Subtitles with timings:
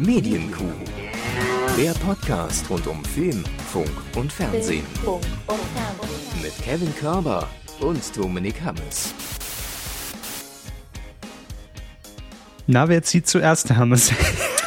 [0.00, 0.64] Medienkuh.
[1.76, 4.86] Der Podcast rund um Film, Funk und Fernsehen.
[6.42, 7.46] Mit Kevin Körber
[7.80, 9.12] und Dominik Hammes.
[12.66, 14.10] Na, wer zieht zuerst, Hammes?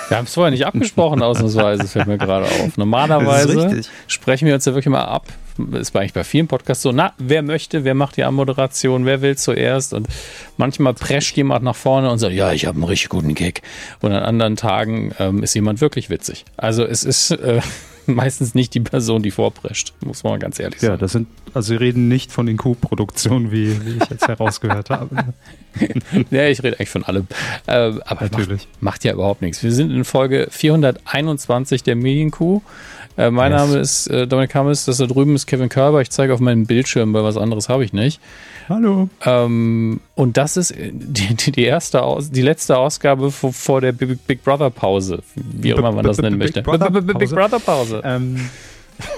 [0.07, 2.77] Wir haben es vorher nicht abgesprochen, ausnahmsweise, fällt mir gerade auf.
[2.77, 5.25] Normalerweise sprechen wir uns ja wirklich mal ab.
[5.73, 9.37] Ist eigentlich bei vielen Podcasts so, na, wer möchte, wer macht die Anmoderation, wer will
[9.37, 9.93] zuerst?
[9.93, 10.07] Und
[10.57, 13.61] manchmal prescht jemand nach vorne und sagt, ja, ich habe einen richtig guten Gag.
[14.01, 16.45] Und an anderen Tagen ähm, ist jemand wirklich witzig.
[16.57, 17.61] Also es ist äh,
[18.05, 20.93] meistens nicht die Person, die vorprescht, muss man ganz ehrlich sagen.
[20.93, 24.89] Ja, das sind, also Sie reden nicht von den Q-Produktionen, wie, wie ich jetzt herausgehört
[24.89, 25.33] habe.
[26.31, 27.27] ja, ich rede eigentlich von allem.
[27.67, 28.67] Äh, aber Natürlich.
[28.79, 29.63] Macht, macht, ja überhaupt nichts.
[29.63, 32.61] Wir sind in Folge 421 der Medienkuh.
[33.17, 33.61] Äh, mein yes.
[33.61, 36.01] Name ist äh, Dominik Hammes, das da drüben ist Kevin Körber.
[36.01, 38.19] Ich zeige auf meinem Bildschirm, weil was anderes habe ich nicht.
[38.69, 39.09] Hallo.
[39.25, 44.25] Ähm, und das ist die, die, die, erste die letzte Ausgabe vor, vor der Big,
[44.25, 46.63] Big Brother Pause, wie auch immer man das nennen möchte.
[46.63, 48.01] Big Brother Pause.
[48.03, 48.49] Ähm,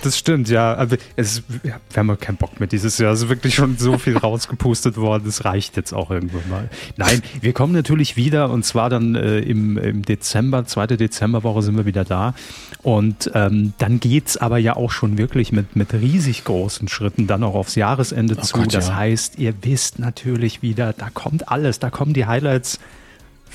[0.03, 0.75] das stimmt, ja.
[0.75, 3.13] Aber es, wir haben ja keinen Bock mehr dieses Jahr.
[3.13, 5.27] Es ist wirklich schon so viel rausgepustet worden.
[5.27, 6.69] Es reicht jetzt auch irgendwann mal.
[6.97, 11.77] Nein, wir kommen natürlich wieder und zwar dann äh, im, im Dezember, zweite Dezemberwoche sind
[11.77, 12.33] wir wieder da.
[12.81, 17.43] Und ähm, dann geht's aber ja auch schon wirklich mit, mit riesig großen Schritten dann
[17.43, 18.57] auch aufs Jahresende oh zu.
[18.59, 18.95] Gott, das ja.
[18.95, 22.79] heißt, ihr wisst natürlich wieder, da kommt alles, da kommen die Highlights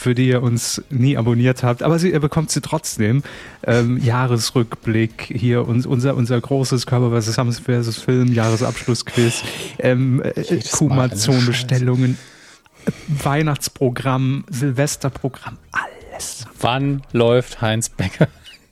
[0.00, 3.22] für die ihr uns nie abonniert habt, aber sie, ihr bekommt sie trotzdem.
[3.66, 9.42] Ähm, Jahresrückblick, hier uns, unser, unser großes Körper versus Hams versus Film, Jahresabschlussquiz,
[9.78, 12.16] ähm, äh, Kumazon-Bestellungen,
[13.08, 16.46] Weihnachtsprogramm, Silvesterprogramm, alles.
[16.58, 18.28] Wann läuft Heinz Becker?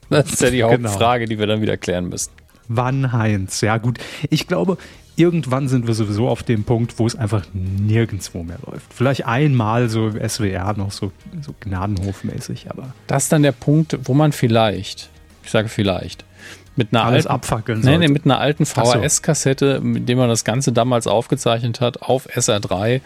[0.09, 0.89] Das ist ja die genau.
[0.89, 1.29] Hauptfrage, genau.
[1.29, 2.31] die wir dann wieder klären müssen.
[2.67, 3.61] Wann Heinz?
[3.61, 3.99] Ja gut,
[4.31, 4.79] ich glaube,
[5.19, 8.93] irgendwann sind wir sowieso auf dem Punkt, wo es einfach nirgendwo mehr läuft.
[8.93, 11.11] Vielleicht einmal so SWR noch so,
[11.41, 12.93] so Gnadenhofmäßig, aber.
[13.07, 15.09] Das ist dann der Punkt, wo man vielleicht,
[15.43, 16.25] ich sage vielleicht,
[16.75, 20.45] mit einer Alles alten, abfackeln nee, nee, mit einer alten VHS-Kassette, mit der man das
[20.45, 23.01] Ganze damals aufgezeichnet hat, auf SR3.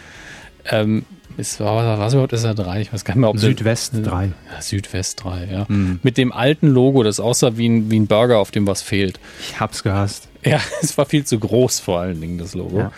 [0.69, 1.05] Ähm,
[1.37, 2.79] ist, war, was überhaupt SR3?
[2.81, 4.25] Ich weiß gar nicht mehr, ob Südwest 3.
[4.25, 5.65] Ja, Südwest 3, ja.
[5.67, 5.99] Mhm.
[6.03, 9.19] Mit dem alten Logo, das aussah wie ein, wie ein Burger, auf dem was fehlt.
[9.39, 10.29] Ich hab's gehasst.
[10.43, 12.79] Ja, es war viel zu groß vor allen Dingen, das Logo.
[12.79, 12.91] Ja.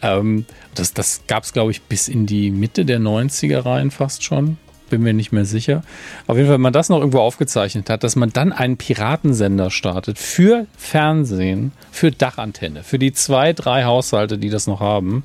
[0.00, 4.24] Ähm, das das gab es, glaube ich, bis in die Mitte der 90er rein fast
[4.24, 4.56] schon.
[4.88, 5.82] Bin mir nicht mehr sicher.
[6.26, 9.70] Auf jeden Fall, wenn man das noch irgendwo aufgezeichnet hat, dass man dann einen Piratensender
[9.70, 15.22] startet für Fernsehen, für Dachantenne, für die zwei, drei Haushalte, die das noch haben.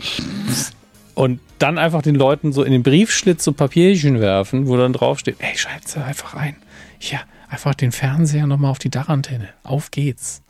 [1.17, 5.37] Und dann einfach den Leuten so in den Briefschlitz so Papierchen werfen, wo dann draufsteht,
[5.39, 6.55] ey, schreibt einfach ein.
[6.99, 9.49] Ja, einfach den Fernseher nochmal auf die Dachantenne.
[9.63, 10.43] Auf geht's.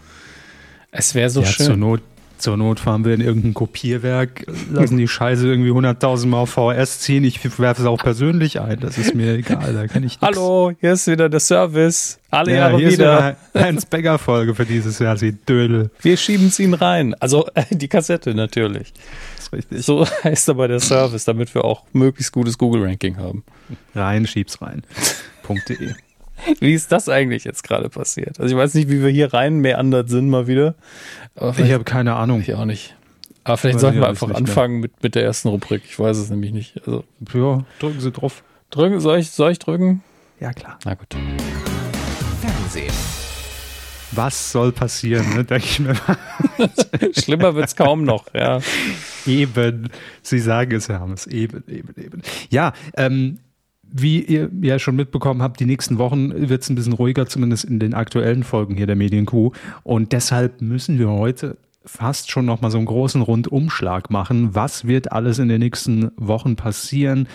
[0.92, 1.68] Es wäre so ja, schön.
[1.68, 2.02] Zur Not,
[2.38, 7.00] zur Not fahren wir in irgendein Kopierwerk, lassen die Scheiße irgendwie 100.000 Mal auf VHS
[7.00, 7.24] ziehen.
[7.24, 8.82] Ich werfe es auch persönlich ein.
[8.82, 9.74] Das ist mir egal.
[9.74, 10.22] Da kann ich nix.
[10.22, 12.20] Hallo, hier ist wieder der Service.
[12.30, 13.30] Alle ja, Jahre hier wieder.
[13.30, 15.16] Ist wieder Heinz Becker Folge für dieses Jahr.
[15.16, 15.92] Sie Dödel.
[16.02, 17.16] Wir schieben es ihnen rein.
[17.22, 18.92] Also die Kassette natürlich.
[19.48, 19.86] Ist richtig.
[19.86, 23.44] So heißt aber der Service, damit wir auch möglichst gutes Google Ranking haben.
[23.96, 24.84] Rein, schieb's rein.
[25.70, 25.94] .de.
[26.60, 28.38] Wie ist das eigentlich jetzt gerade passiert?
[28.40, 30.76] Also ich weiß nicht, wie wir hier rein meandert sind mal wieder.
[31.36, 32.42] ich habe keine Ahnung.
[32.42, 32.96] Ich auch nicht.
[33.46, 35.84] Aber vielleicht sollten wir einfach anfangen mit, mit der ersten Rubrik.
[35.86, 36.82] Ich weiß es nämlich nicht.
[36.86, 38.44] Also, ja, drücken Sie drauf.
[38.72, 40.04] Drücken, soll ich, soll ich drücken?
[40.42, 40.78] Ja, klar.
[40.84, 41.16] Na gut.
[42.42, 43.17] Fernsehen.
[44.18, 45.96] Was soll passieren, ne, denke ich mir
[47.20, 48.60] Schlimmer wird es kaum noch, ja.
[49.26, 49.90] Eben.
[50.24, 51.28] Sie sagen es, Herr Hammes.
[51.28, 52.22] Eben, eben, eben.
[52.50, 53.40] Ja, ähm,
[53.84, 57.66] wie ihr ja schon mitbekommen habt, die nächsten Wochen wird es ein bisschen ruhiger, zumindest
[57.66, 59.52] in den aktuellen Folgen hier der Medienkuh.
[59.84, 64.56] Und deshalb müssen wir heute fast schon nochmal so einen großen Rundumschlag machen.
[64.56, 67.28] Was wird alles in den nächsten Wochen passieren?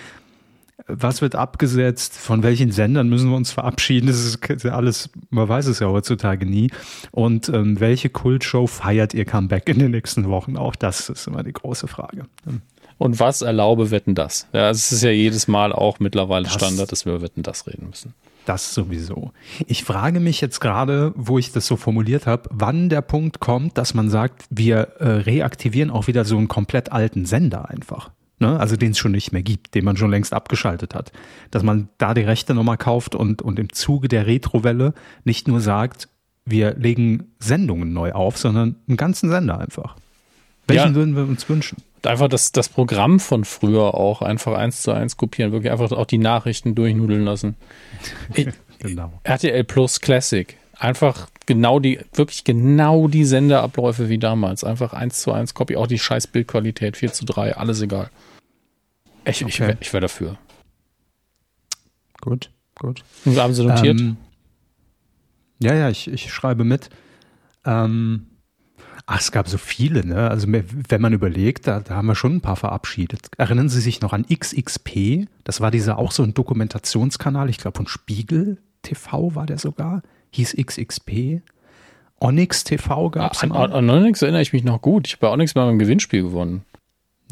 [0.86, 2.16] Was wird abgesetzt?
[2.16, 4.06] Von welchen Sendern müssen wir uns verabschieden?
[4.06, 6.70] Das ist alles, man weiß es ja heutzutage nie.
[7.10, 10.56] Und ähm, welche Kultshow feiert ihr Comeback in den nächsten Wochen?
[10.56, 12.26] Auch das ist immer die große Frage.
[12.98, 14.46] Und was erlaube Wetten das?
[14.52, 17.66] Ja, es ist ja jedes Mal auch mittlerweile das, Standard, dass wir über Wetten das
[17.66, 18.14] reden müssen.
[18.44, 19.32] Das sowieso.
[19.66, 23.78] Ich frage mich jetzt gerade, wo ich das so formuliert habe, wann der Punkt kommt,
[23.78, 28.10] dass man sagt, wir äh, reaktivieren auch wieder so einen komplett alten Sender einfach.
[28.42, 28.58] Ne?
[28.58, 31.12] Also den es schon nicht mehr gibt, den man schon längst abgeschaltet hat.
[31.52, 35.60] Dass man da die Rechte nochmal kauft und, und im Zuge der Retrowelle nicht nur
[35.60, 36.08] sagt,
[36.44, 39.94] wir legen Sendungen neu auf, sondern einen ganzen Sender einfach.
[40.66, 40.94] Welchen ja.
[40.96, 41.76] würden wir uns wünschen?
[42.04, 46.04] einfach das, das Programm von früher auch einfach eins zu eins kopieren, wirklich einfach auch
[46.04, 47.54] die Nachrichten durchnudeln lassen.
[48.80, 49.12] genau.
[49.22, 50.56] RTL Plus Classic.
[50.76, 54.64] Einfach genau die, wirklich genau die Sendeabläufe wie damals.
[54.64, 58.10] Einfach eins zu eins Copy, auch die scheiß Bildqualität, 4 zu 3, alles egal.
[59.24, 59.72] Ich, okay.
[59.72, 60.38] ich, ich wäre dafür.
[62.20, 62.50] Gut.
[62.78, 63.04] gut.
[63.24, 64.00] Und haben Sie notiert?
[64.00, 64.16] Ähm,
[65.58, 66.90] ja, ja, ich, ich schreibe mit.
[67.64, 68.26] Ähm,
[69.06, 70.28] ach, es gab so viele, ne?
[70.28, 73.28] Also wenn man überlegt, da, da haben wir schon ein paar verabschiedet.
[73.38, 75.26] Erinnern Sie sich noch an XXP?
[75.44, 80.02] Das war dieser auch so ein Dokumentationskanal, ich glaube von Spiegel TV war der sogar.
[80.30, 81.42] Hieß XXP.
[82.18, 83.42] Onyx TV gab es.
[83.42, 85.06] An, an Onyx erinnere ich mich noch gut.
[85.06, 86.62] Ich habe bei Onyx mal beim Gewinnspiel gewonnen.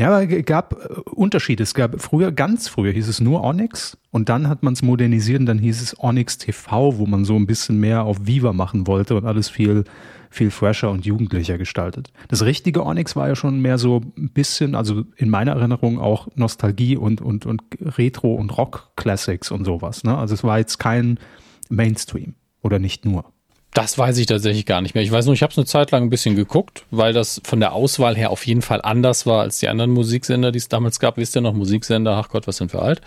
[0.00, 1.62] Ja, aber es gab äh, Unterschiede.
[1.62, 5.40] Es gab früher, ganz früher hieß es nur Onyx und dann hat man es modernisiert
[5.40, 8.86] und dann hieß es Onyx TV, wo man so ein bisschen mehr auf Viva machen
[8.86, 9.84] wollte und alles viel,
[10.30, 12.14] viel fresher und jugendlicher gestaltet.
[12.28, 16.28] Das richtige Onyx war ja schon mehr so ein bisschen, also in meiner Erinnerung auch
[16.34, 20.02] Nostalgie und, und, und Retro und Rock Classics und sowas.
[20.02, 20.16] Ne?
[20.16, 21.18] Also es war jetzt kein
[21.68, 23.26] Mainstream oder nicht nur.
[23.72, 25.04] Das weiß ich tatsächlich gar nicht mehr.
[25.04, 27.60] Ich weiß nur, ich habe es eine Zeit lang ein bisschen geguckt, weil das von
[27.60, 30.98] der Auswahl her auf jeden Fall anders war als die anderen Musiksender, die es damals
[30.98, 31.16] gab.
[31.18, 33.00] Wisst ihr noch, Musiksender, ach Gott, was sind wir alt?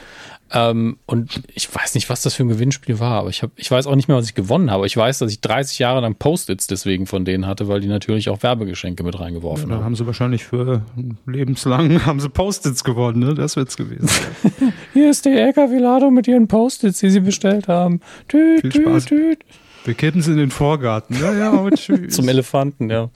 [0.54, 3.69] Ähm, und ich weiß nicht, was das für ein Gewinnspiel war, aber ich, hab, ich
[3.69, 4.86] weiß auch nicht mehr, was ich gewonnen habe.
[4.86, 8.30] Ich weiß, dass ich 30 Jahre lang Post-its deswegen von denen hatte, weil die natürlich
[8.30, 9.83] auch Werbegeschenke mit reingeworfen ja, haben.
[9.83, 10.83] haben sie wahrscheinlich für
[11.25, 13.33] lebenslang haben sie Post-its gewonnen, ne?
[13.33, 14.09] Das wird's gewesen.
[14.94, 18.00] Hier ist die LKW-Ladung mit ihren Post-its, die sie bestellt haben.
[18.30, 19.06] Tüt, Viel Spaß.
[19.06, 19.45] Tüt, tüt.
[19.85, 21.19] Wir kippen es in den Vorgarten.
[21.19, 22.13] Ja, ja, und tschüss.
[22.15, 23.09] Zum Elefanten, ja.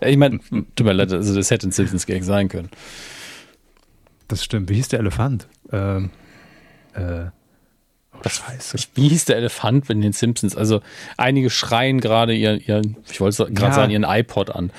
[0.00, 0.38] Ich meine,
[0.76, 2.70] tut mir leid, also das hätte ein Simpsons Gag sein können.
[4.28, 4.70] Das stimmt.
[4.70, 5.48] Wie hieß der Elefant?
[5.72, 6.10] Ähm,
[6.94, 7.26] äh,
[8.22, 8.76] das Scheiße.
[8.94, 10.56] Wie hieß der Elefant in den Simpsons?
[10.56, 10.80] Also
[11.16, 13.72] einige schreien gerade ihren, ihren ich wollte gerade ja.
[13.72, 14.70] sagen, ihren iPod an.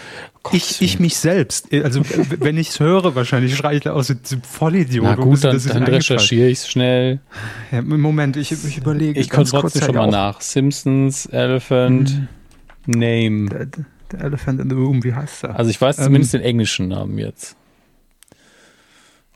[0.44, 1.72] Gott, ich, ich mich selbst.
[1.72, 2.02] Also
[2.40, 5.06] wenn ich es höre, wahrscheinlich schreie ich da aus dem Vollidiot.
[5.06, 7.20] Na gut, dann, dann recherchiere ich es schnell.
[7.72, 9.20] Ja, Moment, ich, ich überlege.
[9.20, 10.42] Ich komme trotzdem schon mal nach.
[10.42, 12.28] Simpsons, Elephant, hm.
[12.86, 13.50] Name.
[13.50, 13.66] Der,
[14.12, 15.56] der, Elephant in the Room, wie heißt er?
[15.58, 17.56] Also ich weiß ähm, zumindest den englischen Namen jetzt.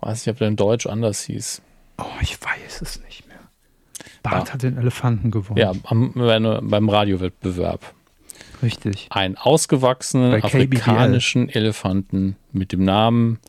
[0.02, 1.62] Weiß nicht, ob der in Deutsch anders hieß.
[1.98, 3.27] Oh, ich weiß es nicht.
[4.30, 4.54] Bart ja.
[4.54, 5.58] hat den Elefanten gewonnen.
[5.58, 7.94] Ja, am, beim Radiowettbewerb.
[8.62, 9.08] Richtig.
[9.10, 13.40] Ein ausgewachsenen afrikanischen Elefanten mit dem Namen.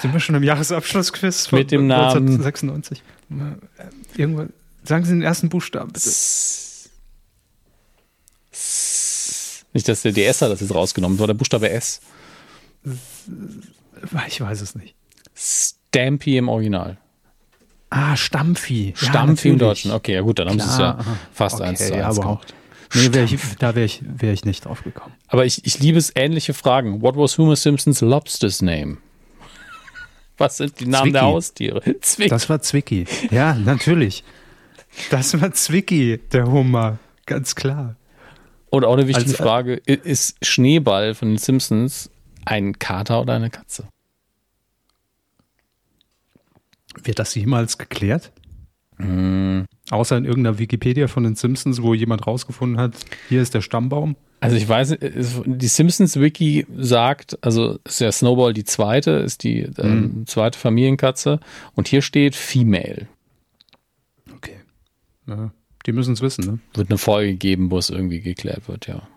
[0.00, 3.02] Sind wir schon im Jahresabschlussquiz von mit dem Namen 1996?
[4.16, 4.52] Irgendwann.
[4.84, 6.10] Sagen Sie den ersten Buchstaben, bitte.
[9.72, 12.00] Nicht, dass der DS hat das jetzt rausgenommen, war der Buchstabe S.
[14.26, 14.94] Ich weiß es nicht.
[15.34, 16.98] Stampy im Original.
[17.90, 18.92] Ah, Stammvieh.
[18.96, 19.92] Stammvieh ja, im Deutschen.
[19.92, 20.98] Okay, ja gut, dann haben sie es ja
[21.32, 22.54] fast okay, eins zu eins ja, gemacht.
[22.94, 25.14] Nee, wär ich, da wäre ich, wär ich nicht drauf gekommen.
[25.28, 27.02] Aber ich, ich liebe es, ähnliche Fragen.
[27.02, 28.98] What was Homer Simpsons Lobster's name?
[30.38, 31.12] Was sind die Namen Zwicky.
[31.12, 31.82] der Haustiere?
[32.00, 32.30] Zwicky.
[32.30, 33.06] Das war Zwicky.
[33.30, 34.24] Ja, natürlich.
[35.10, 36.98] Das war Zwicky, der Hummer.
[37.26, 37.96] Ganz klar.
[38.70, 42.10] Und auch eine wichtige Als, Frage: Ist Schneeball von den Simpsons
[42.44, 43.84] ein Kater oder eine Katze?
[47.04, 48.32] Wird das jemals geklärt?
[48.98, 49.62] Mm.
[49.90, 52.94] Außer in irgendeiner Wikipedia von den Simpsons, wo jemand rausgefunden hat,
[53.28, 54.16] hier ist der Stammbaum.
[54.40, 60.22] Also ich weiß, die Simpsons-Wiki sagt, also ist ja Snowball die zweite, ist die ähm,
[60.22, 60.26] mm.
[60.26, 61.40] zweite Familienkatze
[61.74, 63.08] und hier steht Female.
[64.36, 64.56] Okay.
[65.26, 65.50] Ja,
[65.86, 66.58] die müssen es wissen, ne?
[66.74, 69.08] Wird eine Folge geben, wo es irgendwie geklärt wird, ja.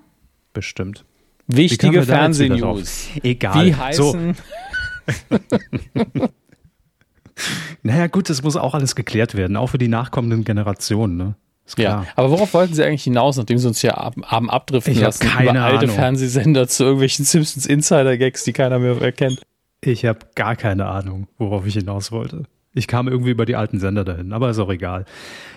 [0.54, 1.06] Bestimmt.
[1.48, 3.10] Wichtige Fernsehnews.
[3.24, 3.66] Egal.
[3.66, 4.36] Wie heißen...
[4.36, 6.30] So.
[7.84, 11.36] Naja, gut, das muss auch alles geklärt werden, auch für die nachkommenden Generationen, ne?
[11.78, 15.26] Ja, aber worauf wollten Sie eigentlich hinaus, nachdem Sie uns hier haben abdriften ich lassen
[15.26, 15.96] keine über alte Ahnung.
[15.96, 19.42] Fernsehsender zu irgendwelchen Simpsons Insider-Gags, die keiner mehr erkennt?
[19.80, 22.44] Ich habe gar keine Ahnung, worauf ich hinaus wollte.
[22.74, 25.06] Ich kam irgendwie über die alten Sender dahin, aber ist auch egal.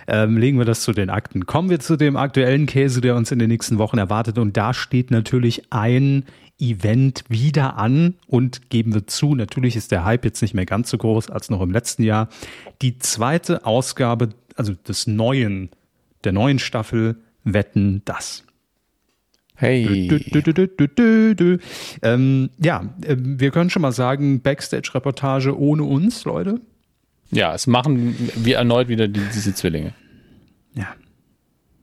[0.09, 1.47] Ähm, legen wir das zu den Akten.
[1.47, 4.39] Kommen wir zu dem aktuellen Käse, der uns in den nächsten Wochen erwartet.
[4.39, 6.25] Und da steht natürlich ein
[6.59, 10.91] Event wieder an und geben wir zu, natürlich ist der Hype jetzt nicht mehr ganz
[10.91, 12.29] so groß als noch im letzten Jahr.
[12.81, 15.71] Die zweite Ausgabe, also des neuen,
[16.23, 18.45] der neuen Staffel Wetten das.
[19.57, 20.09] Hey.
[20.09, 21.59] Du, du, du,
[22.03, 26.61] ähm, ja, äh, wir können schon mal sagen, Backstage-Reportage ohne uns, Leute.
[27.31, 29.95] Ja, es machen wir erneut wieder die, diese Zwillinge.
[30.75, 30.95] Ja.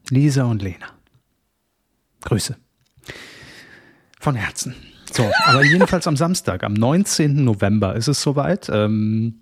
[0.09, 0.87] Lisa und Lena.
[2.21, 2.57] Grüße.
[4.21, 4.75] Von Herzen.
[5.11, 7.43] So, aber jedenfalls am Samstag, am 19.
[7.43, 8.69] November ist es soweit.
[8.69, 9.41] Ähm,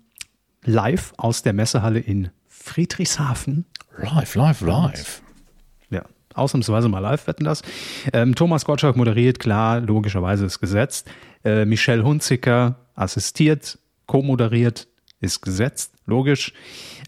[0.64, 3.66] live aus der Messehalle in Friedrichshafen.
[3.98, 5.22] Live, live, live.
[5.90, 7.60] Ja, ausnahmsweise mal live wetten das.
[8.14, 11.10] Ähm, Thomas Gottschalk moderiert, klar, logischerweise ist gesetzt.
[11.44, 14.88] Äh, Michelle Hunziker assistiert, co-moderiert,
[15.20, 16.54] ist gesetzt, logisch.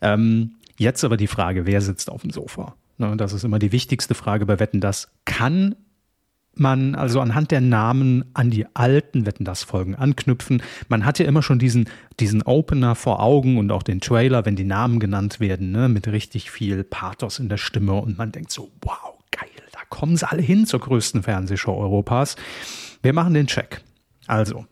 [0.03, 2.75] Ähm, jetzt aber die Frage, wer sitzt auf dem Sofa?
[2.99, 5.11] Ne, das ist immer die wichtigste Frage bei Wetten das.
[5.25, 5.75] Kann
[6.55, 10.63] man also anhand der Namen an die alten Wetten das Folgen anknüpfen.
[10.89, 11.89] Man hat ja immer schon diesen,
[12.21, 16.09] diesen Opener vor Augen und auch den Trailer, wenn die Namen genannt werden, ne, mit
[16.09, 20.29] richtig viel Pathos in der Stimme und man denkt so, wow, geil, da kommen sie
[20.29, 22.37] alle hin zur größten Fernsehshow Europas.
[23.03, 23.81] Wir machen den Check.
[24.27, 24.67] Also,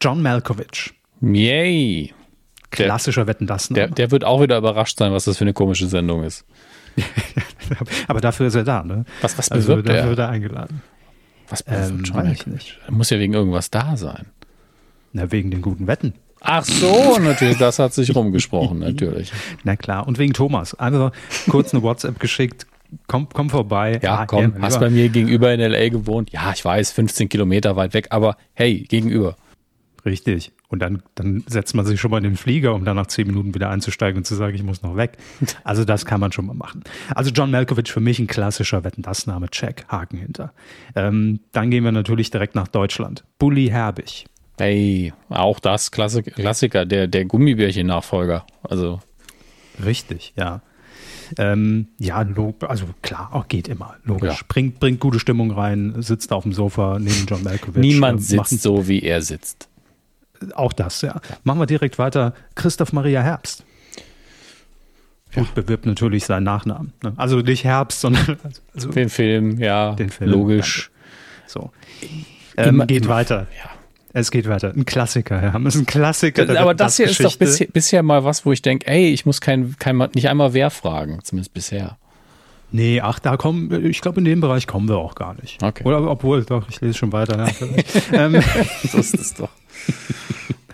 [0.00, 0.94] John Malkovich.
[1.20, 2.14] Yay.
[2.70, 3.68] Klassischer Wetten das.
[3.68, 6.46] Der, der wird auch wieder überrascht sein, was das für eine komische Sendung ist.
[8.08, 9.04] Aber dafür ist er da, ne?
[9.20, 10.08] Was, was also bewirbt also, dafür er?
[10.10, 10.82] wird er eingeladen.
[11.48, 12.78] Was bewirbt ähm, weiß ich nicht.
[12.86, 14.26] Er muss ja wegen irgendwas da sein.
[15.12, 16.14] Na, wegen den guten Wetten.
[16.40, 19.32] Ach so, natürlich, das hat sich rumgesprochen, natürlich.
[19.64, 20.74] Na klar, und wegen Thomas.
[20.74, 21.12] Einfach
[21.48, 22.66] kurz eine WhatsApp geschickt,
[23.06, 24.00] komm, komm vorbei.
[24.02, 25.88] Ja, ah, komm, hast bei mir gegenüber in L.A.
[25.88, 26.30] gewohnt.
[26.32, 29.36] Ja, ich weiß, 15 Kilometer weit weg, aber hey, gegenüber.
[30.04, 30.52] Richtig.
[30.70, 33.26] Und dann, dann setzt man sich schon mal in den Flieger, um dann nach zehn
[33.26, 35.18] Minuten wieder einzusteigen und zu sagen, ich muss noch weg.
[35.64, 36.82] Also das kann man schon mal machen.
[37.14, 40.52] Also John Malkovich für mich ein klassischer Wetten das Name, Check, Haken hinter.
[40.94, 43.24] Ähm, dann gehen wir natürlich direkt nach Deutschland.
[43.38, 44.26] Bully Herbig.
[44.58, 48.46] Hey, auch das Klassik Klassiker, der, der Gummibärchen-Nachfolger.
[48.62, 49.00] Also.
[49.84, 50.60] Richtig, ja.
[51.38, 52.24] Ähm, ja,
[52.60, 54.40] also klar, auch geht immer, logisch.
[54.40, 54.46] Ja.
[54.48, 57.80] Bringt, bringt gute Stimmung rein, sitzt auf dem Sofa neben John Malkovich.
[57.80, 59.69] Niemand äh, sitzt so, wie er sitzt.
[60.54, 61.20] Auch das, ja.
[61.44, 62.34] Machen wir direkt weiter.
[62.54, 63.64] Christoph Maria Herbst.
[65.34, 65.62] Gut, ja.
[65.62, 66.92] bewirbt natürlich seinen Nachnamen.
[67.02, 67.12] Ne?
[67.16, 68.36] Also nicht Herbst, sondern
[68.74, 69.94] also den Film, ja.
[69.94, 70.90] Den Film, logisch.
[70.90, 71.00] Danke.
[71.50, 71.70] So.
[72.56, 73.46] Ähm, geht weiter.
[73.56, 73.70] Ja.
[74.12, 74.72] Es geht weiter.
[74.74, 75.58] Ein Klassiker, ja.
[75.58, 76.60] Das ist ein Klassiker.
[76.60, 79.40] Aber das hier ist doch bisher, bisher, mal was, wo ich denke, ey, ich muss
[79.40, 81.96] kein, kein, nicht einmal wer fragen, zumindest bisher.
[82.72, 85.62] Nee, ach, da kommen, ich glaube, in dem Bereich kommen wir auch gar nicht.
[85.62, 85.84] Okay.
[85.84, 87.48] Oder obwohl, doch, ich lese schon weiter.
[88.12, 88.42] Ja, ähm,
[88.82, 89.48] so ist es doch.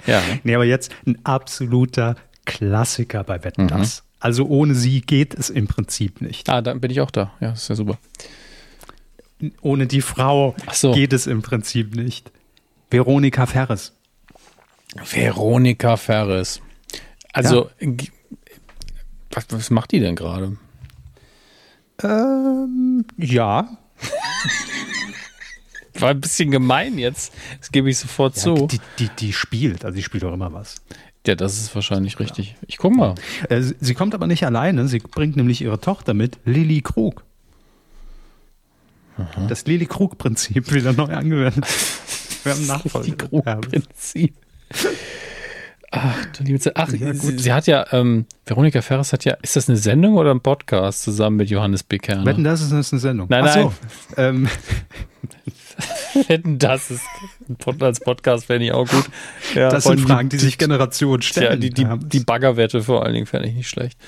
[0.07, 0.23] Ja.
[0.45, 3.69] Nee, aber jetzt ein absoluter Klassiker bei Wetten mhm.
[3.69, 4.03] das.
[4.21, 6.49] Also ohne sie geht es im Prinzip nicht.
[6.49, 7.33] Ah, dann bin ich auch da.
[7.41, 7.99] Ja, ist ja super.
[9.61, 10.93] Ohne die Frau so.
[10.93, 12.33] geht es im Prinzip nicht.
[12.91, 13.93] Veronika Ferres.
[15.05, 16.63] Veronika Ferres.
[17.33, 17.93] Also, ja.
[19.31, 20.57] was, was macht die denn gerade?
[22.03, 23.69] Ähm, ja.
[26.01, 27.33] War ein bisschen gemein jetzt.
[27.59, 28.67] Das gebe ich sofort ja, zu.
[28.67, 30.77] Die, die, die spielt, also die spielt doch immer was.
[31.27, 32.55] Ja, das ist wahrscheinlich richtig.
[32.67, 33.15] Ich guck mal.
[33.49, 34.87] Äh, sie kommt aber nicht alleine.
[34.87, 37.25] Sie bringt nämlich ihre Tochter mit, Lilly Krug.
[39.19, 39.47] Aha.
[39.49, 41.65] Das Lilly Krug-Prinzip wieder neu angewendet.
[42.45, 43.17] Wir haben Nachfolger.
[43.17, 44.35] Krug-Prinzip.
[45.91, 46.61] Ach, du liebe.
[46.75, 50.15] Ach, ja, sie, sie, hat ja, ähm, Veronika Ferres hat ja, ist das eine Sendung
[50.15, 52.25] oder ein Podcast zusammen mit Johannes Becker?
[52.25, 53.29] Wetten, das ist, das ist eine Sendung.
[53.31, 53.71] Nein, Ach nein.
[54.15, 54.23] So.
[54.23, 54.49] Ähm.
[56.29, 57.03] Wetten, das ist
[57.81, 59.05] als Podcast fände ich auch gut.
[59.55, 61.51] Ja, das sind Fragen, die, die sich Generationen stellen.
[61.51, 63.99] Ja, die, die, die Baggerwette vor allen Dingen fände ich nicht schlecht.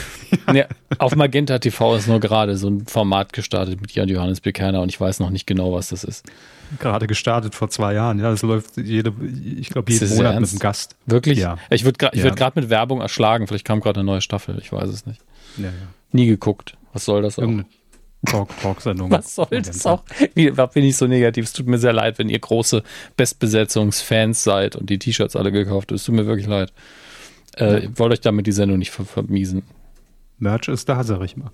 [0.54, 0.66] ja,
[0.98, 4.88] auf Magenta TV ist nur gerade so ein Format gestartet mit Jan Johannes Bekerner und
[4.88, 6.26] ich weiß noch nicht genau, was das ist.
[6.78, 8.18] Gerade gestartet vor zwei Jahren.
[8.18, 9.12] Ja, das läuft jede,
[9.58, 10.52] ich glaube, jeden Monat ernst?
[10.52, 10.96] mit einem Gast.
[11.06, 11.38] Wirklich?
[11.38, 11.56] Ja.
[11.70, 12.24] Ich würde gerade ja.
[12.24, 13.46] würd mit Werbung erschlagen.
[13.46, 14.58] Vielleicht kam gerade eine neue Staffel.
[14.60, 15.20] Ich weiß es nicht.
[15.56, 15.72] Ja, ja.
[16.12, 16.76] Nie geguckt.
[16.92, 17.42] Was soll das auch?
[17.42, 17.68] Irgendeine
[18.26, 19.10] Talk, Talk-Sendung.
[19.10, 20.02] Was soll das auch?
[20.34, 21.44] Wie, bin ich so negativ?
[21.44, 22.82] Es tut mir sehr leid, wenn ihr große
[23.16, 25.92] Bestbesetzungsfans seid und die T-Shirts alle gekauft habt.
[25.92, 26.72] Es tut mir wirklich leid.
[27.56, 27.88] Äh, ja.
[27.94, 29.62] Wollt euch damit die Sendung nicht vermiesen.
[30.38, 31.50] Merch ist da, sag ich mal.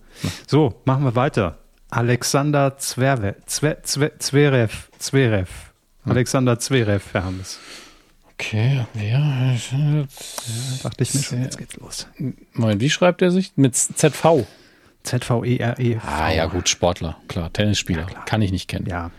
[0.46, 1.58] So, machen wir weiter.
[1.90, 3.36] Alexander Zverev.
[3.46, 4.88] Zverev.
[4.98, 5.50] Zverev.
[6.04, 6.12] Hm.
[6.12, 7.58] Alexander Zverev, Herr Hammes.
[8.32, 9.20] Okay, wer?
[9.20, 10.04] Ja,
[10.82, 12.08] dachte ich mir schon, jetzt geht's los.
[12.52, 13.52] Moment, wie schreibt er sich?
[13.56, 14.44] Mit ZV.
[15.04, 15.94] Z-V-E-R-E.
[15.94, 18.02] -E ah, ja, gut, Sportler, klar, Tennisspieler.
[18.02, 18.24] Ja, klar.
[18.24, 18.86] Kann ich nicht kennen.
[18.86, 19.10] Ja.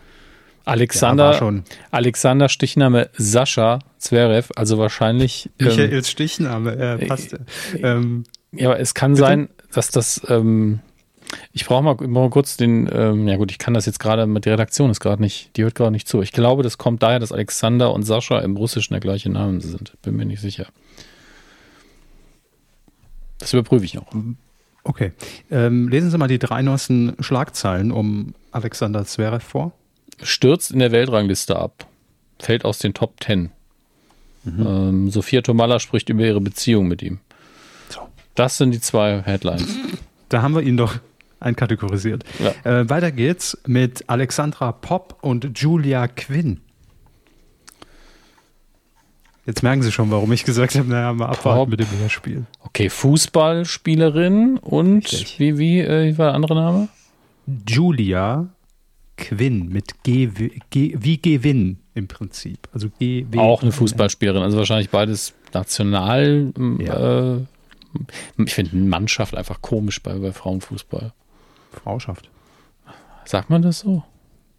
[0.66, 1.62] Alexander, ja,
[1.92, 5.48] Alexander Stichname Sascha Zverev, also wahrscheinlich.
[5.58, 7.34] Michaels ähm, Stichname, äh, passt.
[7.34, 7.38] Äh,
[7.82, 9.20] ähm, ja, aber es kann bitte?
[9.20, 10.20] sein, dass das.
[10.28, 10.80] Ähm,
[11.52, 12.90] ich brauche mal, mal, kurz den.
[12.92, 14.26] Ähm, ja, gut, ich kann das jetzt gerade.
[14.26, 15.56] Die Redaktion ist gerade nicht.
[15.56, 16.20] Die hört gerade nicht zu.
[16.20, 20.00] Ich glaube, das kommt daher, dass Alexander und Sascha im Russischen der gleiche Name sind.
[20.02, 20.66] Bin mir nicht sicher.
[23.38, 24.12] Das überprüfe ich noch.
[24.86, 25.12] Okay.
[25.50, 29.72] Ähm, lesen Sie mal die drei neuesten Schlagzeilen um Alexander Zverev vor.
[30.22, 31.86] Stürzt in der Weltrangliste ab.
[32.38, 33.50] Fällt aus den Top Ten.
[34.44, 34.66] Mhm.
[34.66, 37.18] Ähm, Sophia Tomalla spricht über ihre Beziehung mit ihm.
[37.88, 38.00] So.
[38.34, 39.66] Das sind die zwei Headlines.
[40.28, 40.98] Da haben wir ihn doch
[41.40, 42.24] einkategorisiert.
[42.38, 42.80] Ja.
[42.80, 46.60] Äh, weiter geht's mit Alexandra Popp und Julia Quinn.
[49.46, 51.68] Jetzt merken Sie schon, warum ich gesagt habe, naja, mal abwarten Pop.
[51.68, 52.46] mit dem Hörspiel.
[52.64, 55.38] Okay, Fußballspielerin und Richtig.
[55.38, 56.88] wie, wie, äh, war der andere Name?
[57.68, 58.48] Julia
[59.16, 60.26] Quinn mit G,
[60.70, 62.68] G wie Gewinn im Prinzip.
[62.72, 66.52] Also G, w, Auch eine Fußballspielerin, also wahrscheinlich beides national.
[66.80, 67.34] Ja.
[67.36, 67.40] Äh,
[68.38, 71.12] ich finde Mannschaft einfach komisch bei, bei Frauenfußball.
[71.84, 72.28] Frauschaft.
[73.24, 74.02] Sagt man das so?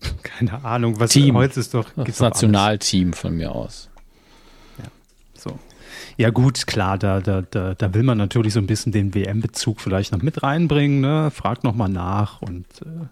[0.24, 1.36] Keine Ahnung, was Team.
[1.36, 1.89] heute ist doch.
[1.96, 3.89] Das Nationalteam von mir aus.
[6.17, 9.79] Ja, gut, klar, da, da, da, da will man natürlich so ein bisschen den WM-Bezug
[9.79, 11.31] vielleicht noch mit reinbringen, ne?
[11.31, 13.05] Fragt nochmal nach und äh,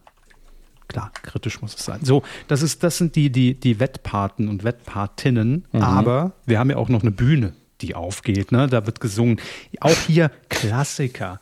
[0.87, 1.99] klar, kritisch muss es sein.
[2.03, 5.81] So, das ist, das sind die, die, die Wettpaten und Wettpatinnen, mhm.
[5.81, 8.67] aber wir haben ja auch noch eine Bühne, die aufgeht, ne?
[8.67, 9.39] Da wird gesungen.
[9.81, 11.39] Auch hier Klassiker.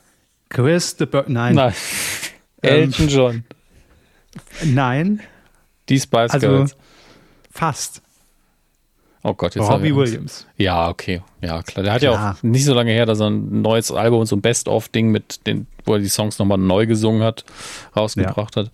[0.49, 1.55] Chris the Bird, nein.
[1.55, 1.73] nein.
[2.61, 3.43] Elton John.
[4.65, 5.21] Nein.
[5.89, 6.75] Die Spice also, Girls.
[7.51, 8.01] Fast.
[9.23, 10.45] Oh Gott, jetzt Robbie Williams.
[10.57, 11.21] Ja, okay.
[11.41, 11.83] Ja, klar.
[11.83, 12.13] Der hat klar.
[12.13, 15.47] ja auch nicht so lange her, dass er ein neues Album, so ein Best-of-Ding mit
[15.47, 17.45] den, wo er die Songs nochmal neu gesungen hat,
[17.95, 18.63] rausgebracht ja.
[18.63, 18.71] hat.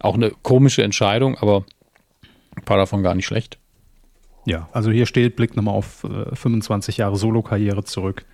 [0.00, 1.64] Auch eine komische Entscheidung, aber
[2.56, 3.58] ein paar davon gar nicht schlecht.
[4.46, 8.24] Ja, also hier steht, Blick nochmal auf äh, 25 Jahre Solo-Karriere zurück.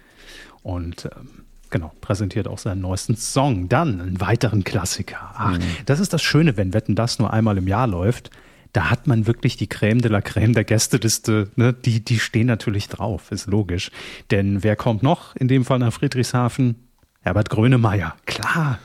[0.63, 3.69] Und ähm, Genau, präsentiert auch seinen neuesten Song.
[3.69, 5.31] Dann einen weiteren Klassiker.
[5.35, 5.63] Ach, mhm.
[5.87, 8.31] das ist das Schöne, wenn Wetten das nur einmal im Jahr läuft.
[8.73, 11.51] Da hat man wirklich die Creme de la Creme der Gästeliste.
[11.57, 11.73] Ne?
[11.73, 13.91] Die, die stehen natürlich drauf, ist logisch.
[14.31, 16.77] Denn wer kommt noch in dem Fall nach Friedrichshafen?
[17.21, 18.79] Herbert Grönemeyer, klar.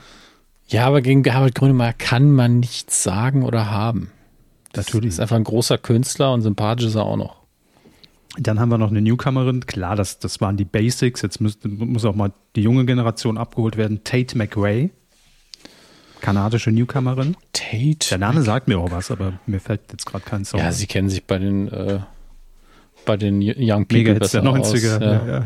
[0.68, 4.10] Ja, aber gegen Herbert Grönemeyer kann man nichts sagen oder haben.
[4.72, 5.10] Das natürlich.
[5.10, 7.46] ist einfach ein großer Künstler und sympathisch ist er auch noch.
[8.38, 9.64] Dann haben wir noch eine Newcomerin.
[9.66, 11.22] Klar, das, das waren die Basics.
[11.22, 14.04] Jetzt muss, muss auch mal die junge Generation abgeholt werden.
[14.04, 14.90] Tate McRae.
[16.26, 17.36] Kanadische Newcomerin.
[17.52, 18.08] Tate.
[18.10, 20.58] Der Name sagt mir auch was, aber mir fällt jetzt gerade kein Song.
[20.58, 22.00] Ja, sie kennen sich bei den, äh,
[23.04, 24.60] bei den Young People Mega besser der 90er.
[24.60, 25.00] Aus, ja.
[25.00, 25.44] Ja, ja.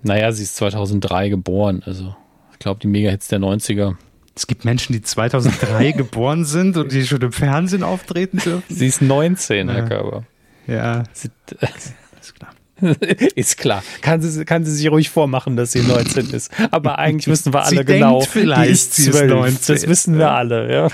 [0.00, 1.82] Naja, sie ist 2003 geboren.
[1.84, 2.16] Also,
[2.52, 3.96] ich glaube, die Mega-Hits der 90er.
[4.34, 8.74] Es gibt Menschen, die 2003 geboren sind und die schon im Fernsehen auftreten dürfen.
[8.74, 10.24] Sie ist 19, Herr Körber.
[10.66, 11.02] Ja.
[11.12, 12.54] Ist klar.
[13.34, 13.82] ist klar.
[14.02, 16.50] Kann sie, kann sie sich ruhig vormachen, dass sie 19 ist.
[16.70, 18.20] Aber eigentlich wissen wir alle sie genau.
[18.20, 19.48] Vielleicht, ist 12.
[19.48, 20.72] Ist das wissen wir alle.
[20.72, 20.88] Ja.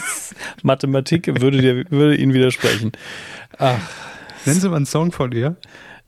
[0.62, 2.92] Mathematik würde, dir, würde Ihnen widersprechen.
[3.58, 3.78] Ach.
[4.44, 5.56] Nennen Sie mal einen Song von ihr.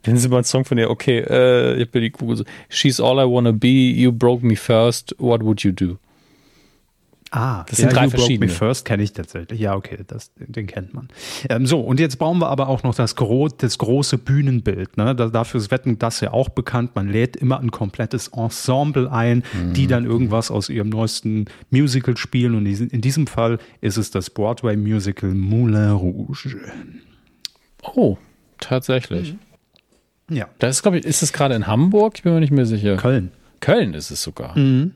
[0.06, 0.90] Nennen Sie mal einen Song von ihr.
[0.90, 2.44] Okay, äh, ich habe die Kugel so.
[2.68, 3.68] She's all I wanna be.
[3.68, 5.14] You broke me first.
[5.18, 5.98] What would you do?
[7.36, 8.46] Ah, das sind ja, drei you verschiedene.
[8.46, 9.58] Broke Me First kenne ich tatsächlich.
[9.58, 11.08] Ja, okay, das, den kennt man.
[11.48, 14.96] Ähm, so, und jetzt brauchen wir aber auch noch das, gro das große Bühnenbild.
[14.96, 15.16] Ne?
[15.16, 16.94] Da, dafür ist Wetten das ja auch bekannt.
[16.94, 19.72] Man lädt immer ein komplettes Ensemble ein, mhm.
[19.72, 22.54] die dann irgendwas aus ihrem neuesten Musical spielen.
[22.54, 26.56] Und in diesem Fall ist es das Broadway-Musical Moulin Rouge.
[27.82, 28.16] Oh,
[28.60, 29.34] tatsächlich.
[30.28, 30.36] Mhm.
[30.36, 30.46] Ja.
[30.60, 32.12] Das ist, glaube ich, ist es gerade in Hamburg?
[32.14, 32.96] Ich bin mir nicht mehr sicher.
[32.96, 33.32] Köln.
[33.58, 34.56] Köln ist es sogar.
[34.56, 34.92] Mhm.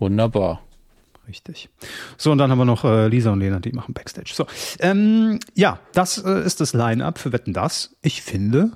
[0.00, 0.63] Wunderbar.
[1.28, 1.70] Richtig.
[2.18, 4.32] So, und dann haben wir noch äh, Lisa und Lena, die machen Backstage.
[4.34, 4.46] So,
[4.80, 7.96] ähm, ja, das äh, ist das Line-Up für Wetten, das.
[8.02, 8.72] Ich finde,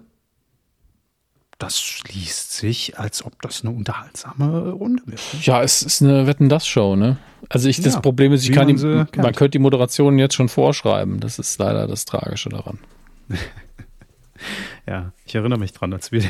[1.58, 5.20] das schließt sich, als ob das eine unterhaltsame Runde wird.
[5.42, 7.18] Ja, es ist eine Wetten, das Show, ne?
[7.48, 10.34] Also ich, das ja, Problem ist, ich kann man, die, man könnte die Moderation jetzt
[10.34, 11.20] schon vorschreiben.
[11.20, 12.78] Das ist leider das Tragische daran.
[14.86, 16.22] ja, ich erinnere mich dran, als wir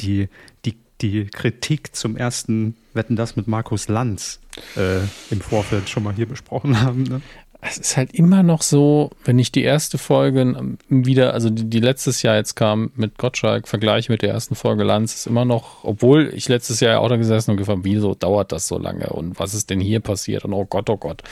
[0.00, 0.28] die,
[0.64, 4.40] die die Kritik zum ersten Wetten das mit Markus Lanz
[4.76, 7.02] äh, im Vorfeld schon mal hier besprochen haben.
[7.02, 7.20] Ne?
[7.60, 11.80] Es ist halt immer noch so, wenn ich die erste Folge wieder, also die, die
[11.80, 15.82] letztes Jahr jetzt kam mit Gottschalk, vergleiche mit der ersten Folge Lanz, ist immer noch,
[15.82, 19.38] obwohl ich letztes Jahr auch da gesessen und gefragt, wieso dauert das so lange und
[19.38, 21.22] was ist denn hier passiert und oh Gott, oh Gott,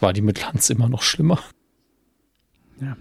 [0.00, 1.40] war die mit Lanz immer noch schlimmer.
[2.80, 2.96] Ja,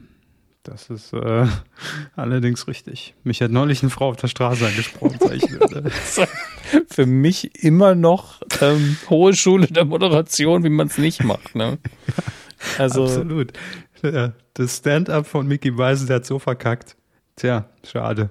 [0.63, 1.45] das ist äh,
[2.15, 3.15] allerdings richtig.
[3.23, 5.89] Mich hat neulich eine Frau auf der Straße angesprochen, sag ich würde.
[6.89, 11.55] Für mich immer noch ähm, hohe Schule der Moderation, wie man es nicht macht.
[11.55, 11.77] Ne?
[12.77, 13.53] Also, Absolut.
[14.03, 16.95] Ja, das Stand-up von Mickey Beisen, der hat so verkackt.
[17.35, 18.29] Tja, schade.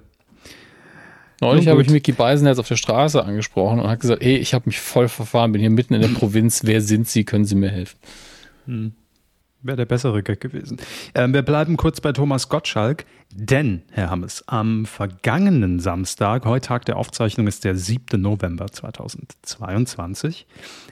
[1.41, 4.67] Neulich habe ich Mickey Beisenherz auf der Straße angesprochen und hat gesagt, hey, ich habe
[4.67, 7.69] mich voll verfahren, bin hier mitten in der Provinz, wer sind Sie, können Sie mir
[7.69, 7.99] helfen?
[8.67, 8.93] Hm.
[9.63, 10.77] Wäre der bessere Gag gewesen.
[11.13, 16.85] Ähm, wir bleiben kurz bei Thomas Gottschalk, denn, Herr Hammes, am vergangenen Samstag, heute Tag
[16.85, 18.19] der Aufzeichnung ist der 7.
[18.19, 20.47] November 2022,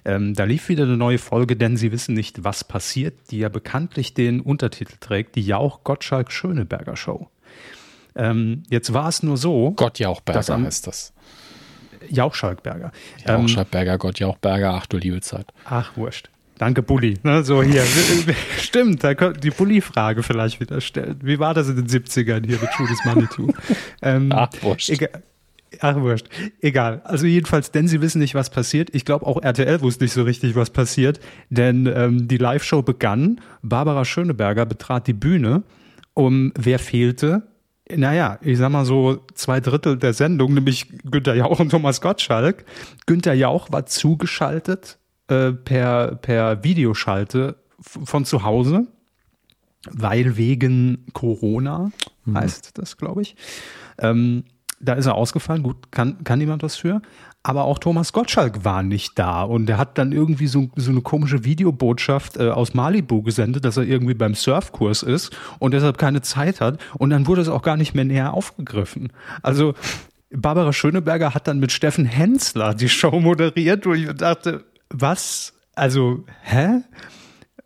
[0.05, 3.49] ähm, da lief wieder eine neue Folge, denn Sie wissen nicht, was passiert, die ja
[3.49, 7.27] bekanntlich den Untertitel trägt, die Jauch-Gottschalk-Schöneberger Show.
[8.15, 9.71] Ähm, jetzt war es nur so.
[9.71, 11.11] Gott Jauchberger heißt das.
[12.07, 12.91] Jauch-Schalkberger.
[13.25, 15.47] Jauch-Schalkberger, Gott Jauchberger, ach du liebe Zeit.
[15.65, 16.29] Ach, wurscht.
[16.59, 17.17] Danke, Bulli.
[17.23, 17.83] Ne, so hier.
[18.59, 21.17] Stimmt, da könnte die Bulli-Frage vielleicht wieder stellen.
[21.23, 23.53] Wie war das in den 70ern hier mit Judith Manitou?
[24.01, 24.89] ähm, Ach, wurscht.
[24.89, 25.23] Egal.
[25.79, 26.27] Ach, wurscht.
[26.59, 27.01] Egal.
[27.05, 28.89] Also jedenfalls, denn sie wissen nicht, was passiert.
[28.93, 31.21] Ich glaube, auch RTL wusste nicht so richtig, was passiert.
[31.49, 33.39] Denn ähm, die Live-Show begann.
[33.61, 35.63] Barbara Schöneberger betrat die Bühne.
[36.13, 37.43] Um wer fehlte?
[37.89, 42.65] Naja, ich sag mal so zwei Drittel der Sendung, nämlich Günter Jauch und Thomas Gottschalk.
[43.05, 48.87] Günter Jauch war zugeschaltet äh, per, per Videoschalte von zu Hause.
[49.89, 51.91] weil wegen Corona,
[52.25, 52.37] mhm.
[52.37, 53.35] heißt das, glaube ich.
[53.97, 54.43] Ähm,
[54.81, 55.63] da ist er ausgefallen.
[55.63, 57.01] Gut, kann, kann niemand was für.
[57.43, 61.01] Aber auch Thomas Gottschalk war nicht da und er hat dann irgendwie so, so eine
[61.01, 66.21] komische Videobotschaft äh, aus Malibu gesendet, dass er irgendwie beim Surfkurs ist und deshalb keine
[66.21, 66.81] Zeit hat.
[66.97, 69.13] Und dann wurde es auch gar nicht mehr näher aufgegriffen.
[69.41, 69.73] Also
[70.31, 75.53] Barbara Schöneberger hat dann mit Steffen Hensler die Show moderiert, wo ich dachte, was?
[75.75, 76.81] Also, hä?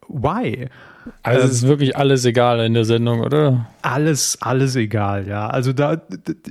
[0.08, 0.70] Why?
[1.22, 3.70] Also ähm, es ist wirklich alles egal in der Sendung, oder?
[3.82, 5.48] Alles, alles egal, ja.
[5.48, 6.02] Also da,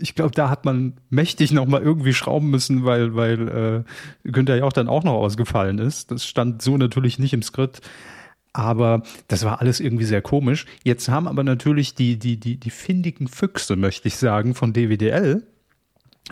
[0.01, 3.85] ich glaube, da hat man mächtig nochmal irgendwie schrauben müssen, weil, weil
[4.25, 6.11] äh, Günther ja auch dann auch noch ausgefallen ist.
[6.11, 7.81] Das stand so natürlich nicht im Skript.
[8.53, 10.67] Aber das war alles irgendwie sehr komisch.
[10.85, 15.43] Jetzt haben aber natürlich die, die, die, die findigen Füchse, möchte ich sagen, von DWDL,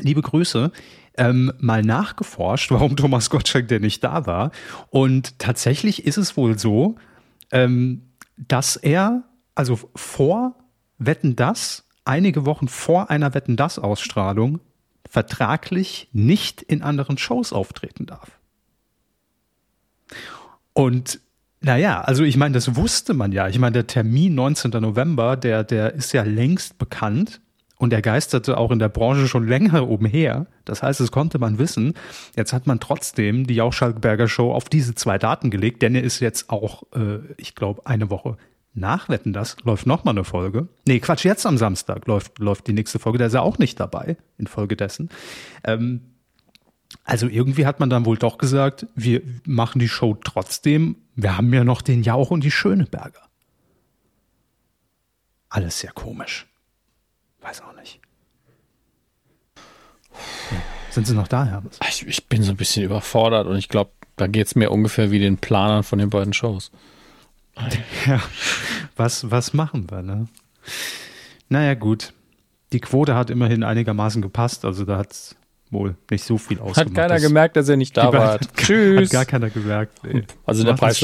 [0.00, 0.70] liebe Grüße,
[1.16, 4.51] ähm, mal nachgeforscht, warum Thomas Gottschalk denn nicht da war.
[4.90, 6.96] Und tatsächlich ist es wohl so,
[7.51, 8.03] ähm,
[8.37, 10.55] dass er, also vor
[10.99, 14.61] Wetten das, einige Wochen vor einer Wetten das Ausstrahlung,
[15.09, 18.38] vertraglich nicht in anderen Shows auftreten darf.
[20.73, 21.20] Und
[21.61, 23.49] naja, also ich meine, das wusste man ja.
[23.49, 24.70] Ich meine, der Termin 19.
[24.70, 27.40] November, der, der ist ja längst bekannt
[27.80, 30.46] und er geisterte auch in der Branche schon länger umher.
[30.66, 31.94] Das heißt, es konnte man wissen.
[32.36, 36.20] Jetzt hat man trotzdem die Jauch-Schalkberger Show auf diese zwei Daten gelegt, denn er ist
[36.20, 38.36] jetzt auch, äh, ich glaube, eine Woche
[38.74, 40.68] nach Wetten das läuft nochmal eine Folge.
[40.86, 43.18] Nee, Quatsch, jetzt am Samstag läuft, läuft die nächste Folge.
[43.18, 45.08] Da ist er auch nicht dabei, infolgedessen.
[45.64, 46.02] Ähm,
[47.04, 50.96] also irgendwie hat man dann wohl doch gesagt, wir machen die Show trotzdem.
[51.16, 53.22] Wir haben ja noch den Jauch und die Schöneberger.
[55.48, 56.46] Alles sehr komisch.
[57.40, 58.00] Weiß auch nicht.
[60.90, 61.79] Sind Sie noch da, Herbert?
[61.88, 65.11] Ich, ich bin so ein bisschen überfordert und ich glaube, da geht es mir ungefähr
[65.11, 66.70] wie den Planern von den beiden Shows.
[68.07, 68.20] Ja,
[68.96, 70.26] was, was machen wir, ne?
[71.50, 72.14] Naja, gut.
[72.72, 75.37] Die Quote hat immerhin einigermaßen gepasst, also da hat es
[75.70, 76.79] wohl nicht so viel ausgemacht.
[76.79, 78.33] Hat keiner gemerkt, dass er nicht da war.
[78.33, 79.09] Hat, Tschüss.
[79.09, 80.03] Hat gar keiner gemerkt.
[80.05, 80.24] Nee.
[80.46, 81.03] Also in der, Preis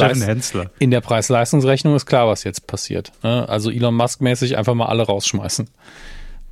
[0.79, 3.12] in der Preis-Leistungsrechnung ist klar, was jetzt passiert.
[3.22, 3.49] Ne?
[3.49, 5.68] Also Elon Musk-mäßig einfach mal alle rausschmeißen.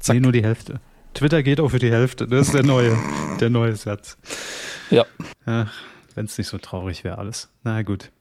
[0.05, 0.17] Zack.
[0.17, 0.81] Nee, nur die Hälfte.
[1.15, 2.29] Twitter geht auch für die Hälfte.
[2.29, 2.95] Das ist der neue,
[3.41, 4.19] der neue Satz.
[4.91, 5.07] Ja.
[5.47, 7.49] Wenn es nicht so traurig wäre alles.
[7.63, 8.13] Na gut.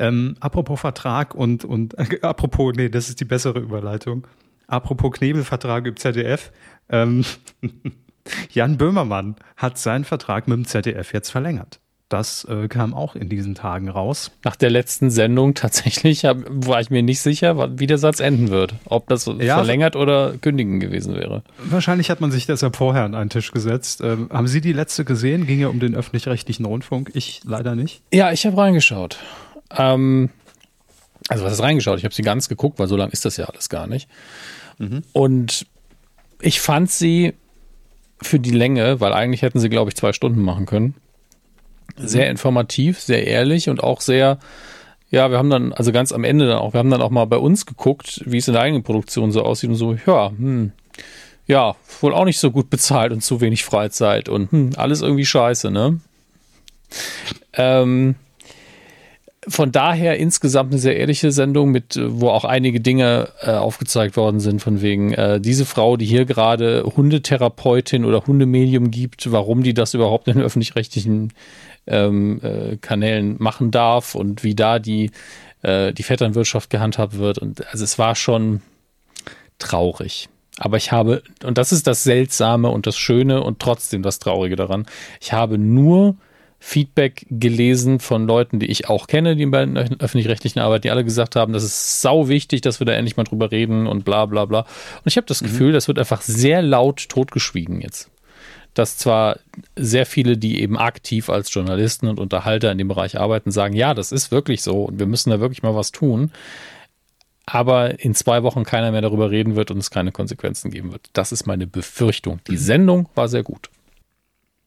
[0.00, 4.26] Ähm, apropos Vertrag und, und äh, apropos, nee, das ist die bessere Überleitung.
[4.66, 6.50] Apropos Knebelvertrag im ZDF.
[6.88, 7.24] Ähm,
[8.50, 11.79] Jan Böhmermann hat seinen Vertrag mit dem ZDF jetzt verlängert.
[12.10, 14.32] Das äh, kam auch in diesen Tagen raus.
[14.42, 18.50] Nach der letzten Sendung tatsächlich hab, war ich mir nicht sicher, wie der Satz enden
[18.50, 18.74] wird.
[18.84, 21.44] Ob das ja, verlängert oder kündigen gewesen wäre.
[21.58, 24.00] Wahrscheinlich hat man sich deshalb vorher an einen Tisch gesetzt.
[24.00, 25.46] Ähm, haben Sie die letzte gesehen?
[25.46, 27.12] Ging ja um den öffentlich-rechtlichen Rundfunk.
[27.14, 28.02] Ich leider nicht.
[28.12, 29.20] Ja, ich habe reingeschaut.
[29.78, 30.30] Ähm,
[31.28, 31.98] also was ist reingeschaut?
[31.98, 34.08] Ich habe sie ganz geguckt, weil so lang ist das ja alles gar nicht.
[34.78, 35.02] Mhm.
[35.12, 35.64] Und
[36.40, 37.34] ich fand sie
[38.20, 40.96] für die Länge, weil eigentlich hätten sie, glaube ich, zwei Stunden machen können
[41.96, 44.38] sehr informativ, sehr ehrlich und auch sehr,
[45.10, 47.26] ja, wir haben dann, also ganz am Ende dann auch, wir haben dann auch mal
[47.26, 50.72] bei uns geguckt, wie es in der eigenen Produktion so aussieht und so, ja, hm,
[51.46, 55.26] ja, wohl auch nicht so gut bezahlt und zu wenig Freizeit und hm, alles irgendwie
[55.26, 56.00] scheiße, ne?
[57.54, 58.14] Ähm,
[59.48, 64.38] von daher insgesamt eine sehr ehrliche Sendung, mit, wo auch einige Dinge äh, aufgezeigt worden
[64.38, 69.72] sind, von wegen äh, diese Frau, die hier gerade Hundetherapeutin oder Hundemedium gibt, warum die
[69.72, 71.32] das überhaupt in öffentlich-rechtlichen
[71.90, 75.10] ähm, äh, Kanälen machen darf und wie da die,
[75.62, 77.38] äh, die Vetternwirtschaft gehandhabt wird.
[77.38, 78.62] Und also es war schon
[79.58, 80.28] traurig.
[80.58, 84.56] Aber ich habe, und das ist das Seltsame und das Schöne und trotzdem das Traurige
[84.56, 84.86] daran,
[85.20, 86.16] ich habe nur
[86.58, 91.04] Feedback gelesen von Leuten, die ich auch kenne, die bei der öffentlich-rechtlichen Arbeit, die alle
[91.04, 94.26] gesagt haben, das ist sau wichtig, dass wir da endlich mal drüber reden und bla
[94.26, 94.60] bla bla.
[94.60, 95.46] Und ich habe das mhm.
[95.46, 98.10] Gefühl, das wird einfach sehr laut totgeschwiegen jetzt
[98.74, 99.38] dass zwar
[99.76, 103.94] sehr viele, die eben aktiv als Journalisten und Unterhalter in dem Bereich arbeiten, sagen, ja,
[103.94, 106.30] das ist wirklich so und wir müssen da wirklich mal was tun,
[107.46, 111.10] aber in zwei Wochen keiner mehr darüber reden wird und es keine Konsequenzen geben wird.
[111.12, 112.40] Das ist meine Befürchtung.
[112.48, 113.70] Die Sendung war sehr gut.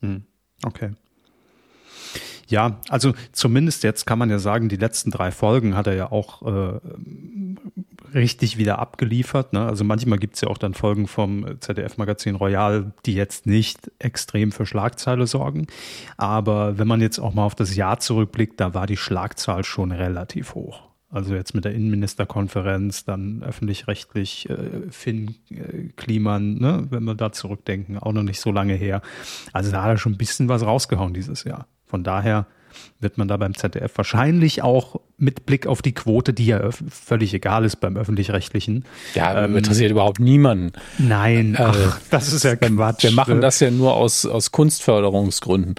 [0.02, 0.24] Hm,
[0.66, 0.92] okay.
[2.48, 6.12] Ja, also zumindest jetzt kann man ja sagen, die letzten drei Folgen hat er ja
[6.12, 6.80] auch äh,
[8.14, 9.54] richtig wieder abgeliefert.
[9.54, 9.66] Ne?
[9.66, 14.52] Also manchmal gibt es ja auch dann Folgen vom ZDF-Magazin Royal, die jetzt nicht extrem
[14.52, 15.68] für Schlagzeile sorgen.
[16.18, 19.92] Aber wenn man jetzt auch mal auf das Jahr zurückblickt, da war die Schlagzahl schon
[19.92, 20.94] relativ hoch.
[21.14, 27.32] Also jetzt mit der Innenministerkonferenz, dann öffentlich-rechtlich äh, Finn äh, Kliman, ne, wenn wir da
[27.32, 29.04] zurückdenken, auch noch nicht so lange her.
[29.52, 31.68] Also da hat er schon ein bisschen was rausgehauen dieses Jahr.
[31.86, 32.48] Von daher
[33.00, 37.34] wird man da beim ZDF wahrscheinlich auch mit Blick auf die Quote, die ja völlig
[37.34, 38.86] egal ist beim öffentlich-rechtlichen.
[39.16, 40.74] Ja, ähm, interessiert überhaupt niemanden.
[40.98, 43.04] Nein, äh, ach, das ist ja Quatsch.
[43.04, 45.76] Wir machen das ja nur aus, aus Kunstförderungsgründen.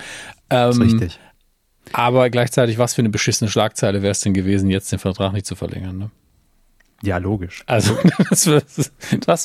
[0.50, 1.18] Ähm, richtig.
[1.92, 5.46] Aber gleichzeitig, was für eine beschissene Schlagzeile wäre es denn gewesen, jetzt den Vertrag nicht
[5.46, 6.11] zu verlängern, ne?
[7.04, 7.62] Ja, logisch.
[7.66, 7.96] Also,
[8.30, 8.62] das wäre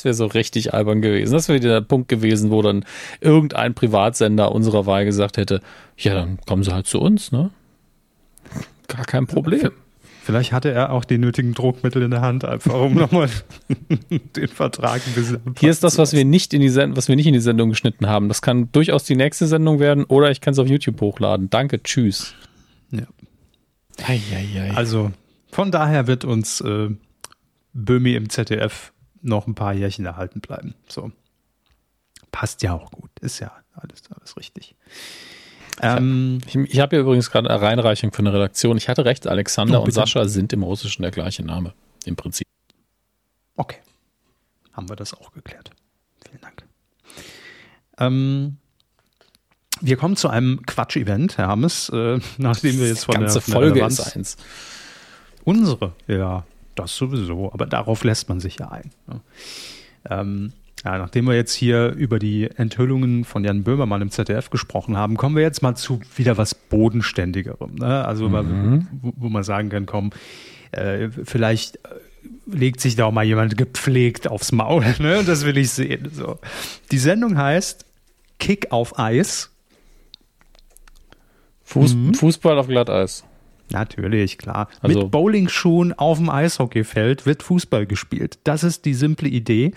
[0.04, 1.32] wär so richtig albern gewesen.
[1.32, 2.84] Das wäre der Punkt gewesen, wo dann
[3.20, 5.60] irgendein Privatsender unserer Wahl gesagt hätte:
[5.98, 7.50] Ja, dann kommen Sie halt zu uns, ne?
[8.88, 9.70] Gar kein Problem.
[10.22, 13.28] Vielleicht hatte er auch die nötigen Druckmittel in der Hand, einfach um nochmal
[14.08, 15.40] den Vertrag ein bisschen.
[15.58, 17.70] Hier ist das, was wir nicht in die Sendung, was wir nicht in die Sendung
[17.70, 18.28] geschnitten haben.
[18.28, 21.50] Das kann durchaus die nächste Sendung werden oder ich kann es auf YouTube hochladen.
[21.50, 22.34] Danke, tschüss.
[22.90, 23.02] Ja.
[24.06, 24.70] Ei, ei, ei.
[24.72, 25.10] Also
[25.50, 26.90] von daher wird uns äh,
[27.72, 30.74] Böhmi im ZDF noch ein paar Jährchen erhalten bleiben.
[30.88, 31.12] So.
[32.32, 33.10] Passt ja auch gut.
[33.20, 34.74] Ist ja alles, alles richtig.
[35.82, 38.76] Ähm, ich, ich habe ja übrigens gerade eine Reinreichung für eine Redaktion.
[38.76, 41.72] Ich hatte recht, Alexander oh, und Sascha sind im Russischen der gleiche Name.
[42.04, 42.46] Im Prinzip.
[43.56, 43.78] Okay.
[44.72, 45.70] Haben wir das auch geklärt.
[46.28, 46.64] Vielen Dank.
[47.98, 48.58] Ähm,
[49.80, 53.84] wir kommen zu einem Quatsch-Event, Herr Hammes, äh, nachdem wir jetzt von ganze der Folge
[53.84, 54.36] ist eins.
[55.44, 56.44] Unsere, ja,
[56.80, 58.90] das sowieso, aber darauf lässt man sich ja ein.
[59.06, 59.20] Ne?
[60.08, 60.52] Ähm,
[60.84, 65.16] ja, nachdem wir jetzt hier über die Enthüllungen von Jan Böhmermann im ZDF gesprochen haben,
[65.16, 67.74] kommen wir jetzt mal zu wieder was Bodenständigerem.
[67.74, 68.04] Ne?
[68.04, 68.88] Also, mhm.
[69.02, 70.10] wo, wo, man sagen kann, komm,
[70.72, 71.88] äh, vielleicht äh,
[72.46, 74.84] legt sich da auch mal jemand gepflegt aufs Maul.
[75.00, 75.22] Ne?
[75.24, 76.10] Das will ich sehen.
[76.12, 76.38] So.
[76.90, 77.84] Die Sendung heißt
[78.38, 79.50] Kick auf Eis.
[81.64, 82.14] Fuß, mhm.
[82.14, 83.24] Fußball auf Glatteis.
[83.72, 84.68] Natürlich, klar.
[84.80, 88.38] Also, Mit Bowlingschuhen auf dem Eishockeyfeld wird Fußball gespielt.
[88.44, 89.72] Das ist die simple Idee,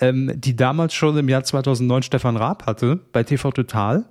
[0.00, 4.04] ähm, die damals schon im Jahr 2009 Stefan Raab hatte bei TV Total.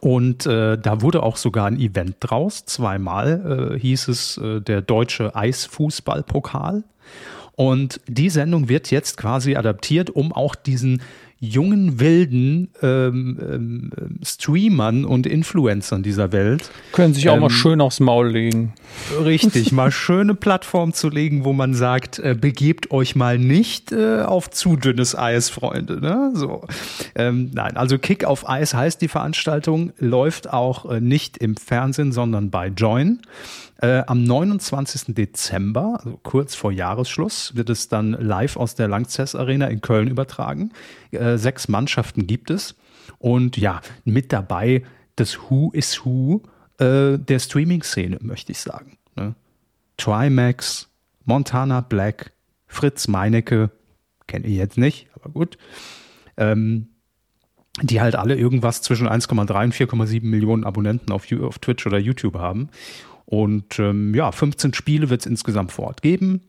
[0.00, 2.64] Und äh, da wurde auch sogar ein Event draus.
[2.64, 6.84] Zweimal äh, hieß es äh, der deutsche Eisfußballpokal.
[7.54, 11.02] Und die Sendung wird jetzt quasi adaptiert, um auch diesen
[11.42, 13.90] jungen, wilden ähm, ähm,
[14.24, 16.70] Streamern und Influencern dieser Welt.
[16.92, 18.74] Können sich auch ähm, mal schön aufs Maul legen.
[19.24, 24.22] Richtig, mal schöne Plattform zu legen, wo man sagt, äh, begebt euch mal nicht äh,
[24.22, 26.00] auf zu dünnes Eis, Freunde.
[26.00, 26.30] Ne?
[26.34, 26.64] So.
[27.16, 32.12] Ähm, nein, also Kick auf Eis heißt die Veranstaltung, läuft auch äh, nicht im Fernsehen,
[32.12, 33.18] sondern bei Join.
[33.82, 35.12] Äh, am 29.
[35.12, 40.06] Dezember, also kurz vor Jahresschluss, wird es dann live aus der Langzess Arena in Köln
[40.06, 40.72] übertragen.
[41.10, 42.76] Äh, sechs Mannschaften gibt es.
[43.18, 44.84] Und ja, mit dabei
[45.16, 46.42] das Who is Who
[46.78, 48.98] äh, der Streaming-Szene, möchte ich sagen.
[49.16, 49.34] Ne?
[49.96, 50.88] Trimax,
[51.24, 52.30] Montana Black,
[52.68, 53.72] Fritz Meinecke,
[54.28, 55.58] kenne ich jetzt nicht, aber gut.
[56.36, 56.86] Ähm,
[57.80, 62.36] die halt alle irgendwas zwischen 1,3 und 4,7 Millionen Abonnenten auf, auf Twitch oder YouTube
[62.36, 62.68] haben.
[63.24, 66.42] Und ähm, ja, 15 Spiele wird es insgesamt vor Ort geben.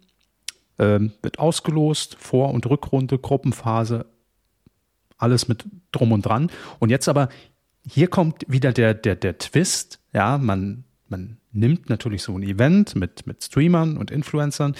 [0.79, 4.05] Ähm, wird ausgelost, Vor- und Rückrunde, Gruppenphase,
[5.17, 6.49] alles mit drum und dran.
[6.79, 7.29] Und jetzt aber,
[7.87, 9.99] hier kommt wieder der, der, der Twist.
[10.13, 14.75] Ja, man, man nimmt natürlich so ein Event mit, mit Streamern und Influencern,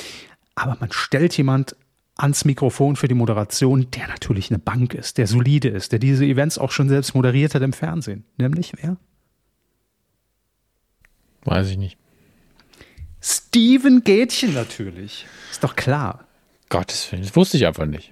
[0.56, 1.76] aber man stellt jemand
[2.16, 6.26] ans Mikrofon für die Moderation, der natürlich eine Bank ist, der solide ist, der diese
[6.26, 8.26] Events auch schon selbst moderiert hat im Fernsehen.
[8.38, 8.98] Nämlich wer?
[11.46, 11.98] Weiß ich nicht.
[13.22, 15.26] Steven Gätchen natürlich.
[15.52, 16.26] Ist doch klar.
[16.70, 18.12] Gottes Willen, das wusste ich einfach nicht.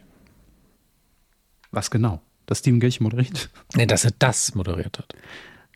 [1.71, 2.21] Was genau?
[2.45, 3.49] Dass Steven Gätchen moderiert?
[3.75, 5.15] Nee, dass er das moderiert hat.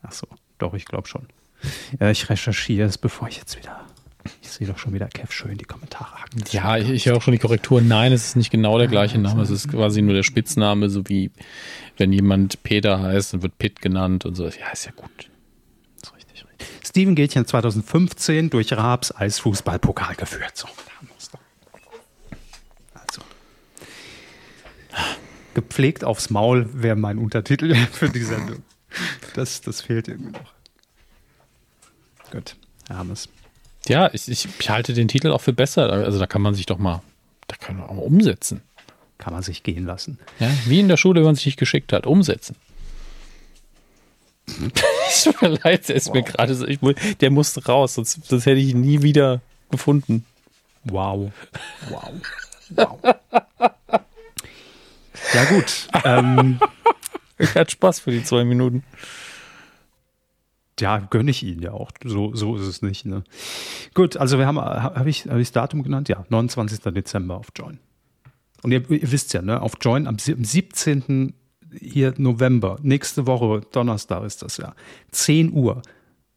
[0.02, 0.26] Ach so,
[0.58, 1.26] doch, ich glaube schon.
[1.98, 3.84] Ja, ich recherchiere es, bevor ich jetzt wieder.
[4.42, 6.42] Ich sehe doch schon wieder Kev schön die Kommentare hacken.
[6.50, 7.80] Ja, ich, ich höre auch schon die Korrektur.
[7.80, 9.42] Nein, es ist nicht genau der gleiche Name.
[9.42, 11.30] Es ist quasi nur der Spitzname, so wie
[11.96, 14.44] wenn jemand Peter heißt, dann wird Pitt genannt und so.
[14.44, 15.30] Ja, ist ja gut.
[16.84, 20.56] Steven Gätchen 2015 durch Raabs Eisfußballpokal geführt.
[20.56, 20.68] So,
[22.94, 23.22] also.
[25.54, 28.62] Gepflegt aufs Maul wäre mein Untertitel für die Sendung.
[29.34, 30.52] Das, das fehlt irgendwie noch.
[32.30, 32.56] Gut,
[32.88, 33.28] Hermes.
[33.88, 35.92] Ja, ich, ich, ich, halte den Titel auch für besser.
[35.92, 37.02] Also da kann man sich doch mal,
[37.46, 38.62] da kann man auch mal umsetzen.
[39.18, 40.18] Kann man sich gehen lassen.
[40.40, 42.56] Ja, wie in der Schule, wenn man sich geschickt hat, umsetzen.
[45.16, 46.14] Es tut mir leid, der ist wow.
[46.14, 46.66] mir gerade so.
[46.66, 46.78] Ich,
[47.20, 50.26] der musste raus, sonst, sonst hätte ich ihn nie wieder gefunden.
[50.84, 51.32] Wow.
[51.88, 52.12] Wow.
[52.70, 53.00] Wow.
[55.34, 55.88] ja, gut.
[56.04, 56.60] Ähm,
[57.38, 58.84] ich hatte Spaß für die zwei Minuten.
[60.78, 61.90] Ja, gönne ich ihn ja auch.
[62.04, 63.06] So, so ist es nicht.
[63.06, 63.24] Ne?
[63.94, 66.08] Gut, also wir haben, habe ich, hab ich das Datum genannt?
[66.08, 66.80] Ja, 29.
[66.92, 67.78] Dezember auf Join.
[68.62, 71.32] Und ihr, ihr wisst ja, ne, auf Join am, am 17
[71.78, 74.74] hier November, nächste Woche, Donnerstag ist das ja,
[75.10, 75.82] 10 Uhr,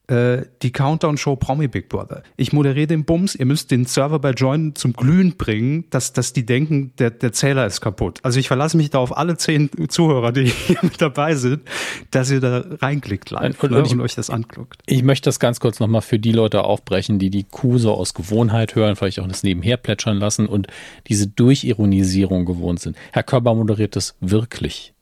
[0.10, 2.24] äh, die Countdown-Show Promi Big Brother.
[2.36, 6.34] Ich moderiere den Bums, ihr müsst den Server bei Join zum Glühen bringen, dass, dass
[6.34, 8.20] die denken, der, der Zähler ist kaputt.
[8.24, 11.62] Also ich verlasse mich da auf alle zehn Zuhörer, die hier mit dabei sind,
[12.10, 14.82] dass ihr da reinklickt live und, ne, und, und euch das anguckt.
[14.88, 18.16] Ich möchte das ganz kurz nochmal für die Leute aufbrechen, die die Kuh so aus
[18.16, 20.68] Gewohnheit hören, vielleicht auch das nebenher plätschern lassen und
[21.08, 22.98] diese Durchironisierung gewohnt sind.
[23.12, 24.94] Herr Körber moderiert das wirklich.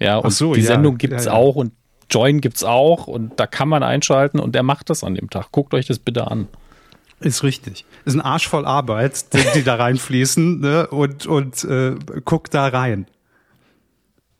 [0.00, 1.38] Ja, und so, die ja, Sendung gibt's ja, ja.
[1.38, 1.72] auch und
[2.10, 5.52] Join gibt's auch und da kann man einschalten und der macht das an dem Tag.
[5.52, 6.48] Guckt euch das bitte an.
[7.20, 7.84] Ist richtig.
[8.06, 10.86] Ist ein Arsch voll Arbeit, die, die da reinfließen ne?
[10.88, 13.06] und, und äh, guckt da rein.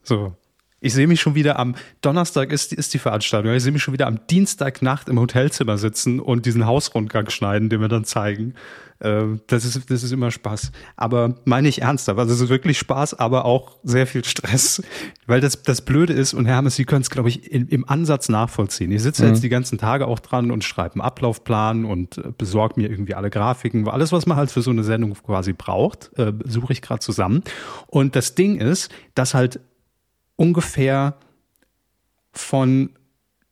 [0.02, 0.34] So.
[0.80, 3.52] Ich sehe mich schon wieder am Donnerstag ist, ist die Veranstaltung.
[3.52, 7.80] Ich sehe mich schon wieder am Dienstagnacht im Hotelzimmer sitzen und diesen Hausrundgang schneiden, den
[7.80, 8.54] wir dann zeigen.
[9.02, 10.72] Ähm, das ist, das ist immer Spaß.
[10.96, 12.18] Aber meine ich ernsthaft.
[12.18, 14.82] Also es ist wirklich Spaß, aber auch sehr viel Stress.
[15.26, 17.88] Weil das, das Blöde ist, und Herr Hermes, Sie können es, glaube ich, im, im
[17.88, 18.92] Ansatz nachvollziehen.
[18.92, 19.30] Ich sitze mhm.
[19.30, 23.14] jetzt die ganzen Tage auch dran und schreibe einen Ablaufplan und äh, besorge mir irgendwie
[23.14, 23.88] alle Grafiken.
[23.88, 27.42] Alles, was man halt für so eine Sendung quasi braucht, äh, suche ich gerade zusammen.
[27.86, 29.60] Und das Ding ist, dass halt
[30.40, 31.16] ungefähr
[32.32, 32.90] von,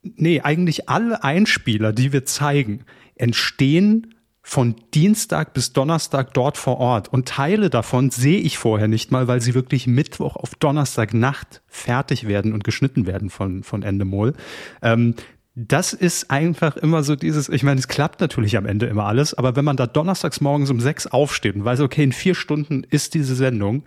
[0.01, 7.07] nee, eigentlich alle Einspieler, die wir zeigen, entstehen von Dienstag bis Donnerstag dort vor Ort.
[7.07, 12.27] Und Teile davon sehe ich vorher nicht mal, weil sie wirklich Mittwoch auf Donnerstagnacht fertig
[12.27, 14.33] werden und geschnitten werden von, von Endemol.
[14.81, 15.13] Ähm,
[15.53, 19.35] das ist einfach immer so dieses, ich meine, es klappt natürlich am Ende immer alles,
[19.35, 22.83] aber wenn man da donnerstags morgens um sechs aufsteht und weiß, okay, in vier Stunden
[22.83, 23.83] ist diese Sendung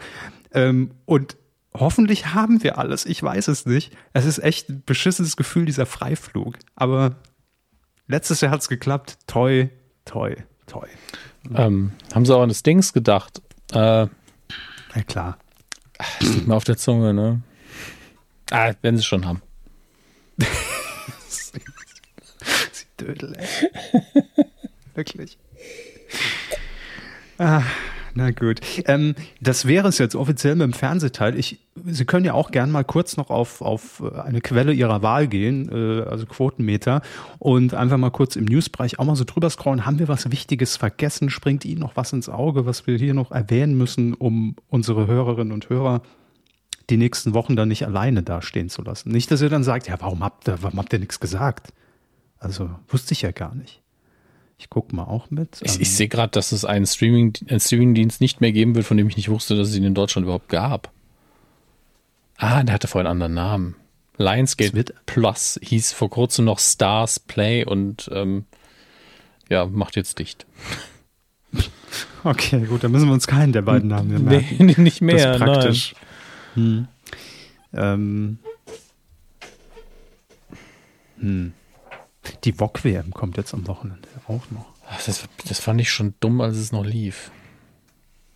[0.53, 1.37] ähm, und
[1.75, 3.97] hoffentlich haben wir alles, ich weiß es nicht.
[4.13, 6.59] Es ist echt ein beschissenes Gefühl, dieser Freiflug.
[6.75, 7.17] Aber
[8.07, 9.19] letztes Jahr hat es geklappt.
[9.27, 9.69] Toi,
[10.05, 10.37] toi
[10.73, 10.89] toi.
[11.55, 13.43] Ähm, haben sie auch an das Dings gedacht?
[13.73, 14.09] Äh, ja,
[15.07, 15.39] klar.
[15.99, 17.43] Das liegt mir auf der Zunge, ne?
[18.51, 19.43] Ah, werden sie schon haben.
[21.29, 21.61] sie
[22.99, 23.47] Dödel, ey.
[24.95, 25.39] Wirklich.
[27.39, 27.63] Ah.
[28.15, 28.61] Na gut.
[28.87, 31.39] Ähm, das wäre es jetzt offiziell mit dem Fernsehteil.
[31.39, 35.29] Ich, Sie können ja auch gern mal kurz noch auf, auf eine Quelle Ihrer Wahl
[35.29, 37.01] gehen, äh, also Quotenmeter,
[37.39, 39.87] und einfach mal kurz im Newsbereich auch mal so drüber scrollen.
[39.87, 41.31] Haben wir was Wichtiges vergessen?
[41.31, 45.53] Springt Ihnen noch was ins Auge, was wir hier noch erwähnen müssen, um unsere Hörerinnen
[45.53, 46.03] und Hörer
[46.91, 49.11] die nächsten Wochen dann nicht alleine dastehen zu lassen?
[49.11, 51.73] Nicht, dass ihr dann sagt, ja, warum habt ihr, warum habt ihr nichts gesagt?
[52.39, 53.82] Also wusste ich ja gar nicht.
[54.63, 55.61] Ich gucke mal auch mit.
[55.63, 58.87] Ich, ich ähm, sehe gerade, dass es einen Streaming, einen Streamingdienst nicht mehr geben wird,
[58.87, 60.93] von dem ich nicht wusste, dass es ihn in Deutschland überhaupt gab.
[62.37, 63.75] Ah, der hatte vorhin einen anderen Namen.
[64.19, 68.45] Lionsgate Plus hieß vor kurzem noch Stars Play und ähm,
[69.49, 70.47] ja, macht jetzt dicht.
[72.25, 74.65] Okay, gut, dann müssen wir uns keinen der beiden Namen mehr merken.
[74.65, 75.17] Nee, nicht mehr.
[75.17, 75.95] Das ist praktisch.
[76.55, 76.87] Hm.
[77.75, 78.39] Ähm.
[81.19, 81.53] Hm.
[82.45, 84.67] Die VOG-WM kommt jetzt am Wochenende auch noch.
[85.07, 87.31] Das, das, fand ich schon dumm, als es noch lief.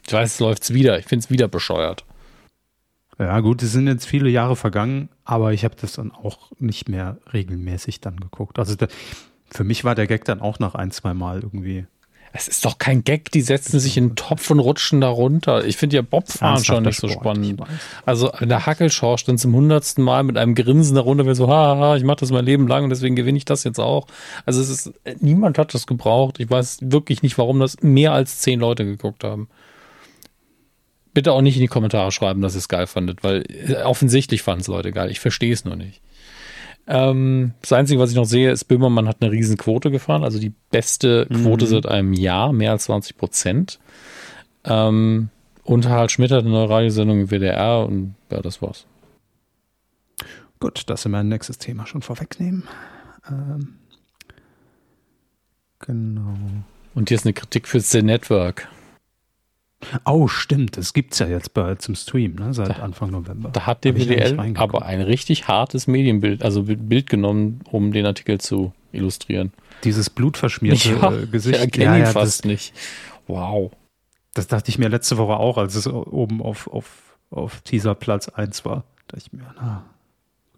[0.06, 0.98] Ich weiß, es läuft wieder.
[0.98, 2.04] Ich finde es wieder bescheuert.
[3.18, 6.88] Ja, gut, es sind jetzt viele Jahre vergangen, aber ich habe das dann auch nicht
[6.88, 8.58] mehr regelmäßig dann geguckt.
[8.58, 8.88] Also da,
[9.50, 11.86] für mich war der Gag dann auch nach ein, zwei Mal irgendwie
[12.36, 15.64] es ist doch kein Gag, die setzen sich in einen Topf und rutschen da runter.
[15.64, 17.62] Ich finde ja Bobfahren schon nicht so spannend.
[18.04, 21.96] Also in der Hackelschorsch dann zum hundertsten Mal mit einem Grinsen darunter, will so, haha,
[21.96, 24.06] ich mache das mein Leben lang und deswegen gewinne ich das jetzt auch.
[24.44, 26.38] Also es ist, niemand hat das gebraucht.
[26.38, 29.48] Ich weiß wirklich nicht, warum das mehr als zehn Leute geguckt haben.
[31.14, 34.42] Bitte auch nicht in die Kommentare schreiben, dass ihr es geil fandet, weil äh, offensichtlich
[34.42, 35.10] fanden es Leute geil.
[35.10, 36.02] Ich verstehe es nur nicht.
[36.86, 40.38] Ähm, das Einzige, was ich noch sehe, ist, Böhmermann hat eine riesen Quote gefahren, also
[40.38, 41.70] die beste Quote mhm.
[41.70, 43.80] seit einem Jahr, mehr als 20 Prozent.
[44.64, 45.30] Ähm,
[45.64, 48.86] und Harald Schmidt hat eine neue Radiosendung im WDR und ja, das war's.
[50.60, 52.64] Gut, dass wir mein nächstes Thema schon vorwegnehmen.
[53.28, 53.74] Ähm,
[55.80, 56.36] genau.
[56.94, 58.68] Und hier ist eine Kritik für The Network.
[60.04, 60.76] Oh, stimmt.
[60.76, 62.54] Das gibt es ja jetzt bei, zum Stream, ne?
[62.54, 63.50] seit da, Anfang November.
[63.50, 68.72] Da hat DWDL aber ein richtig hartes Medienbild, also Bild genommen, um den Artikel zu
[68.92, 69.52] illustrieren.
[69.84, 71.56] Dieses blutverschmierte ja, äh, Gesicht.
[71.56, 72.74] Ich erkenne ja, ihn ja, fast das, nicht.
[73.26, 73.72] Wow.
[74.34, 78.28] Das dachte ich mir letzte Woche auch, als es oben auf, auf, auf Teaser Platz
[78.28, 78.84] 1 war.
[79.08, 79.84] Da dachte ich mir, na,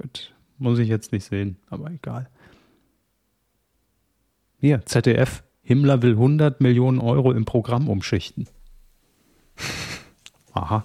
[0.01, 2.29] gut, muss ich jetzt nicht sehen, aber egal.
[4.61, 5.45] Hier, ZDF.
[5.63, 8.49] Himmler will 100 Millionen Euro im Programm umschichten.
[10.53, 10.85] Aha.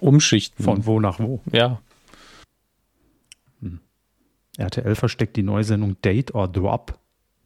[0.00, 0.64] Umschichten.
[0.64, 1.40] Von wo nach wo?
[1.50, 1.80] Ja.
[3.60, 3.80] Hm.
[4.56, 6.98] RTL versteckt die Neusendung Date or Drop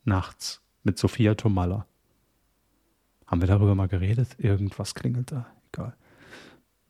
[0.05, 1.87] nachts mit Sophia Tomalla.
[3.27, 4.37] Haben wir darüber mal geredet?
[4.39, 5.47] Irgendwas klingelt da.
[5.73, 5.95] Egal.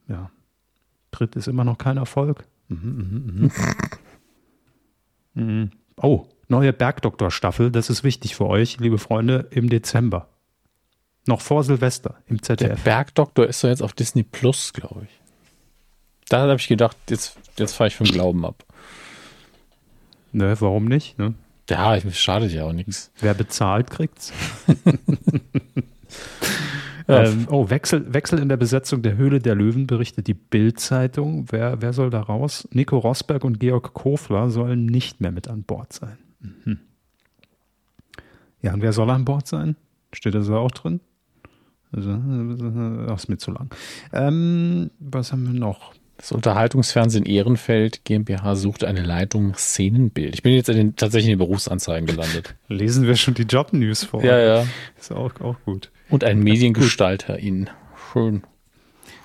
[0.09, 0.31] Ja.
[1.11, 2.47] Tritt ist immer noch kein Erfolg.
[2.69, 3.51] Mhm, mhm,
[5.35, 5.43] mhm.
[5.43, 5.71] mhm.
[5.97, 10.29] Oh, Neue Bergdoktor-Staffel, das ist wichtig für euch, liebe Freunde, im Dezember.
[11.27, 12.69] Noch vor Silvester im ZDF.
[12.69, 15.21] Der Bergdoktor ist doch jetzt auf Disney Plus, glaube ich.
[16.29, 18.65] Da habe ich gedacht, jetzt, jetzt fahre ich vom Glauben ab.
[20.33, 21.19] Ne, warum nicht?
[21.19, 21.35] Ne?
[21.69, 23.11] Ja, schadet ja auch nichts.
[23.21, 24.33] Wer bezahlt, kriegt's.
[27.09, 31.47] ähm, oh, Wechsel, Wechsel in der Besetzung der Höhle der Löwen berichtet die Bild-Zeitung.
[31.51, 32.69] Wer, wer soll da raus?
[32.73, 36.19] Nico Rosberg und Georg Kofler sollen nicht mehr mit an Bord sein.
[36.41, 36.81] Mhm.
[38.63, 39.77] Ja, und wer soll an Bord sein?
[40.13, 41.01] Steht da so auch drin?
[41.93, 42.13] Also,
[43.07, 43.71] das ist mir zu lang.
[44.13, 45.95] Ähm, was haben wir noch?
[46.17, 50.35] Das Unterhaltungsfernsehen Ehrenfeld GmbH sucht eine Leitung Szenenbild.
[50.35, 52.55] Ich bin jetzt in den, tatsächlich in den Berufsanzeigen gelandet.
[52.69, 54.25] Lesen wir schon die Job-News vor.
[54.25, 54.67] Ja, ja.
[54.99, 55.91] Ist auch, auch gut.
[56.09, 57.69] Und ein Mediengestalter Ihnen.
[58.13, 58.43] Schön.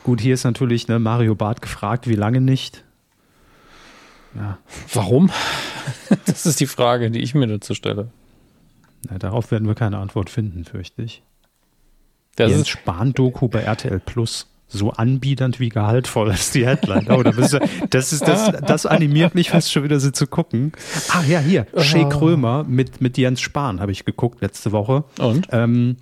[0.04, 2.84] Gut, hier ist natürlich ne, Mario Barth gefragt, wie lange nicht?
[4.36, 4.58] Ja.
[4.94, 5.32] Warum?
[6.26, 8.12] Das ist die Frage, die ich mir dazu stelle.
[9.10, 11.24] Na, darauf werden wir keine Antwort finden, fürchte ich.
[12.36, 14.48] Das Jens Spahn-Doku bei RTL Plus.
[14.74, 17.08] So anbiedernd wie gehaltvoll ist die Headline.
[17.10, 17.60] Oh, da bist du,
[17.90, 20.72] das, ist, das, das animiert mich fast schon wieder, sie zu gucken.
[21.10, 25.04] Ah ja, hier, Shea Krömer mit, mit Jens Spahn habe ich geguckt letzte Woche.
[25.20, 25.50] Und?
[25.52, 25.98] Ähm,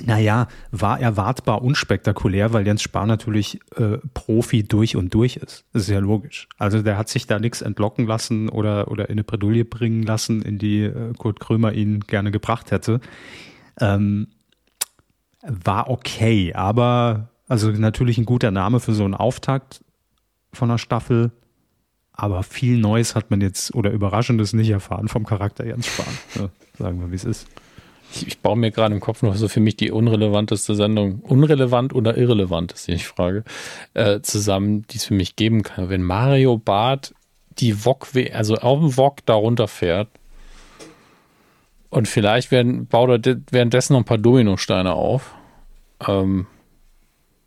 [0.00, 5.64] naja, war erwartbar unspektakulär, weil Jens Spahn natürlich äh, Profi durch und durch ist.
[5.72, 6.48] Das ist ja logisch.
[6.58, 10.42] Also der hat sich da nichts entlocken lassen oder, oder in eine Bredouille bringen lassen,
[10.42, 13.00] in die äh, Kurt Krömer ihn gerne gebracht hätte.
[13.80, 14.28] Ähm,
[15.48, 19.82] war okay, aber also natürlich ein guter Name für so einen Auftakt
[20.52, 21.32] von einer Staffel.
[22.12, 26.18] Aber viel Neues hat man jetzt oder Überraschendes nicht erfahren vom Charakter Jens Spahn.
[26.34, 27.46] Ja, sagen wir, wie es ist.
[28.12, 31.94] Ich, ich baue mir gerade im Kopf noch so für mich die unrelevanteste Sendung, unrelevant
[31.94, 33.44] oder irrelevant ist die Frage,
[33.94, 35.90] äh, zusammen, die es für mich geben kann.
[35.90, 37.14] Wenn Mario Barth
[37.58, 40.08] die Wok, also auf dem Wok da runterfährt
[41.90, 45.34] und vielleicht werden, baut er währenddessen noch ein paar Dominosteine auf.
[46.06, 46.46] Ähm,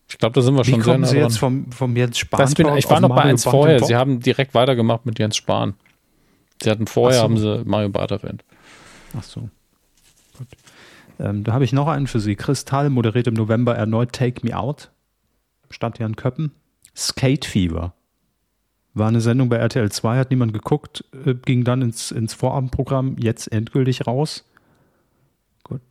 [0.07, 2.53] ich glaube, da sind wir schon Wie kommen Sie jetzt vom, vom Jens Spahn?
[2.53, 3.81] Bin, ich war noch bei eins vorher.
[3.83, 5.75] Sie haben direkt weitergemacht mit Jens Spahn.
[6.61, 7.23] Sie hatten vorher, so.
[7.23, 8.43] haben sie Mario Barth erwähnt.
[9.17, 9.49] Ach so.
[10.37, 10.47] Gut.
[11.19, 12.35] Ähm, da habe ich noch einen für Sie.
[12.35, 14.91] Kristall moderiert im November erneut Take Me Out.
[15.69, 16.51] Statt Jan Köppen.
[16.95, 17.93] Skate Fever.
[18.93, 23.15] War eine Sendung bei RTL 2, hat niemand geguckt, äh, ging dann ins, ins Vorabendprogramm,
[23.17, 24.43] jetzt endgültig raus.
[25.63, 25.81] Gut,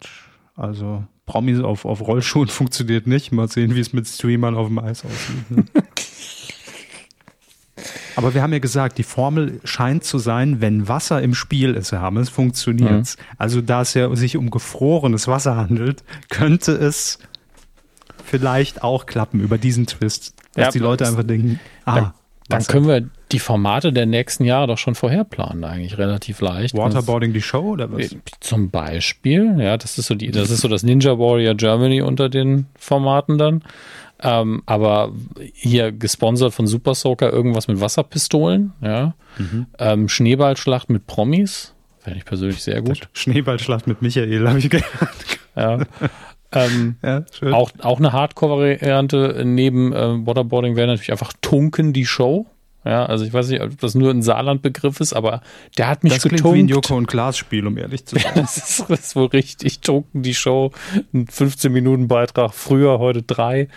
[0.55, 3.31] also Promis auf, auf Rollschuhen funktioniert nicht.
[3.31, 5.51] Mal sehen, wie es mit Streamern auf dem Eis aussieht.
[5.51, 5.65] Ne?
[8.17, 11.93] Aber wir haben ja gesagt, die Formel scheint zu sein, wenn Wasser im Spiel ist,
[11.93, 13.17] Herr Hammes, funktioniert es.
[13.17, 13.23] Mhm.
[13.39, 17.21] Also da es ja sich um gefrorenes Wasser handelt, könnte es
[18.25, 22.13] vielleicht auch klappen über diesen Twist, dass ja, die Leute einfach denken, ah,
[22.49, 26.77] dann können wir die Formate der nächsten Jahre doch schon vorher planen, eigentlich relativ leicht.
[26.77, 28.17] Waterboarding die Show oder was?
[28.41, 32.29] Zum Beispiel, ja, das ist so die, das ist so das Ninja Warrior Germany unter
[32.29, 33.63] den Formaten dann.
[34.23, 35.13] Ähm, aber
[35.55, 39.15] hier gesponsert von Super Soaker irgendwas mit Wasserpistolen, ja.
[39.39, 39.67] Mhm.
[39.79, 43.09] Ähm, Schneeballschlacht mit Promis, fände ich persönlich sehr gut.
[43.15, 45.39] Schneeballschlacht mit Michael, habe ich gehört.
[45.57, 45.81] Ja.
[46.53, 52.47] Ähm, ja, auch, auch eine Hardcore-Variante neben äh, Waterboarding wäre natürlich einfach Tunken die Show.
[52.85, 55.43] Ja, also ich weiß nicht, ob das nur ein Saarland-Begriff ist, aber
[55.77, 56.45] der hat mich das getunkt.
[56.45, 58.33] Das klingt wie ein Joko und Glas-Spiel, um ehrlich zu sein.
[58.35, 59.81] das, ist, das ist wohl richtig.
[59.81, 60.73] Tunken die Show,
[61.13, 63.69] ein 15-Minuten-Beitrag, früher, heute drei.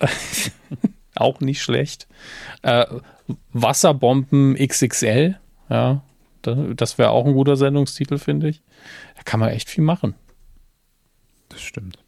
[1.14, 2.08] auch nicht schlecht.
[2.62, 2.86] Äh,
[3.52, 6.02] Wasserbomben XXL, ja,
[6.42, 8.62] das wäre auch ein guter Sendungstitel, finde ich.
[9.16, 10.14] Da kann man echt viel machen.
[11.48, 11.98] Das stimmt.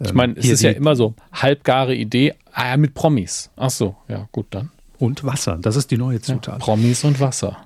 [0.00, 3.50] Ich meine, es ist ja immer so, halbgare Idee, ah ja, mit Promis.
[3.56, 4.70] Ach so, ja, gut dann.
[4.98, 6.54] Und Wasser, das ist die neue Zutat.
[6.54, 7.56] Ja, Promis und Wasser.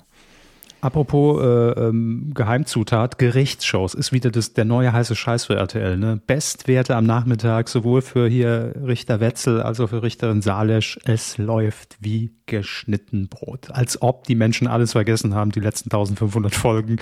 [0.82, 1.46] Apropos äh,
[1.80, 5.96] ähm, Geheimzutat, Gerichtsshows ist wieder das, der neue heiße Scheiß für RTL.
[5.96, 6.20] Ne?
[6.26, 10.98] Bestwerte am Nachmittag, sowohl für hier Richter Wetzel als auch für Richterin Salesch.
[11.04, 13.70] Es läuft wie geschnitten Brot.
[13.70, 16.96] Als ob die Menschen alles vergessen haben, die letzten 1500 Folgen.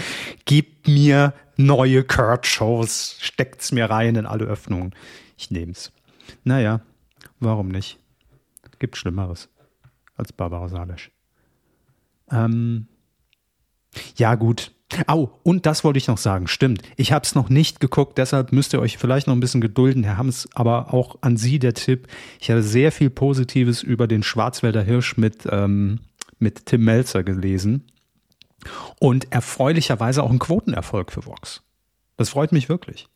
[0.45, 4.95] Gib mir neue Kurt-Shows, steckt's mir rein in alle Öffnungen.
[5.39, 5.91] Ich nehm's.
[6.45, 6.83] Naja,
[7.39, 7.99] warum nicht?
[8.79, 9.49] Gibt Schlimmeres
[10.21, 11.11] als Barbara Salesch.
[12.31, 12.87] Ähm,
[14.17, 14.73] ja, gut.
[15.07, 16.49] Au, und das wollte ich noch sagen.
[16.49, 16.83] Stimmt.
[16.97, 20.03] Ich habe es noch nicht geguckt, deshalb müsst ihr euch vielleicht noch ein bisschen gedulden,
[20.05, 20.49] Herr Hams.
[20.55, 22.09] Aber auch an Sie der Tipp.
[22.41, 26.01] Ich habe sehr viel Positives über den Schwarzwälder Hirsch mit, ähm,
[26.39, 27.85] mit Tim Melzer gelesen.
[28.99, 31.63] Und erfreulicherweise auch ein Quotenerfolg für Vox.
[32.17, 33.09] Das freut mich wirklich.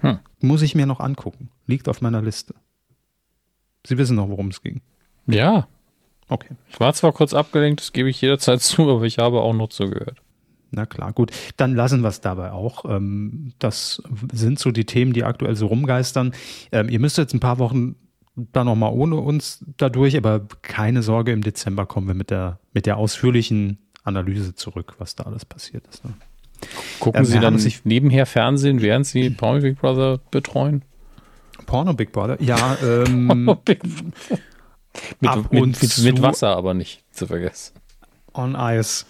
[0.00, 0.18] Hm.
[0.40, 1.50] Muss ich mir noch angucken.
[1.66, 2.54] Liegt auf meiner Liste.
[3.86, 4.80] Sie wissen noch, worum es ging.
[5.28, 5.68] Ja,
[6.28, 6.54] Okay.
[6.70, 9.68] Ich war zwar kurz abgelenkt, das gebe ich jederzeit zu, aber ich habe auch noch
[9.68, 10.20] zugehört.
[10.70, 11.30] Na klar, gut.
[11.56, 12.84] Dann lassen wir es dabei auch.
[12.84, 14.02] Ähm, das
[14.32, 16.34] sind so die Themen, die aktuell so rumgeistern.
[16.72, 17.96] Ähm, ihr müsst jetzt ein paar Wochen
[18.52, 22.84] da nochmal ohne uns dadurch, aber keine Sorge, im Dezember kommen wir mit der, mit
[22.84, 26.04] der ausführlichen Analyse zurück, was da alles passiert ist.
[26.04, 26.12] Ne?
[27.00, 30.82] Gucken ähm, Sie dann sich nebenher Fernsehen, während Sie Porno Big Brother betreuen?
[31.64, 32.40] Porno Big Brother?
[32.42, 33.80] Ja, ähm, Big
[35.20, 37.74] mit, mit, mit, mit Wasser aber nicht zu vergessen.
[38.34, 39.04] On Ice.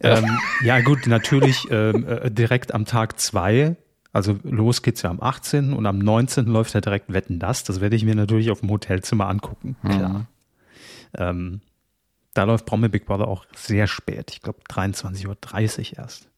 [0.00, 3.76] Ähm, ja, gut, natürlich ähm, äh, direkt am Tag zwei.
[4.12, 5.72] Also los geht's ja am 18.
[5.72, 6.46] und am 19.
[6.46, 7.64] läuft ja direkt Wetten das.
[7.64, 9.76] Das werde ich mir natürlich auf dem Hotelzimmer angucken.
[9.82, 9.90] Mhm.
[9.90, 10.26] Klar.
[11.16, 11.60] Ähm,
[12.34, 14.30] da läuft Promi Big Brother auch sehr spät.
[14.32, 15.26] Ich glaube 23.30
[15.92, 16.28] Uhr erst.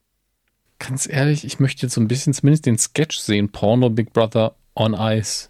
[0.78, 3.50] Ganz ehrlich, ich möchte jetzt so ein bisschen zumindest den Sketch sehen.
[3.50, 5.48] Porno Big Brother on Ice.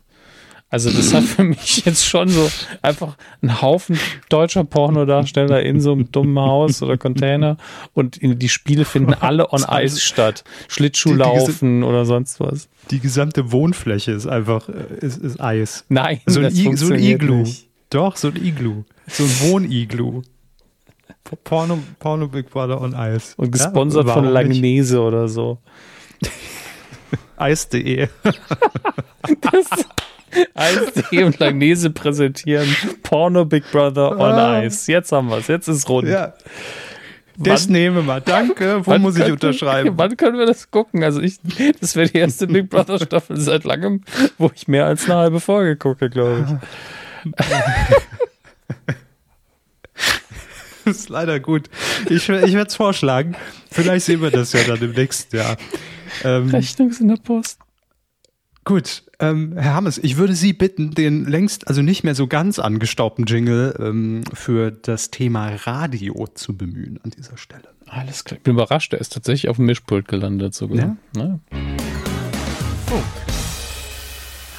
[0.71, 2.51] Also das hat für mich jetzt schon so
[2.83, 3.99] einfach ein Haufen
[4.29, 7.57] deutscher Pornodarsteller in so einem dummen Haus oder Container
[7.95, 10.45] und die Spiele finden alle on Ice statt.
[10.69, 12.69] Schlittschuhlaufen oder sonst was.
[12.91, 15.85] Die gesamte Wohnfläche ist einfach äh, ist, ist Eis.
[15.89, 17.37] Nein, so ein, I, so ein Iglu.
[17.37, 17.69] Nicht.
[17.89, 18.85] Doch, so ein Iglu.
[19.07, 20.23] So ein Wohniglu.
[21.45, 23.35] Porno, Porno Big Brother on Ice.
[23.37, 25.59] Und gesponsert ja, von Langnese oder so.
[27.37, 28.09] Eis.de.
[29.41, 29.67] das,
[30.55, 32.69] Eis.de und Langnese präsentieren
[33.03, 34.63] Porno Big Brother on ah.
[34.63, 34.91] Ice.
[34.91, 36.09] Jetzt haben wir es, jetzt ist rund.
[36.09, 36.35] Ja.
[37.41, 38.21] Das wann, nehmen wir.
[38.21, 38.85] Danke.
[38.85, 39.93] Wo muss ich unterschreiben?
[39.97, 41.05] Wann können wir das gucken?
[41.05, 41.39] Also ich,
[41.81, 44.03] das wäre die erste Big Brother Staffel seit langem,
[44.39, 46.61] wo ich mehr als eine halbe Folge gucke, glaube
[47.25, 47.33] ich.
[50.85, 51.71] das ist leider gut.
[52.07, 53.37] Ich, ich werde es vorschlagen.
[53.71, 55.57] Vielleicht sehen wir das ja dann im nächsten Jahr.
[56.25, 57.61] Ähm, Rechnung in der Post.
[58.69, 62.59] Gut, ähm, Herr Hammes, ich würde Sie bitten, den längst, also nicht mehr so ganz
[62.59, 67.71] angestaubten Jingle ähm, für das Thema Radio zu bemühen an dieser Stelle.
[67.87, 68.37] Alles klar.
[68.37, 70.77] Ich bin überrascht, er ist tatsächlich auf dem Mischpult gelandet sogar.
[70.77, 70.97] Ja?
[71.17, 71.41] Ne?
[72.91, 73.03] Oh.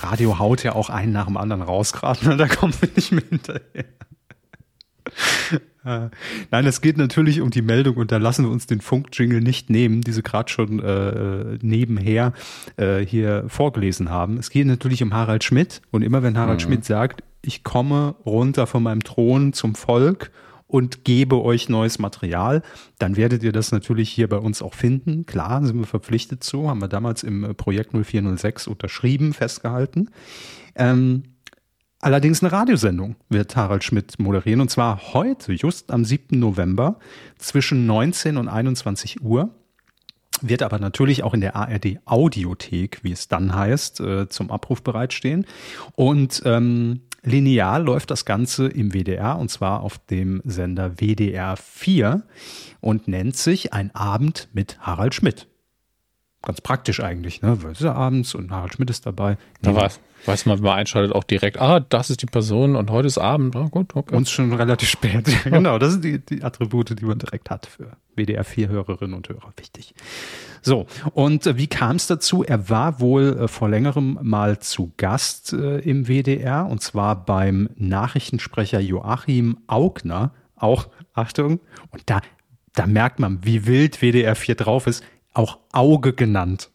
[0.02, 2.36] Radio haut ja auch einen nach dem anderen raus gerade, ne?
[2.36, 3.86] da kommen wir nicht mehr hinterher.
[5.86, 6.10] Äh,
[6.52, 9.70] nein, es geht natürlich um die Meldung und da lassen wir uns den Funk-Jingle nicht
[9.70, 12.34] nehmen, die Sie gerade schon äh, nebenher
[12.78, 14.38] äh, hier vorgelesen haben.
[14.38, 16.64] Es geht natürlich um Harald Schmidt und immer wenn Harald mhm.
[16.64, 20.32] Schmidt sagt, ich komme runter von meinem Thron zum Volk
[20.68, 22.62] und gebe euch neues Material,
[23.00, 25.26] dann werdet ihr das natürlich hier bei uns auch finden.
[25.26, 30.12] Klar, sind wir verpflichtet zu, haben wir damals im Projekt 0406 unterschrieben, festgehalten.
[30.76, 31.24] Ähm,
[32.02, 36.40] Allerdings eine Radiosendung wird Harald Schmidt moderieren und zwar heute, just am 7.
[36.40, 36.98] November
[37.38, 39.50] zwischen 19 und 21 Uhr.
[40.42, 44.82] Wird aber natürlich auch in der ARD Audiothek, wie es dann heißt, äh, zum Abruf
[44.82, 45.46] bereitstehen.
[45.96, 52.24] Und ähm, linear läuft das Ganze im WDR und zwar auf dem Sender WDR 4
[52.80, 55.50] und nennt sich Ein Abend mit Harald Schmidt.
[56.42, 57.62] Ganz praktisch eigentlich, ne?
[57.62, 59.38] Weil es ist ja abends und Harald Schmidt ist dabei.
[59.62, 62.90] Da weiß, weiß man, wenn man einschaltet, auch direkt, ah, das ist die Person und
[62.92, 63.58] heute ist Abend.
[63.58, 64.16] Oh, gut, okay.
[64.16, 65.30] Uns schon relativ spät.
[65.44, 69.52] genau, das sind die, die Attribute, die man direkt hat für WDR-4-Hörerinnen und Hörer.
[69.58, 69.94] Wichtig.
[70.62, 72.42] So, und äh, wie kam es dazu?
[72.42, 77.70] Er war wohl äh, vor längerem mal zu Gast äh, im WDR und zwar beim
[77.76, 80.34] Nachrichtensprecher Joachim Augner.
[80.56, 81.60] Auch, Achtung,
[81.92, 82.22] und da,
[82.76, 85.04] da merkt man, wie wild WDR 4 drauf ist
[85.40, 86.70] auch Auge genannt.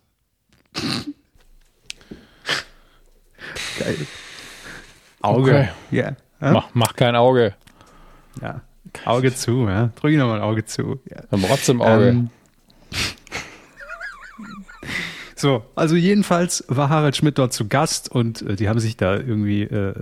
[3.79, 3.97] Geil.
[5.21, 5.51] Auge.
[5.51, 5.69] Okay.
[5.93, 6.17] Yeah.
[6.41, 6.53] Ja?
[6.53, 7.55] Mach, mach kein Auge.
[8.41, 8.63] Ja.
[9.05, 9.91] Auge zu, ja.
[9.97, 11.01] Drück ich nochmal ein Auge zu.
[11.11, 11.23] Ja.
[11.31, 12.09] Dann trotzdem Auge.
[12.09, 12.31] Ähm.
[15.37, 19.17] So, also jedenfalls war Harald Schmidt dort zu Gast und äh, die haben sich da
[19.17, 19.93] irgendwie, äh,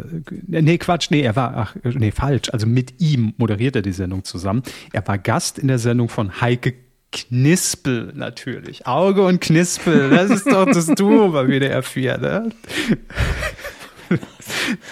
[0.46, 4.22] nee, Quatsch, nee, er war, ach, nee, falsch, also mit ihm moderiert er die Sendung
[4.22, 4.62] zusammen.
[4.92, 6.74] Er war Gast in der Sendung von Heike
[7.12, 8.86] Knispel natürlich.
[8.86, 12.50] Auge und Knispel, das ist doch das Duo bei WDR 4, ne?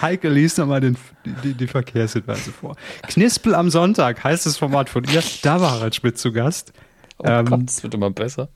[0.01, 0.97] Heike liest nochmal den,
[1.43, 2.75] die, die Verkehrshinweise vor.
[3.03, 5.21] Knispel am Sonntag heißt das Format von ihr.
[5.41, 6.73] Da war Harald Schmidt zu Gast.
[7.17, 8.49] Oh ähm, Gott, das wird immer besser.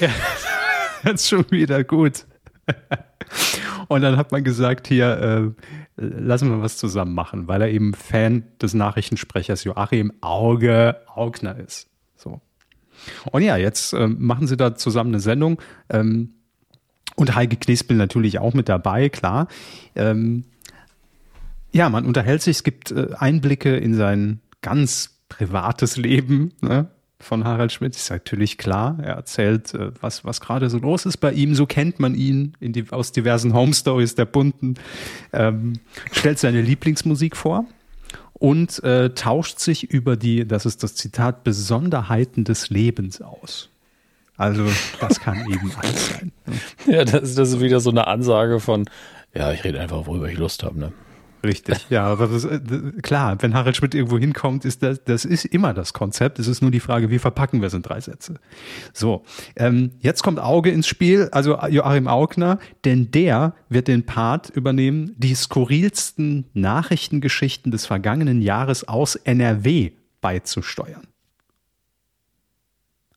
[0.00, 0.08] Ja,
[1.04, 2.26] das ist schon wieder gut.
[3.88, 5.62] Und dann hat man gesagt, hier, äh,
[5.96, 11.91] lassen wir was zusammen machen, weil er eben Fan des Nachrichtensprechers Joachim Auge Augner ist.
[13.30, 15.60] Und ja, jetzt ähm, machen sie da zusammen eine Sendung.
[15.88, 16.34] Ähm,
[17.16, 19.48] und Heike Knispel natürlich auch mit dabei, klar.
[19.94, 20.44] Ähm,
[21.72, 26.88] ja, man unterhält sich, es gibt äh, Einblicke in sein ganz privates Leben ne,
[27.18, 27.96] von Harald Schmidt.
[27.96, 28.98] Ist natürlich klar.
[29.02, 31.54] Er erzählt, äh, was, was gerade so los ist bei ihm.
[31.54, 34.74] So kennt man ihn die, aus diversen Home Stories der Bunten.
[35.32, 35.74] Ähm,
[36.12, 37.66] stellt seine Lieblingsmusik vor
[38.42, 43.70] und äh, tauscht sich über die, das ist das Zitat, Besonderheiten des Lebens aus.
[44.36, 44.66] Also
[45.00, 46.32] das kann eben alles sein.
[46.88, 48.86] Ja, das, das ist wieder so eine Ansage von,
[49.32, 50.76] ja, ich rede einfach, worüber ich Lust habe.
[50.76, 50.92] Ne?
[51.44, 52.60] Richtig, ja, aber das, äh,
[53.02, 56.38] klar, wenn Harald Schmidt irgendwo hinkommt, ist das, das ist immer das Konzept.
[56.38, 58.36] Es ist nur die Frage, wie verpacken wir es in drei Sätze.
[58.92, 59.24] So,
[59.56, 65.14] ähm, jetzt kommt Auge ins Spiel, also Joachim Augner, denn der wird den Part übernehmen,
[65.18, 71.08] die skurrilsten Nachrichtengeschichten des vergangenen Jahres aus NRW beizusteuern.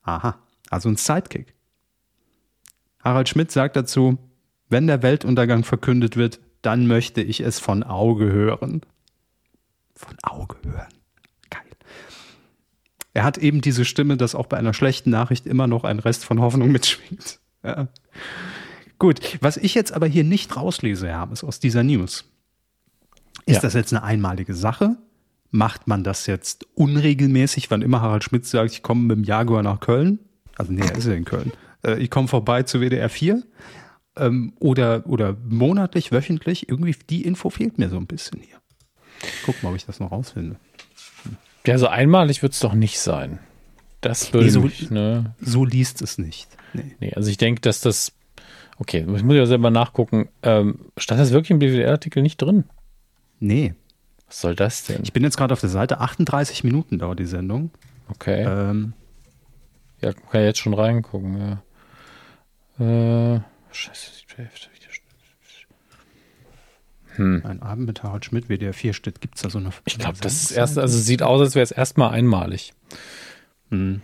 [0.02, 0.40] Aha,
[0.72, 1.54] also ein Sidekick.
[3.04, 4.18] Harald Schmidt sagt dazu,
[4.68, 8.82] wenn der Weltuntergang verkündet wird, dann möchte ich es von Auge hören.
[9.96, 10.94] Von Auge hören.
[11.50, 11.62] Geil.
[13.14, 16.26] Er hat eben diese Stimme, dass auch bei einer schlechten Nachricht immer noch ein Rest
[16.26, 17.40] von Hoffnung mitschwingt.
[17.64, 17.88] Ja.
[18.98, 22.26] Gut, was ich jetzt aber hier nicht rauslese, Herr ist aus dieser News.
[23.46, 23.62] Ist ja.
[23.62, 24.98] das jetzt eine einmalige Sache?
[25.52, 29.62] Macht man das jetzt unregelmäßig, wann immer Harald Schmidt sagt, ich komme mit dem Jaguar
[29.64, 30.20] nach Köln?
[30.56, 31.52] Also nee, er ist ja in Köln.
[31.86, 33.44] Äh, ich komme vorbei zu WDR 4
[34.18, 38.58] ähm, oder, oder monatlich, wöchentlich, irgendwie die Info fehlt mir so ein bisschen hier.
[39.46, 40.58] Guck mal, ob ich das noch rausfinde.
[41.66, 43.40] Ja, so einmalig wird es doch nicht sein.
[44.02, 45.34] Das würde nee, so, mich, ne?
[45.42, 46.48] so liest es nicht.
[46.74, 48.12] Nee, nee also ich denke, dass das.
[48.78, 50.30] Okay, ich muss ja selber nachgucken.
[50.44, 52.66] Ähm, stand das wirklich im BWR-Artikel nicht drin?
[53.40, 53.74] Nee.
[54.28, 55.02] Was soll das denn?
[55.04, 56.02] Ich bin jetzt gerade auf der Seite.
[56.02, 57.72] 38 Minuten dauert die Sendung.
[58.10, 58.44] Okay.
[58.44, 58.94] Ähm,
[60.02, 61.62] ja, kann jetzt schon reingucken,
[62.78, 63.36] ja.
[63.36, 63.40] Äh,
[63.76, 64.70] Scheiße, siebte Hälfte.
[67.16, 67.44] Hm.
[67.46, 69.70] Ein Abend mit Harald Schmidt, WDR 4 steht, gibt es da so eine.
[69.86, 72.74] Ich glaube, das ist erst, also sieht aus, als wäre es erstmal einmalig.
[73.70, 74.02] Hm.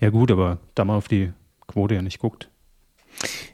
[0.00, 1.32] Ja, gut, aber da man auf die
[1.66, 2.50] Quote ja nicht guckt.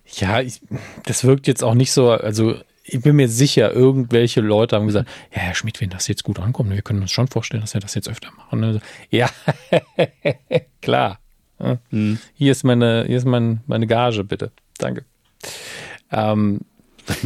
[0.06, 0.60] Ja, ich,
[1.04, 5.08] das wirkt jetzt auch nicht so, also ich bin mir sicher, irgendwelche Leute haben gesagt,
[5.34, 7.80] ja, Herr Schmidt, wenn das jetzt gut ankommt, wir können uns schon vorstellen, dass wir
[7.80, 8.64] das jetzt öfter machen.
[8.64, 8.80] Also,
[9.10, 9.28] ja,
[10.80, 11.21] klar.
[11.90, 12.18] Mhm.
[12.34, 14.52] Hier ist meine, hier ist mein, meine Gage, bitte.
[14.78, 15.04] Danke.
[16.10, 16.60] Ähm,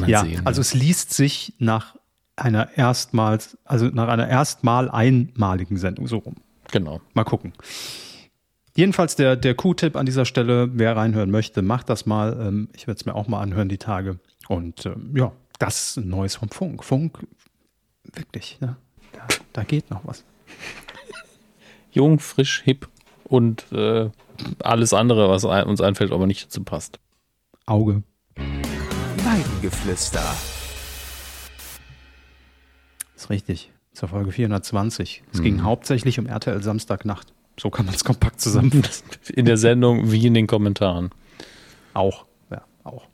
[0.06, 1.96] ja, sehen, also es liest sich nach
[2.36, 6.36] einer erstmals, also nach einer erstmal einmaligen Sendung so rum.
[6.70, 7.00] Genau.
[7.14, 7.52] Mal gucken.
[8.74, 12.36] Jedenfalls der, der Q-Tipp an dieser Stelle, wer reinhören möchte, macht das mal.
[12.38, 14.18] Ähm, ich werde es mir auch mal anhören, die Tage.
[14.48, 16.84] Und ähm, ja, das ist ein Neues vom Funk.
[16.84, 17.18] Funk,
[18.12, 18.76] wirklich, ne?
[19.12, 20.24] da, da geht noch was.
[21.90, 22.88] Jung, frisch, hip
[23.28, 24.10] und äh,
[24.60, 26.98] alles andere, was uns einfällt, aber nicht dazu passt.
[27.66, 28.02] Auge.
[28.36, 30.22] Weidengeflüster.
[33.16, 33.72] Ist richtig.
[33.92, 35.24] Zur Folge 420.
[35.32, 35.44] Es hm.
[35.44, 37.32] ging hauptsächlich um RTL Samstagnacht.
[37.58, 39.06] So kann man es kompakt zusammenfassen.
[39.34, 41.10] In der Sendung wie in den Kommentaren.
[41.94, 42.26] Auch.
[42.50, 43.08] Ja, auch.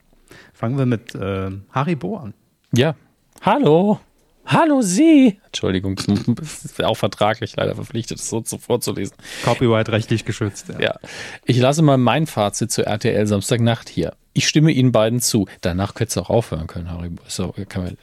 [0.52, 2.34] Fangen wir mit äh, Haribo an.
[2.74, 2.96] Ja.
[3.40, 4.00] Hallo.
[4.46, 5.40] Hallo Sie!
[5.46, 9.16] Entschuldigung, das ist auch vertraglich leider verpflichtet, das so vorzulesen.
[9.44, 10.68] Copyright rechtlich geschützt.
[10.68, 10.80] Ja.
[10.80, 10.94] ja.
[11.44, 14.14] Ich lasse mal mein Fazit zu RTL Samstagnacht hier.
[14.32, 15.46] Ich stimme Ihnen beiden zu.
[15.60, 17.10] Danach könntest du auch aufhören können, Harry.
[17.28, 17.98] So, kann man,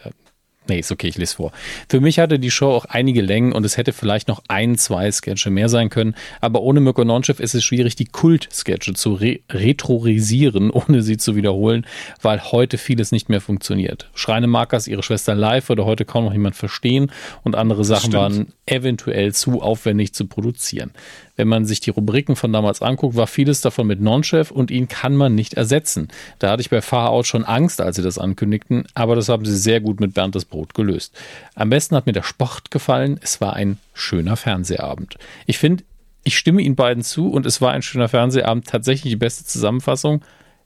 [0.70, 1.52] Nee, ist okay, ich lese vor.
[1.90, 5.12] Für mich hatte die Show auch einige Längen und es hätte vielleicht noch ein, zwei
[5.12, 9.40] Sketche mehr sein können, aber ohne Mirko Nonchev ist es schwierig, die Kult-Sketche zu re
[9.52, 11.86] retrorisieren, ohne sie zu wiederholen,
[12.22, 14.10] weil heute vieles nicht mehr funktioniert.
[14.14, 17.12] Schreine Markers, ihre Schwester live würde heute kaum noch jemand verstehen
[17.44, 20.92] und andere Sachen waren eventuell zu aufwendig zu produzieren.
[21.36, 24.88] Wenn man sich die Rubriken von damals anguckt, war vieles davon mit Non-Chef und ihn
[24.88, 26.10] kann man nicht ersetzen.
[26.38, 29.46] Da hatte ich bei Far Out schon Angst, als sie das ankündigten, aber das haben
[29.46, 31.14] sie sehr gut mit Bernd das Brot gelöst.
[31.56, 33.20] Am besten hat mir der Sport gefallen.
[33.22, 35.16] Es war ein schöner Fernsehabend.
[35.46, 35.84] Ich finde,
[36.24, 38.68] ich stimme Ihnen beiden zu und es war ein schöner Fernsehabend.
[38.68, 40.22] Tatsächlich die beste Zusammenfassung.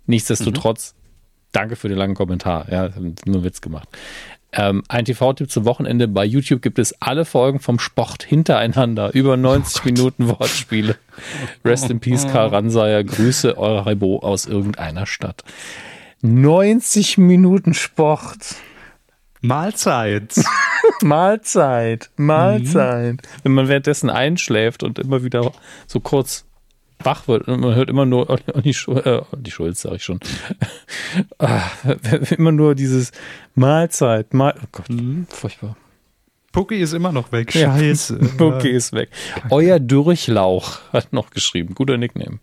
[0.08, 1.48] Nichtsdestotrotz, mhm.
[1.52, 2.68] danke für den langen Kommentar.
[2.72, 2.90] Ja,
[3.26, 3.88] nur Witz gemacht.
[4.56, 6.08] Ähm, ein TV-Tipp zum Wochenende.
[6.08, 9.14] Bei YouTube gibt es alle Folgen vom Sport hintereinander.
[9.14, 10.96] Über 90 oh Minuten Wortspiele.
[11.66, 13.04] Rest in Peace, Karl Ranseier.
[13.04, 15.44] Grüße, euer Rebo aus irgendeiner Stadt.
[16.22, 18.56] 90 Minuten Sport.
[19.42, 20.36] Mahlzeit.
[21.02, 22.12] Mahlzeit.
[22.16, 23.16] Mahlzeit.
[23.16, 23.42] Mhm.
[23.44, 25.52] Wenn man währenddessen einschläft und immer wieder
[25.88, 26.46] so kurz
[27.04, 30.20] wach wird und man hört immer nur Olli, Schulz, äh, Olli Schulz, sag ich schon,
[31.40, 31.62] ah,
[32.38, 33.12] immer nur dieses
[33.56, 35.28] Mahlzeit, Mahl oh Gott, mhm.
[35.30, 35.76] furchtbar.
[36.52, 37.52] Pucki ist immer noch weg.
[37.52, 38.20] Scheiße.
[38.22, 39.10] Ja, Pucki ist weg.
[39.50, 41.74] Euer Durchlauch hat noch geschrieben.
[41.74, 42.40] Guter Nickname.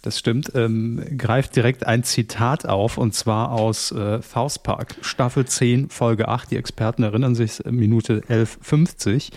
[0.00, 0.52] Das stimmt.
[0.54, 6.50] Ähm, greift direkt ein Zitat auf und zwar aus äh, Faustpark, Staffel 10, Folge 8.
[6.50, 9.32] Die Experten erinnern sich, Minute 11.50.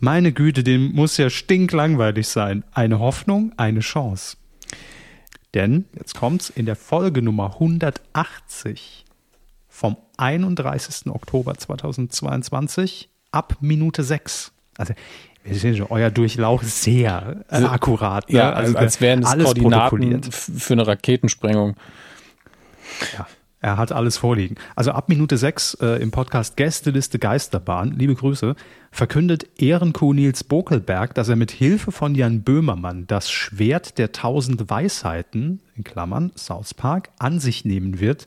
[0.00, 2.64] Meine Güte, dem muss ja stinklangweilig sein.
[2.72, 4.38] Eine Hoffnung, eine Chance.
[5.52, 9.04] Denn, jetzt kommt's, in der Folge Nummer 180
[9.68, 11.06] vom 31.
[11.08, 14.52] Oktober 2022 ab Minute 6.
[14.78, 14.94] Also
[15.44, 18.28] wir sehen schon, euer Durchlauf sehr äh, akkurat.
[18.30, 18.38] Ne?
[18.38, 21.76] Ja, also als wären es Koordinaten für eine Raketensprengung.
[23.16, 23.26] Ja.
[23.62, 24.56] Er hat alles vorliegen.
[24.74, 28.56] Also ab Minute 6 äh, im Podcast Gästeliste Geisterbahn, liebe Grüße,
[28.90, 34.70] verkündet Ehrenkuh Nils Bokelberg, dass er mit Hilfe von Jan Böhmermann das Schwert der tausend
[34.70, 38.24] Weisheiten, in Klammern South Park, an sich nehmen wird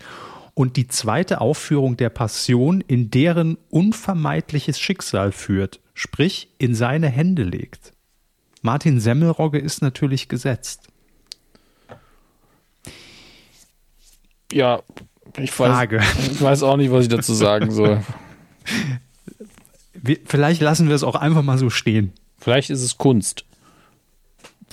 [0.53, 7.41] und die zweite Aufführung der Passion in deren unvermeidliches Schicksal führt, sprich in seine Hände
[7.41, 7.93] legt.
[8.61, 10.89] Martin Semmelrogge ist natürlich gesetzt.
[14.51, 14.84] Ja,
[15.38, 15.89] ich weiß,
[16.32, 18.01] ich weiß auch nicht, was ich dazu sagen soll.
[20.26, 22.11] Vielleicht lassen wir es auch einfach mal so stehen.
[22.39, 23.45] Vielleicht ist es Kunst.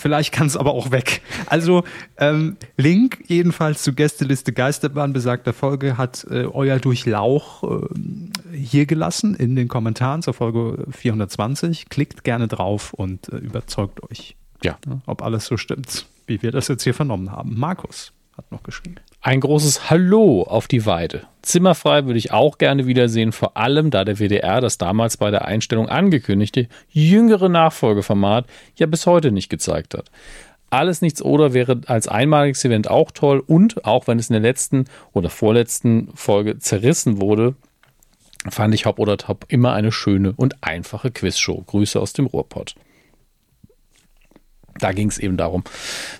[0.00, 1.20] Vielleicht kann es aber auch weg.
[1.46, 1.84] Also
[2.16, 9.34] ähm, Link jedenfalls zu Gästeliste Geisterbahn besagter Folge hat äh, euer Durchlauch äh, hier gelassen
[9.34, 11.90] in den Kommentaren zur Folge 420.
[11.90, 14.78] Klickt gerne drauf und äh, überzeugt euch, ja.
[15.06, 17.58] ob alles so stimmt, wie wir das jetzt hier vernommen haben.
[17.58, 18.96] Markus hat noch geschrieben.
[19.20, 21.24] Ein großes Hallo auf die Weide.
[21.42, 25.44] Zimmerfrei würde ich auch gerne wiedersehen, vor allem da der WDR das damals bei der
[25.44, 30.10] Einstellung angekündigte jüngere Nachfolgeformat ja bis heute nicht gezeigt hat.
[30.70, 34.42] Alles nichts oder wäre als einmaliges Event auch toll und auch wenn es in der
[34.42, 37.56] letzten oder vorletzten Folge zerrissen wurde,
[38.48, 41.62] fand ich Hop oder Top immer eine schöne und einfache Quizshow.
[41.66, 42.74] Grüße aus dem Ruhrpott.
[44.78, 45.64] Da ging es eben darum,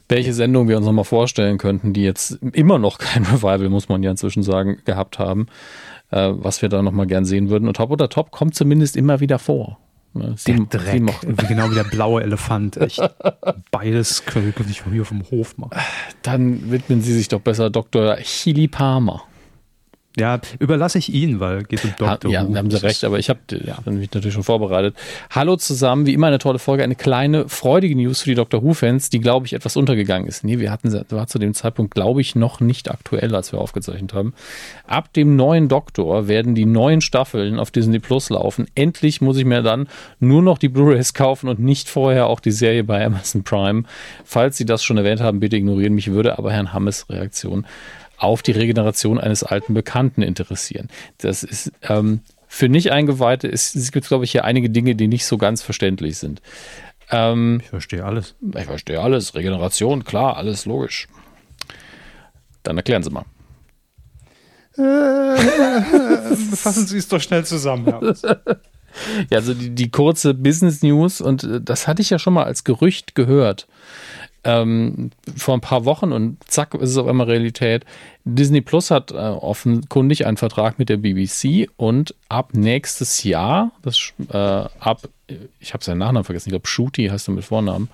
[0.08, 4.02] welche Sendung wir uns nochmal vorstellen könnten, die jetzt immer noch kein Revival, muss man
[4.02, 5.46] ja inzwischen sagen, gehabt haben,
[6.10, 7.68] äh, was wir da nochmal gern sehen würden.
[7.68, 9.78] Und Top oder Top kommt zumindest immer wieder vor.
[10.12, 10.34] Ne?
[10.36, 11.02] Sie, der Dreck,
[11.48, 12.76] genau wie der blaue Elefant.
[12.76, 13.00] Echt.
[13.70, 15.78] Beides wir nicht hier auf dem Hof machen.
[16.22, 18.16] Dann widmen Sie sich doch besser Dr.
[18.16, 19.22] Chili Palmer.
[20.18, 22.32] Ja, überlasse ich Ihnen, weil geht um Dr.
[22.32, 22.56] Ja, Who.
[22.56, 23.78] haben Sie recht, aber ich habe ja.
[23.84, 24.96] mich natürlich schon vorbereitet.
[25.30, 28.60] Hallo zusammen, wie immer eine tolle Folge, eine kleine freudige News für die Dr.
[28.60, 30.42] Who-Fans, die, glaube ich, etwas untergegangen ist.
[30.42, 34.12] Nee, wir hatten, war zu dem Zeitpunkt, glaube ich, noch nicht aktuell, als wir aufgezeichnet
[34.12, 34.34] haben.
[34.88, 38.66] Ab dem neuen Doktor werden die neuen Staffeln auf Disney Plus laufen.
[38.74, 39.88] Endlich muss ich mir dann
[40.18, 43.84] nur noch die Blu-rays kaufen und nicht vorher auch die Serie bei Amazon Prime.
[44.24, 47.64] Falls Sie das schon erwähnt haben, bitte ignorieren mich, würde aber Herrn Hammes Reaktion
[48.20, 50.88] auf die Regeneration eines alten Bekannten interessieren.
[51.18, 55.08] Das ist ähm, für nicht Eingeweihte, ist, es gibt, glaube ich, hier einige Dinge, die
[55.08, 56.42] nicht so ganz verständlich sind.
[57.10, 58.34] Ähm, ich verstehe alles.
[58.56, 59.34] Ich verstehe alles.
[59.34, 61.08] Regeneration, klar, alles logisch.
[62.62, 63.24] Dann erklären Sie mal.
[66.56, 67.86] fassen Sie es doch schnell zusammen.
[69.30, 72.44] ja, also die, die kurze Business News, und äh, das hatte ich ja schon mal
[72.44, 73.66] als Gerücht gehört
[74.44, 77.84] ähm, vor ein paar Wochen und zack, ist es auf einmal Realität.
[78.24, 84.12] Disney Plus hat äh, offenkundig einen Vertrag mit der BBC und ab nächstes Jahr, das,
[84.30, 85.08] äh, ab,
[85.58, 87.88] ich habe seinen Nachnamen vergessen, ich glaube Shooty heißt er mit Vornamen,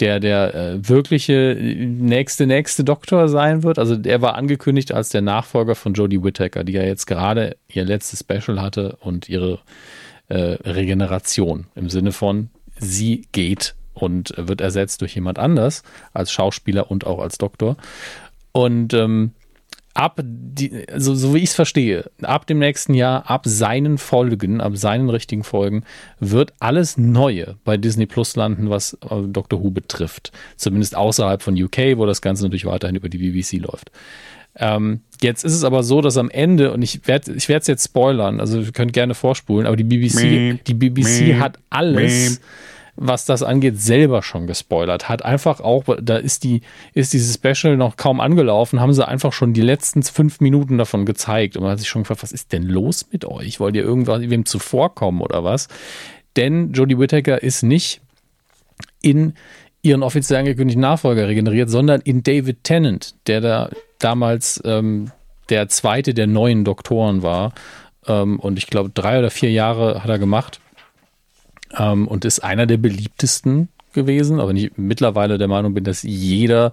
[0.00, 3.78] der der äh, wirkliche nächste, nächste Doktor sein wird.
[3.78, 7.84] Also der war angekündigt als der Nachfolger von Jodie Whittaker, die ja jetzt gerade ihr
[7.84, 9.58] letztes Special hatte und ihre
[10.28, 15.82] äh, Regeneration im Sinne von sie geht und wird ersetzt durch jemand anders
[16.12, 17.76] als Schauspieler und auch als Doktor.
[18.52, 19.32] Und ähm,
[19.98, 24.60] ab, die, also, so wie ich es verstehe, ab dem nächsten Jahr, ab seinen Folgen,
[24.60, 25.84] ab seinen richtigen Folgen,
[26.20, 30.30] wird alles Neue bei Disney Plus landen, was äh, Doctor Who betrifft.
[30.56, 33.90] Zumindest außerhalb von UK, wo das Ganze natürlich weiterhin über die BBC läuft.
[34.56, 37.84] Ähm, jetzt ist es aber so, dass am Ende, und ich werde ich es jetzt
[37.84, 42.40] spoilern, also ihr könnt gerne vorspulen, aber die BBC, die BBC hat alles
[43.00, 45.08] was das angeht, selber schon gespoilert.
[45.08, 46.62] Hat einfach auch, da ist die,
[46.94, 51.06] ist dieses Special noch kaum angelaufen, haben sie einfach schon die letzten fünf Minuten davon
[51.06, 51.56] gezeigt.
[51.56, 53.60] Und man hat sich schon gefragt, was ist denn los mit euch?
[53.60, 55.68] Wollt ihr irgendwas wem zuvorkommen oder was?
[56.36, 58.00] Denn Jodie Whittaker ist nicht
[59.00, 59.34] in
[59.82, 63.70] ihren offiziell angekündigten Nachfolger regeneriert, sondern in David Tennant, der da
[64.00, 65.12] damals ähm,
[65.50, 67.52] der zweite der neuen Doktoren war.
[68.06, 70.60] Ähm, und ich glaube, drei oder vier Jahre hat er gemacht
[71.76, 76.72] ähm, und ist einer der beliebtesten gewesen, aber ich mittlerweile der Meinung bin, dass jeder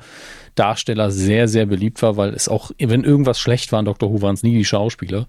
[0.56, 4.12] Darsteller sehr, sehr beliebt war, weil es auch, wenn irgendwas schlecht war in Dr.
[4.12, 5.28] Who, waren es nie die Schauspieler.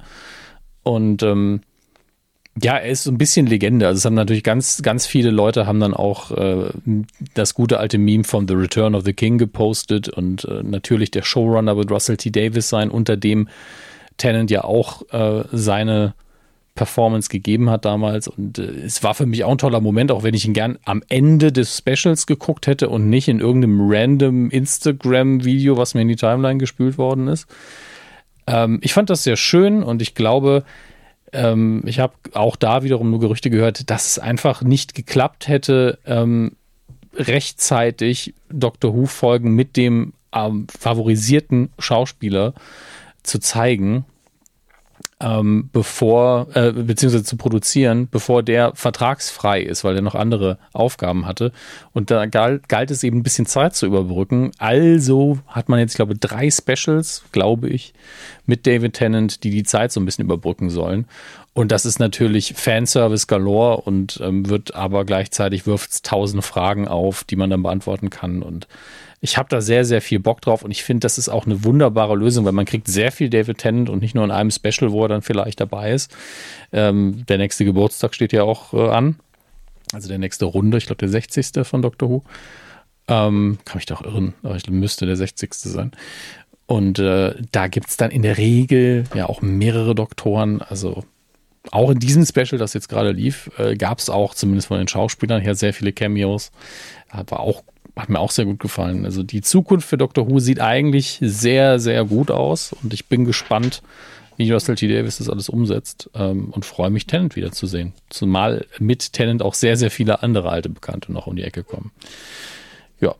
[0.83, 1.61] Und ähm,
[2.61, 3.87] ja, er ist so ein bisschen Legende.
[3.87, 6.71] Also es haben natürlich ganz, ganz viele Leute haben dann auch äh,
[7.35, 11.23] das gute alte Meme von The Return of the King gepostet und äh, natürlich der
[11.23, 12.31] Showrunner wird Russell T.
[12.31, 13.49] Davis sein, unter dem
[14.17, 16.15] Tennant ja auch äh, seine
[16.77, 18.29] Performance gegeben hat damals.
[18.29, 20.79] Und äh, es war für mich auch ein toller Moment, auch wenn ich ihn gern
[20.85, 26.09] am Ende des Specials geguckt hätte und nicht in irgendeinem random Instagram-Video, was mir in
[26.09, 27.49] die Timeline gespült worden ist.
[28.47, 30.65] Ähm, ich fand das sehr schön und ich glaube,
[31.33, 35.99] ähm, ich habe auch da wiederum nur Gerüchte gehört, dass es einfach nicht geklappt hätte,
[36.07, 36.53] ähm,
[37.15, 42.55] rechtzeitig Doctor Who-Folgen mit dem ähm, favorisierten Schauspieler
[43.23, 44.05] zu zeigen
[45.19, 51.27] ähm, bevor, äh, beziehungsweise zu produzieren, bevor der vertragsfrei ist, weil er noch andere Aufgaben
[51.27, 51.53] hatte.
[51.95, 54.51] Und da galt, galt es eben ein bisschen Zeit zu überbrücken.
[54.59, 57.95] Also hat man jetzt, ich glaube, drei Specials, glaube ich,
[58.45, 61.07] mit David Tennant, die die Zeit so ein bisschen überbrücken sollen.
[61.55, 66.87] Und das ist natürlich Fanservice galore und ähm, wird aber gleichzeitig wirft es tausend Fragen
[66.87, 68.43] auf, die man dann beantworten kann.
[68.43, 68.69] Und
[69.27, 71.65] ich habe da sehr, sehr viel Bock drauf und ich finde, das ist auch eine
[71.65, 74.93] wunderbare Lösung, weil man kriegt sehr viel David Tennant und nicht nur in einem Special,
[74.93, 76.15] wo er dann vielleicht dabei ist.
[76.73, 79.17] Ähm, der nächste Geburtstag steht ja auch äh, an.
[79.93, 81.67] Also der nächste Runde, ich glaube der 60.
[81.67, 82.23] von Doctor Who.
[83.09, 85.53] Ähm, kann mich doch irren, aber ich müsste der 60.
[85.55, 85.91] sein.
[86.67, 90.63] Und äh, da gibt es dann in der Regel ja auch mehrere Doktoren.
[90.63, 91.03] Also
[91.73, 94.87] auch in diesem Special, das jetzt gerade lief, äh, gab es auch zumindest von den
[94.87, 96.53] Schauspielern her sehr viele Cameos.
[97.13, 97.65] War auch
[97.97, 99.05] hat mir auch sehr gut gefallen.
[99.05, 103.25] Also die Zukunft für Doctor Who sieht eigentlich sehr, sehr gut aus und ich bin
[103.25, 103.83] gespannt,
[104.37, 104.87] wie Russell T.
[104.87, 107.95] Davis das alles umsetzt ähm, und freue mich, Tennant wiederzusehen.
[108.11, 111.91] Zumal mit Tennant auch sehr, sehr viele andere alte Bekannte noch um die Ecke kommen.
[113.01, 113.15] Ja,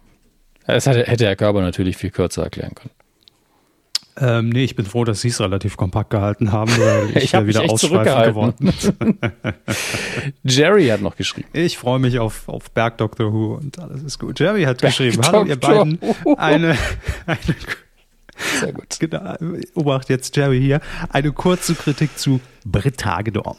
[0.67, 2.91] das hätte, Herr Körber natürlich viel kürzer erklären können.
[4.19, 7.35] Ähm, nee, ich bin froh, dass Sie es relativ kompakt gehalten haben, weil ich, ich
[7.35, 8.73] hab wieder ausschweifend geworden
[10.45, 11.49] Jerry hat noch geschrieben.
[11.53, 14.41] Ich freue mich auf, auf Berg Doctor Who und alles ist gut.
[14.41, 15.99] Jerry hat Berg geschrieben, hallo ihr beiden,
[16.37, 16.77] eine,
[17.27, 17.57] eine
[18.61, 18.99] sehr gut.
[18.99, 19.35] Genau,
[19.75, 20.81] Obacht jetzt Jerry hier.
[21.11, 23.59] Eine kurze Kritik zu Brit Hagedorn.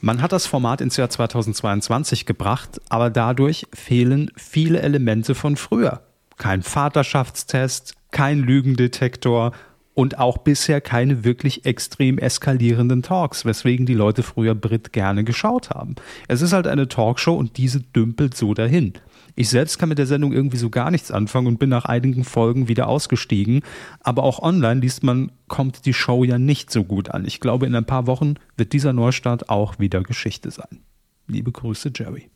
[0.00, 6.02] Man hat das Format ins Jahr 2022 gebracht, aber dadurch fehlen viele Elemente von früher.
[6.36, 9.52] Kein Vaterschaftstest, kein Lügendetektor
[9.94, 15.70] und auch bisher keine wirklich extrem eskalierenden Talks, weswegen die Leute früher Brit gerne geschaut
[15.70, 15.96] haben.
[16.28, 18.94] Es ist halt eine Talkshow und diese dümpelt so dahin.
[19.34, 22.24] Ich selbst kann mit der Sendung irgendwie so gar nichts anfangen und bin nach einigen
[22.24, 23.62] Folgen wieder ausgestiegen.
[24.00, 27.24] Aber auch online liest man, kommt die Show ja nicht so gut an.
[27.24, 30.80] Ich glaube, in ein paar Wochen wird dieser Neustart auch wieder Geschichte sein.
[31.26, 32.28] Liebe Grüße, Jerry.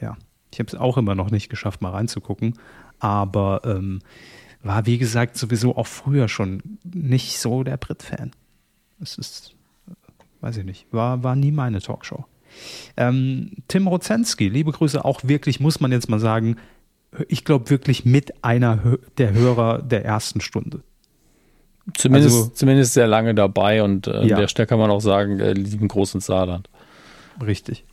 [0.00, 0.16] Ja,
[0.52, 2.58] ich habe es auch immer noch nicht geschafft, mal reinzugucken.
[2.98, 4.00] Aber ähm,
[4.62, 8.32] war, wie gesagt, sowieso auch früher schon nicht so der Brit-Fan.
[9.00, 9.54] Es ist,
[10.40, 12.24] weiß ich nicht, war, war nie meine Talkshow.
[12.96, 16.56] Ähm, Tim Rozensky, liebe Grüße, auch wirklich, muss man jetzt mal sagen,
[17.28, 20.82] ich glaube wirklich mit einer der Hörer der ersten Stunde.
[21.94, 24.36] Zumindest, also, zumindest sehr lange dabei und äh, ja.
[24.36, 26.68] der Stelle kann man auch sagen, äh, lieben großen Saarland.
[27.44, 27.84] Richtig.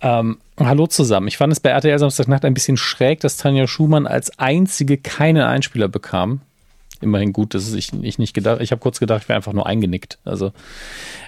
[0.00, 1.28] Ähm, hallo zusammen.
[1.28, 5.42] Ich fand es bei RTL Samstagnacht ein bisschen schräg, dass Tanja Schumann als einzige keinen
[5.42, 6.40] Einspieler bekam.
[7.00, 8.60] Immerhin gut, dass ich, ich nicht gedacht.
[8.60, 10.18] Ich habe kurz gedacht, ich wäre einfach nur eingenickt.
[10.24, 10.52] Also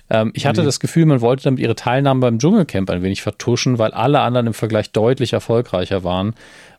[0.08, 0.66] ähm, ich hatte nee.
[0.66, 4.48] das Gefühl, man wollte damit ihre Teilnahme beim Dschungelcamp ein wenig vertuschen, weil alle anderen
[4.48, 6.34] im Vergleich deutlich erfolgreicher waren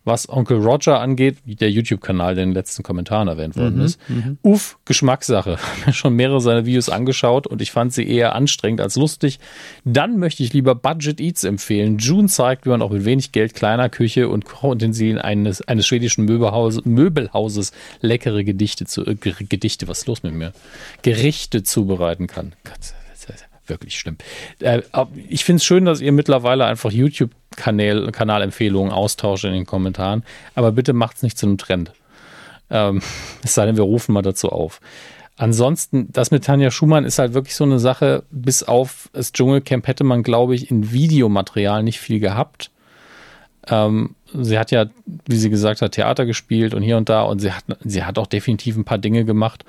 [0.08, 3.86] was Onkel Roger angeht, wie der YouTube-Kanal, der in den letzten Kommentaren erwähnt worden mhm,
[3.86, 4.00] ist.
[4.10, 4.38] Mhm.
[4.42, 5.58] Uff, Geschmackssache.
[5.78, 8.96] Ich habe mir schon mehrere seiner Videos angeschaut und ich fand sie eher anstrengend als
[8.96, 9.40] lustig.
[9.84, 11.98] Dann möchte ich lieber Budget Eats empfehlen.
[11.98, 16.26] June zeigt, wie man auch mit wenig Geld, kleiner Küche und Kochutensilien eines, eines schwedischen
[16.26, 20.54] Möbelhaus, Möbelhauses leckere Gedichte zu, äh, Gedichte, was ist los mit mir?
[21.02, 22.54] Gerichte zubereiten kann.
[22.64, 22.97] Gott
[23.70, 24.18] wirklich schlimm.
[24.60, 24.82] Äh,
[25.30, 30.24] ich finde es schön, dass ihr mittlerweile einfach YouTube-Kanalempfehlungen austauscht in den Kommentaren,
[30.56, 31.92] aber bitte macht es nicht zu einem Trend.
[32.70, 33.02] Ähm,
[33.44, 34.80] es sei denn, wir rufen mal dazu auf.
[35.38, 39.88] Ansonsten, das mit Tanja Schumann ist halt wirklich so eine Sache, bis auf das Dschungelcamp
[39.88, 42.72] hätte man, glaube ich, in Videomaterial nicht viel gehabt.
[43.68, 44.88] Ähm, sie hat ja,
[45.28, 48.18] wie sie gesagt hat, Theater gespielt und hier und da und sie hat, sie hat
[48.18, 49.64] auch definitiv ein paar Dinge gemacht,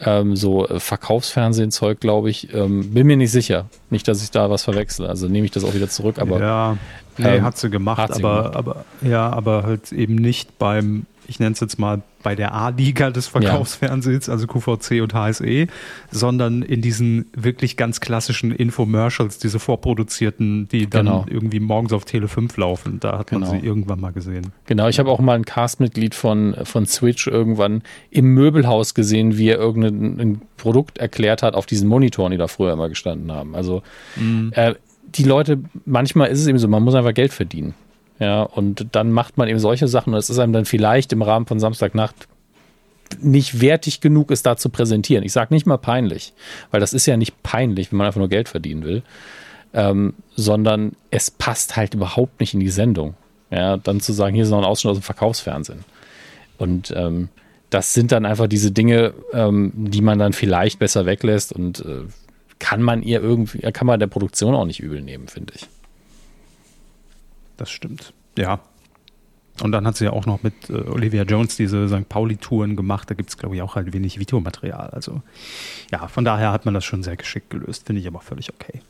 [0.00, 2.52] ähm, so äh, Verkaufsfernsehen-Zeug, glaube ich.
[2.54, 3.66] Ähm, bin mir nicht sicher.
[3.90, 5.08] Nicht, dass ich da was verwechsle.
[5.08, 6.18] Also nehme ich das auch wieder zurück.
[6.18, 6.76] Aber ja,
[7.16, 8.56] nee, ähm, hat sie gemacht, hat sie aber, gemacht.
[8.56, 13.10] aber ja, aber halt eben nicht beim ich nenne es jetzt mal bei der A-Liga
[13.10, 14.32] des Verkaufsfernsehens, ja.
[14.32, 15.66] also QVC und HSE,
[16.10, 21.26] sondern in diesen wirklich ganz klassischen Infomercials, diese vorproduzierten, die dann genau.
[21.28, 22.98] irgendwie morgens auf Tele 5 laufen.
[22.98, 23.52] Da hat man genau.
[23.52, 24.52] sie irgendwann mal gesehen.
[24.66, 29.50] Genau, ich habe auch mal ein Castmitglied von, von Switch irgendwann im Möbelhaus gesehen, wie
[29.50, 33.54] er irgendein Produkt erklärt hat auf diesen Monitoren, die da früher immer gestanden haben.
[33.54, 33.82] Also
[34.16, 34.50] mhm.
[34.54, 34.74] äh,
[35.04, 37.74] die Leute, manchmal ist es eben so, man muss einfach Geld verdienen.
[38.18, 41.22] Ja, und dann macht man eben solche Sachen und es ist einem dann vielleicht im
[41.22, 42.26] Rahmen von Samstagnacht
[43.20, 45.24] nicht wertig genug, es da zu präsentieren.
[45.24, 46.32] Ich sage nicht mal peinlich,
[46.70, 49.02] weil das ist ja nicht peinlich, wenn man einfach nur Geld verdienen will,
[49.72, 53.14] ähm, sondern es passt halt überhaupt nicht in die Sendung.
[53.50, 55.84] Ja, dann zu sagen, hier ist noch ein Ausschnitt aus dem Verkaufsfernsehen.
[56.58, 57.30] Und ähm,
[57.70, 62.04] das sind dann einfach diese Dinge, ähm, die man dann vielleicht besser weglässt und äh,
[62.58, 65.66] kann man ihr irgendwie, kann man der Produktion auch nicht übel nehmen, finde ich.
[67.58, 68.14] Das stimmt.
[68.38, 68.60] Ja.
[69.62, 72.08] Und dann hat sie ja auch noch mit äh, Olivia Jones diese St.
[72.08, 73.10] Pauli-Touren gemacht.
[73.10, 74.90] Da gibt es, glaube ich, auch halt wenig Videomaterial.
[74.90, 75.20] Also
[75.90, 77.86] ja, von daher hat man das schon sehr geschickt gelöst.
[77.86, 78.80] Finde ich aber völlig okay.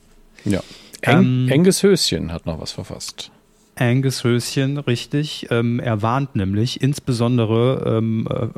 [0.44, 0.60] Ja.
[1.00, 3.30] Eng, ähm, Enges Höschen hat noch was verfasst.
[3.76, 5.46] Angus Höschen, richtig.
[5.50, 8.48] Ähm, er warnt nämlich, insbesondere ähm, äh,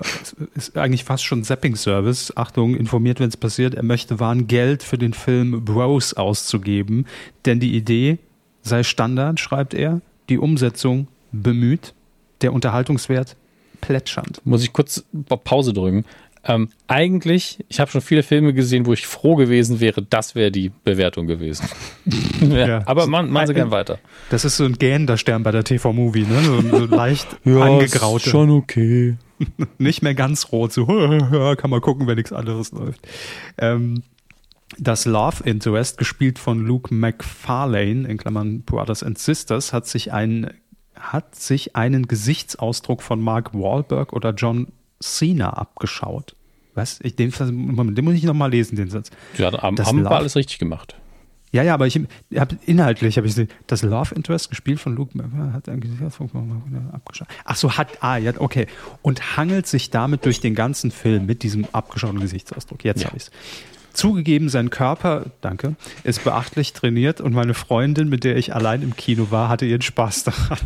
[0.55, 2.37] ist eigentlich fast schon Zapping-Service.
[2.37, 3.75] Achtung, informiert, wenn es passiert.
[3.75, 7.07] Er möchte warnen, Geld für den Film Bros auszugeben,
[7.45, 8.19] denn die Idee
[8.63, 11.95] sei Standard, schreibt er, die Umsetzung bemüht,
[12.43, 13.37] der Unterhaltungswert
[13.81, 14.41] plätschernd.
[14.45, 15.05] Muss ich kurz
[15.45, 16.05] Pause drücken?
[16.43, 20.51] Ähm, eigentlich, ich habe schon viele Filme gesehen, wo ich froh gewesen wäre, das wäre
[20.51, 21.69] die Bewertung gewesen.
[22.41, 22.83] ja, ja.
[22.87, 23.99] Aber machen, machen Sie gern weiter.
[24.31, 26.41] Das ist so ein gähnender Stern bei der TV-Movie, ne?
[26.43, 28.23] So, so leicht ja, angegraut.
[28.23, 29.17] Schon okay.
[29.79, 33.07] Nicht mehr ganz rot, so kann man gucken, wenn nichts anderes läuft.
[33.59, 34.03] Ähm,
[34.79, 40.53] das Love Interest, gespielt von Luke McFarlane, in Klammern Brothers and Sisters, hat sich, ein,
[40.95, 44.68] hat sich einen Gesichtsausdruck von Mark Wahlberg oder John
[45.01, 46.37] Cena abgeschaut.
[46.75, 47.01] Was?
[47.03, 49.11] Ich, den, den muss ich nochmal lesen, den Satz.
[49.37, 50.97] Ja, haben, haben wir alles richtig gemacht.
[51.53, 51.99] Ja, ja, aber ich
[52.37, 53.35] habe inhaltlich habe ich
[53.66, 55.18] das Love Interest gespielt von Luke
[55.53, 55.68] hat
[56.93, 57.27] abgeschaut.
[57.45, 58.68] Ach so, hat ah ja, okay
[59.03, 62.85] und hangelt sich damit durch den ganzen Film mit diesem abgeschauten Gesichtsausdruck.
[62.85, 63.09] Jetzt ja.
[63.09, 63.33] habe ich's.
[64.01, 68.97] Zugegeben, sein Körper, danke, ist beachtlich trainiert und meine Freundin, mit der ich allein im
[68.97, 70.59] Kino war, hatte ihren Spaß daran.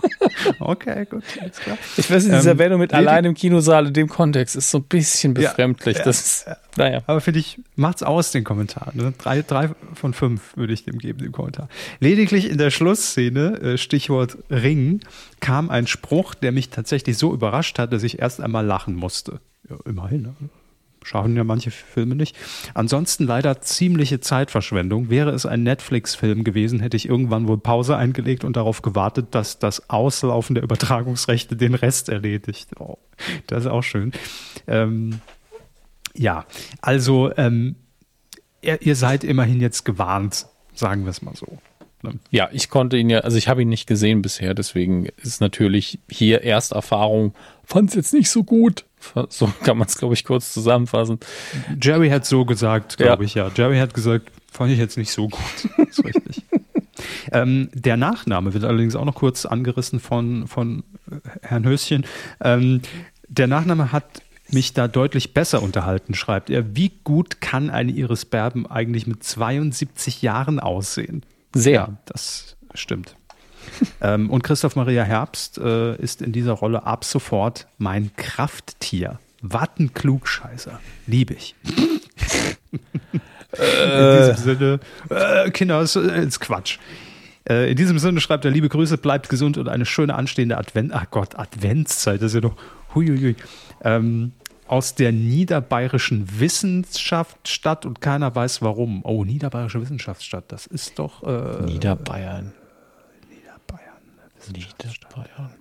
[0.60, 1.76] okay, gut, alles klar.
[1.98, 4.78] Ich weiß nicht, diese ähm, Erwähnung mit allein im Kinosaal in dem Kontext ist so
[4.78, 5.98] ein bisschen befremdlich.
[5.98, 6.46] Ja, das ist,
[6.78, 7.02] naja.
[7.06, 8.92] Aber finde ich, macht's aus, den Kommentar.
[8.94, 9.12] Ne?
[9.18, 11.68] Drei, drei von fünf würde ich dem geben, dem Kommentar.
[11.98, 15.00] Lediglich in der Schlussszene, äh, Stichwort Ring,
[15.40, 19.40] kam ein Spruch, der mich tatsächlich so überrascht hat, dass ich erst einmal lachen musste.
[19.68, 20.34] Ja, immerhin, ne?
[21.02, 22.36] Schauen ja manche Filme nicht.
[22.74, 25.10] Ansonsten leider ziemliche Zeitverschwendung.
[25.10, 29.58] Wäre es ein Netflix-Film gewesen, hätte ich irgendwann wohl Pause eingelegt und darauf gewartet, dass
[29.58, 32.68] das Auslaufen der Übertragungsrechte den Rest erledigt.
[32.78, 32.98] Oh,
[33.46, 34.12] das ist auch schön.
[34.66, 35.20] Ähm,
[36.14, 36.44] ja,
[36.80, 37.76] also ähm,
[38.62, 41.58] ihr, ihr seid immerhin jetzt gewarnt, sagen wir es mal so.
[42.02, 42.18] Ne?
[42.30, 45.98] Ja, ich konnte ihn ja, also ich habe ihn nicht gesehen bisher, deswegen ist natürlich
[46.10, 47.34] hier Ersterfahrung,
[47.64, 48.84] fand es jetzt nicht so gut.
[49.28, 51.18] So kann man es, glaube ich, kurz zusammenfassen.
[51.80, 53.26] Jerry hat so gesagt, glaube ja.
[53.26, 53.50] ich, ja.
[53.54, 55.40] Jerry hat gesagt, fand ich jetzt nicht so gut.
[55.76, 56.44] Das ist richtig.
[57.32, 62.06] ähm, der Nachname wird allerdings auch noch kurz angerissen von, von äh, Herrn Höschen.
[62.40, 62.82] Ähm,
[63.28, 66.76] der Nachname hat mich da deutlich besser unterhalten, schreibt er.
[66.76, 71.24] Wie gut kann eine Iris Berben eigentlich mit 72 Jahren aussehen?
[71.54, 71.72] Sehr.
[71.72, 73.16] Ja, das stimmt
[74.00, 79.18] ähm, und Christoph Maria Herbst äh, ist in dieser Rolle ab sofort mein Krafttier.
[79.42, 80.80] Wattenklugscheißer.
[81.06, 81.54] Liebe ich.
[83.52, 86.78] in diesem Sinne, äh, Kinder, ist, ist Quatsch.
[87.48, 90.92] Äh, in diesem Sinne schreibt er, liebe Grüße, bleibt gesund und eine schöne anstehende Advent,
[90.92, 92.56] ach Gott, Adventszeit, das ist ja doch,
[92.94, 93.36] huiuiui.
[93.82, 94.32] Ähm,
[94.70, 99.04] aus der niederbayerischen Wissenschaftsstadt und keiner weiß warum.
[99.04, 101.24] Oh, niederbayerische Wissenschaftsstadt, das ist doch.
[101.24, 102.52] Äh, Niederbayern.
[104.48, 105.54] Niederbayern.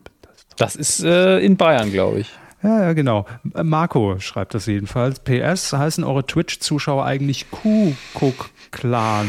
[0.58, 2.30] Das ist äh, in Bayern, glaube ich.
[2.62, 3.26] Ja, ja, genau.
[3.44, 5.22] Marco schreibt das jedenfalls.
[5.22, 9.28] PS, heißen eure Twitch-Zuschauer eigentlich Kuckuck-Clan?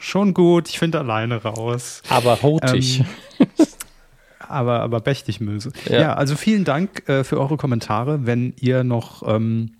[0.00, 2.02] Schon gut, ich finde alleine raus.
[2.08, 3.04] Aber hotig.
[3.38, 3.46] Ähm,
[4.48, 5.72] aber, aber mächtig Möse.
[5.88, 6.00] Ja.
[6.00, 6.14] ja.
[6.14, 8.26] also vielen Dank äh, für eure Kommentare.
[8.26, 9.76] Wenn ihr noch ähm,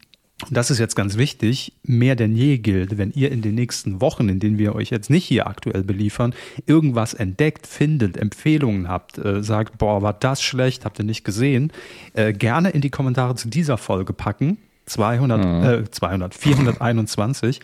[0.49, 4.01] und das ist jetzt ganz wichtig, mehr denn je gilt, wenn ihr in den nächsten
[4.01, 6.35] Wochen, in denen wir euch jetzt nicht hier aktuell beliefern,
[6.67, 11.73] irgendwas entdeckt, findet, Empfehlungen habt, äh, sagt, boah, war das schlecht, habt ihr nicht gesehen,
[12.15, 14.59] äh, gerne in die Kommentare zu dieser Folge packen.
[14.87, 15.85] 200, mhm.
[15.85, 17.61] äh, 200 421.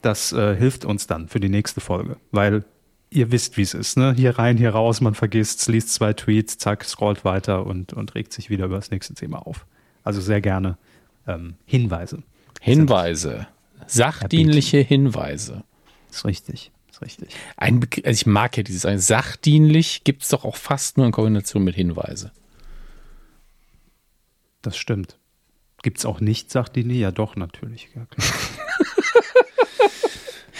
[0.00, 2.64] Das äh, hilft uns dann für die nächste Folge, weil
[3.10, 3.96] ihr wisst, wie es ist.
[3.96, 4.14] Ne?
[4.16, 8.32] Hier rein, hier raus, man vergisst, liest zwei Tweets, zack, scrollt weiter und, und regt
[8.32, 9.66] sich wieder über das nächste Thema auf.
[10.02, 10.78] Also sehr gerne
[11.26, 12.22] ähm, Hinweise.
[12.60, 13.46] Hinweise.
[13.86, 15.64] Sachdienliche Hinweise.
[16.10, 16.70] Ist richtig.
[16.90, 17.30] Ist richtig.
[17.56, 21.12] Ein also ich mag ja dieses ein sachdienlich gibt es doch auch fast nur in
[21.12, 22.32] Kombination mit Hinweise.
[24.62, 25.18] Das stimmt.
[25.82, 26.98] Gibt es auch nicht sachdienlich?
[26.98, 27.88] Ja, doch, natürlich.
[27.96, 28.06] Ja,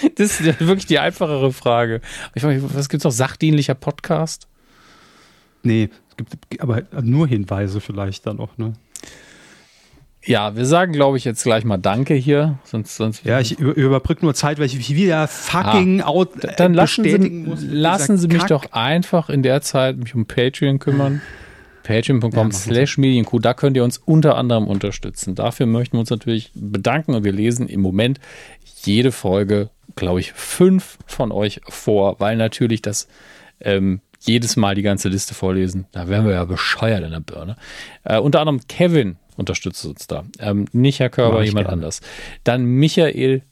[0.16, 2.00] das ist wirklich die einfachere Frage.
[2.34, 3.12] Ich frage was gibt es noch?
[3.12, 4.48] Sachdienlicher Podcast?
[5.62, 8.72] Nee, es gibt aber nur Hinweise vielleicht dann auch, ne?
[10.24, 12.58] Ja, wir sagen, glaube ich, jetzt gleich mal Danke hier.
[12.64, 17.04] Sonst, sonst ja, ich überbrücke nur Zeit, weil ich wieder fucking ah, out Dann lassen
[17.04, 18.48] Sie, muss, lassen Sie mich Kack.
[18.48, 21.22] doch einfach in der Zeit mich um Patreon kümmern.
[21.82, 25.34] Patreon.com ja, slash Medienkuh, da könnt ihr uns unter anderem unterstützen.
[25.34, 28.20] Dafür möchten wir uns natürlich bedanken und wir lesen im Moment
[28.84, 33.08] jede Folge glaube ich, fünf von euch vor, weil natürlich das
[33.60, 37.56] ähm, jedes Mal die ganze Liste vorlesen, da wären wir ja bescheuert in der Birne.
[38.04, 40.24] Äh, unter anderem Kevin unterstützt uns da.
[40.38, 41.72] Ähm, nicht Herr Körber, jemand gerne.
[41.72, 42.00] anders.
[42.44, 43.42] Dann Michael,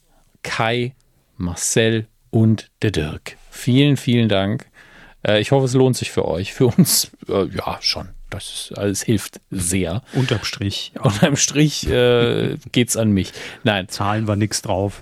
[0.43, 0.95] Kai,
[1.37, 3.37] Marcel und der Dirk.
[3.49, 4.67] Vielen, vielen Dank.
[5.27, 6.53] Äh, ich hoffe, es lohnt sich für euch.
[6.53, 8.09] Für uns, äh, ja, schon.
[8.29, 10.03] Das ist, alles hilft sehr.
[10.13, 10.93] Unterm Strich.
[10.95, 11.01] Ja.
[11.01, 13.33] Unterm Strich äh, geht's an mich.
[13.63, 13.89] Nein.
[13.89, 15.01] Zahlen war nichts drauf.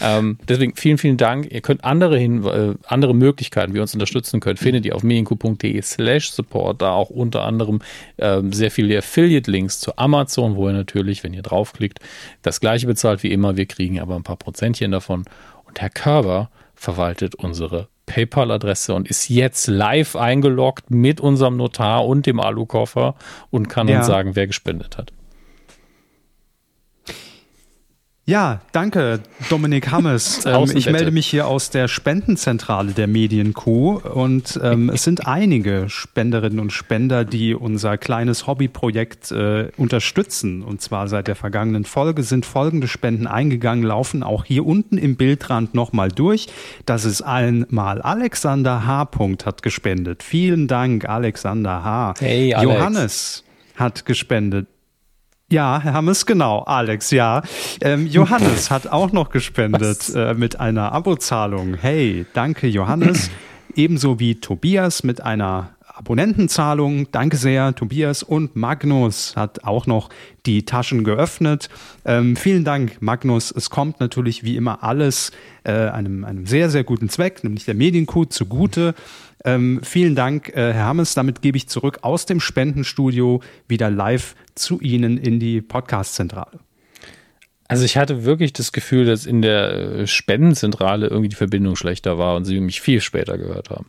[0.00, 1.50] Ähm, deswegen vielen, vielen Dank.
[1.50, 5.02] Ihr könnt andere, hin, äh, andere Möglichkeiten, wie ihr uns unterstützen könnt, findet ihr auf
[5.02, 6.82] medienku.de slash support.
[6.82, 7.80] Da auch unter anderem
[8.18, 12.00] ähm, sehr viele Affiliate-Links zu Amazon, wo ihr natürlich, wenn ihr draufklickt,
[12.42, 13.56] das gleiche bezahlt wie immer.
[13.56, 15.24] Wir kriegen aber ein paar Prozentchen davon.
[15.64, 22.26] Und Herr Körber verwaltet unsere PayPal-Adresse und ist jetzt live eingeloggt mit unserem Notar und
[22.26, 23.16] dem Alukoffer
[23.50, 23.98] und kann ja.
[23.98, 25.12] uns sagen, wer gespendet hat.
[28.28, 29.20] Ja, danke,
[29.50, 30.44] Dominik Hammes.
[30.46, 35.88] ähm, ich melde mich hier aus der Spendenzentrale der Medienkuh und ähm, es sind einige
[35.88, 40.64] Spenderinnen und Spender, die unser kleines Hobbyprojekt äh, unterstützen.
[40.64, 45.14] Und zwar seit der vergangenen Folge sind folgende Spenden eingegangen, laufen auch hier unten im
[45.14, 46.48] Bildrand nochmal durch.
[46.84, 49.08] Das ist einmal Alexander H.
[49.44, 50.24] hat gespendet.
[50.24, 52.14] Vielen Dank, Alexander H.
[52.18, 52.74] Hey, Alex.
[52.74, 53.44] Johannes
[53.76, 54.66] hat gespendet.
[55.48, 57.42] Ja, Herr Hammes, genau, Alex, ja.
[57.80, 61.74] Ähm, Johannes hat auch noch gespendet äh, mit einer Abozahlung.
[61.74, 63.30] Hey, danke Johannes.
[63.76, 67.12] Ebenso wie Tobias mit einer Abonnentenzahlung.
[67.12, 68.24] Danke sehr, Tobias.
[68.24, 70.10] Und Magnus hat auch noch
[70.46, 71.68] die Taschen geöffnet.
[72.04, 73.52] Ähm, vielen Dank, Magnus.
[73.52, 75.30] Es kommt natürlich wie immer alles
[75.62, 78.96] äh, einem, einem sehr, sehr guten Zweck, nämlich der Mediencode zugute.
[79.44, 81.14] Ähm, vielen Dank, äh, Herr Hammes.
[81.14, 86.60] Damit gebe ich zurück aus dem Spendenstudio wieder live zu Ihnen in die Podcast-Zentrale.
[87.68, 92.18] Also ich hatte wirklich das Gefühl, dass in der äh, Spendenzentrale irgendwie die Verbindung schlechter
[92.18, 93.86] war und Sie mich viel später gehört haben.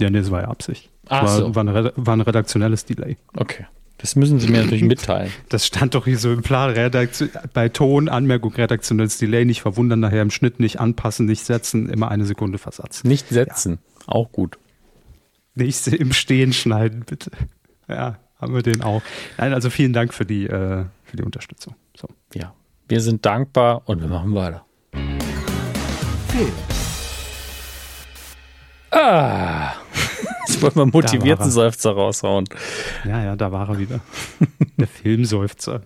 [0.00, 0.90] Ja, nee, das war ja Absicht.
[1.08, 1.54] Ach war, so.
[1.54, 3.16] war, ein, war ein redaktionelles Delay.
[3.36, 3.66] Okay.
[3.98, 5.30] Das müssen Sie mir natürlich mitteilen.
[5.48, 6.70] Das stand doch hier so im Plan.
[6.70, 11.88] Redaktion, bei Ton, Anmerkung, redaktionelles Delay, nicht verwundern, nachher im Schnitt nicht anpassen, nicht setzen,
[11.88, 13.04] immer eine Sekunde Versatz.
[13.04, 13.78] Nicht setzen.
[14.00, 14.08] Ja.
[14.08, 14.58] Auch gut.
[15.54, 17.30] Nicht im Stehen schneiden, bitte.
[17.88, 19.00] Ja, haben wir den auch.
[19.38, 21.74] Nein, also vielen Dank für die, äh, für die Unterstützung.
[21.96, 22.08] So.
[22.34, 22.52] Ja,
[22.88, 24.64] wir sind dankbar und wir machen weiter.
[26.28, 26.52] Film.
[28.90, 29.72] Ah,
[30.48, 32.44] ich wollte mal motivierten Seufzer raushauen.
[33.04, 34.00] Ja, ja, da war er wieder.
[34.76, 35.82] Der Filmseufzer.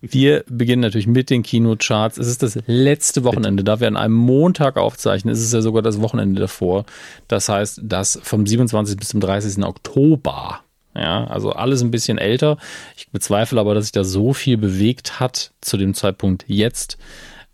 [0.00, 2.18] Wir beginnen natürlich mit den Kinocharts.
[2.18, 3.64] Es ist das letzte Wochenende.
[3.64, 6.84] Da wir an einem Montag aufzeichnen, ist es ja sogar das Wochenende davor.
[7.26, 8.96] Das heißt, das vom 27.
[8.96, 9.64] bis zum 30.
[9.64, 10.63] Oktober.
[10.94, 12.56] Ja, also alles ein bisschen älter.
[12.96, 16.98] Ich bezweifle aber, dass sich da so viel bewegt hat zu dem Zeitpunkt jetzt.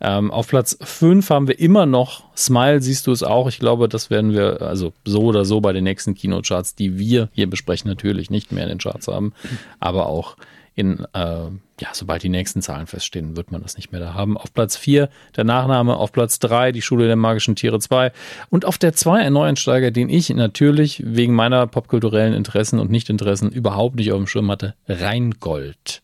[0.01, 3.49] Ähm, auf Platz 5 haben wir immer noch Smile, siehst du es auch.
[3.49, 7.29] Ich glaube, das werden wir also so oder so bei den nächsten Kinocharts, die wir
[7.33, 9.35] hier besprechen, natürlich nicht mehr in den Charts haben,
[9.79, 10.37] aber auch
[10.75, 11.49] in, äh,
[11.81, 14.39] ja, sobald die nächsten Zahlen feststehen, wird man das nicht mehr da haben.
[14.39, 18.13] Auf Platz 4 der Nachname, auf Platz 3 die Schule der magischen Tiere 2
[18.49, 23.51] und auf der 2 ein Neuensteiger, den ich natürlich wegen meiner popkulturellen Interessen und Nichtinteressen
[23.51, 26.03] überhaupt nicht auf dem Schirm hatte, Rheingold.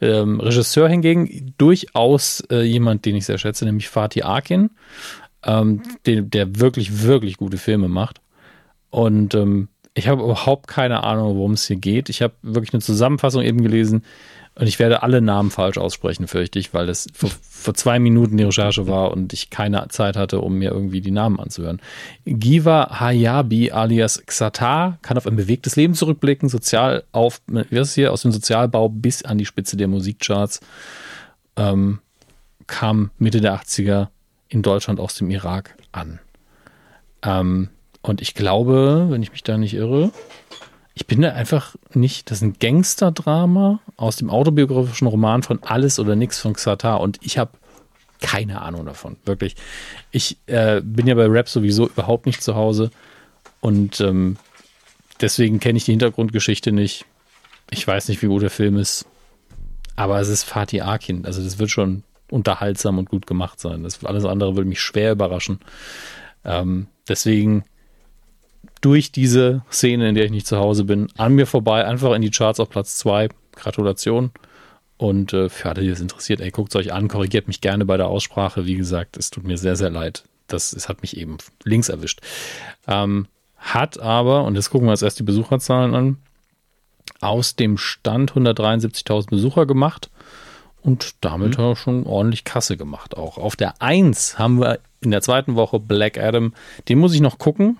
[0.00, 4.70] Ähm, Regisseur hingegen durchaus äh, jemand, den ich sehr schätze, nämlich Fatih Akin,
[5.44, 8.20] ähm, den, der wirklich, wirklich gute Filme macht.
[8.90, 12.08] Und ähm, ich habe überhaupt keine Ahnung, worum es hier geht.
[12.08, 14.04] Ich habe wirklich eine Zusammenfassung eben gelesen
[14.58, 18.36] und ich werde alle Namen falsch aussprechen, fürchte ich, weil das vor, vor, zwei Minuten
[18.36, 21.80] die Recherche war und ich keine Zeit hatte, um mir irgendwie die Namen anzuhören.
[22.24, 28.12] Giva Hayabi alias Xatar kann auf ein bewegtes Leben zurückblicken, sozial auf, wie ist hier,
[28.12, 30.60] aus dem Sozialbau bis an die Spitze der Musikcharts.
[31.56, 32.00] Ähm,
[32.66, 34.08] kam Mitte der 80er
[34.48, 36.18] in Deutschland aus dem Irak an.
[37.22, 37.68] Ähm,
[38.02, 40.10] und ich glaube, wenn ich mich da nicht irre,
[40.98, 46.00] ich bin da einfach nicht, das ist ein Gangsterdrama aus dem autobiografischen Roman von Alles
[46.00, 47.52] oder Nix von Xatar und ich habe
[48.20, 49.54] keine Ahnung davon, wirklich.
[50.10, 52.90] Ich äh, bin ja bei Rap sowieso überhaupt nicht zu Hause
[53.60, 54.38] und ähm,
[55.20, 57.04] deswegen kenne ich die Hintergrundgeschichte nicht.
[57.70, 59.06] Ich weiß nicht, wie gut der Film ist,
[59.94, 63.84] aber es ist Fatih Akin, also das wird schon unterhaltsam und gut gemacht sein.
[63.84, 65.60] Das alles andere würde mich schwer überraschen.
[66.44, 67.62] Ähm, deswegen
[68.80, 72.22] durch diese Szene, in der ich nicht zu Hause bin, an mir vorbei, einfach in
[72.22, 73.28] die Charts auf Platz 2.
[73.54, 74.30] Gratulation.
[74.96, 77.84] Und äh, für alle, die das interessiert, ey, guckt es euch an, korrigiert mich gerne
[77.84, 78.66] bei der Aussprache.
[78.66, 80.24] Wie gesagt, es tut mir sehr, sehr leid.
[80.48, 82.20] Das, es hat mich eben links erwischt.
[82.86, 83.26] Ähm,
[83.56, 86.16] hat aber, und jetzt gucken wir uns erst die Besucherzahlen an,
[87.20, 90.10] aus dem Stand 173.000 Besucher gemacht
[90.82, 91.62] und damit mhm.
[91.62, 93.38] hat er schon ordentlich Kasse gemacht auch.
[93.38, 96.54] Auf der 1 haben wir in der zweiten Woche Black Adam.
[96.88, 97.78] Den muss ich noch gucken.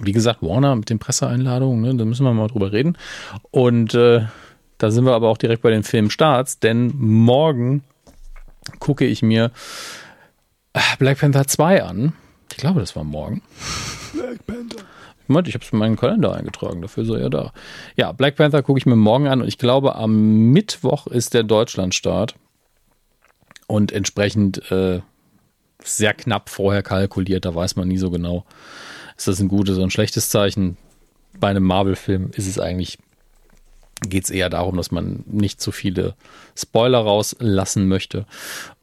[0.00, 2.98] Wie gesagt, Warner mit den Presseeinladungen, ne, da müssen wir mal drüber reden.
[3.50, 4.26] Und äh,
[4.78, 7.84] da sind wir aber auch direkt bei den Filmstarts, denn morgen
[8.80, 9.50] gucke ich mir
[10.72, 12.12] äh, Black Panther 2 an.
[12.50, 13.42] Ich glaube, das war morgen.
[14.12, 14.84] Black Panther.
[15.26, 17.52] Moment, ich habe es in meinen Kalender eingetragen, dafür ist er da.
[17.96, 21.44] Ja, Black Panther gucke ich mir morgen an und ich glaube, am Mittwoch ist der
[21.44, 22.34] Deutschlandstart.
[23.66, 25.00] Und entsprechend äh,
[25.82, 28.44] sehr knapp vorher kalkuliert, da weiß man nie so genau,
[29.16, 30.76] ist das ein gutes oder ein schlechtes Zeichen.
[31.38, 32.98] Bei einem Marvel-Film ist es eigentlich,
[34.08, 36.14] geht es eher darum, dass man nicht zu viele
[36.56, 38.26] Spoiler rauslassen möchte.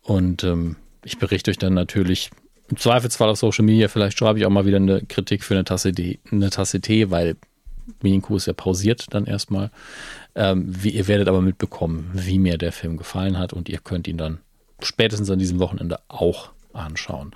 [0.02, 2.32] Und ähm, ich berichte euch dann natürlich
[2.70, 5.66] im Zweifelsfall auf Social Media, vielleicht schreibe ich auch mal wieder eine Kritik für eine
[5.66, 7.36] Tasse, D, eine Tasse Tee, weil
[8.02, 9.72] Mininku ist ja pausiert dann erstmal.
[10.36, 14.08] Ähm, wie, ihr werdet aber mitbekommen, wie mir der Film gefallen hat und ihr könnt
[14.08, 14.40] ihn dann
[14.82, 17.32] spätestens an diesem Wochenende auch anschauen.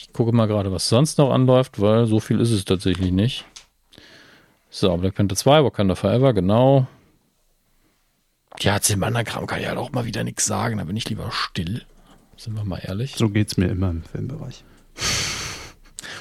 [0.00, 3.44] Ich gucke mal gerade, was sonst noch anläuft, weil so viel ist es tatsächlich nicht.
[4.70, 6.86] So, Black Panther 2, Wakanda Forever, genau.
[8.60, 10.96] Ja, zu dem anderen Kram kann ich halt auch mal wieder nichts sagen, da bin
[10.96, 11.82] ich lieber still.
[12.36, 13.16] Sind wir mal ehrlich.
[13.16, 14.62] So geht es mir immer im Filmbereich.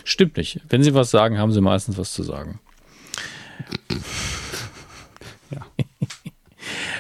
[0.04, 0.62] Stimmt nicht.
[0.70, 2.60] Wenn Sie was sagen, haben Sie meistens was zu sagen.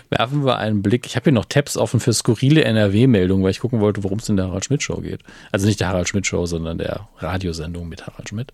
[0.09, 1.05] Werfen wir einen Blick.
[1.05, 4.29] Ich habe hier noch Tabs offen für skurrile NRW-Meldungen, weil ich gucken wollte, worum es
[4.29, 5.21] in der Harald Schmidt-Show geht.
[5.51, 8.53] Also nicht der Harald Schmidt-Show, sondern der Radiosendung mit Harald Schmidt.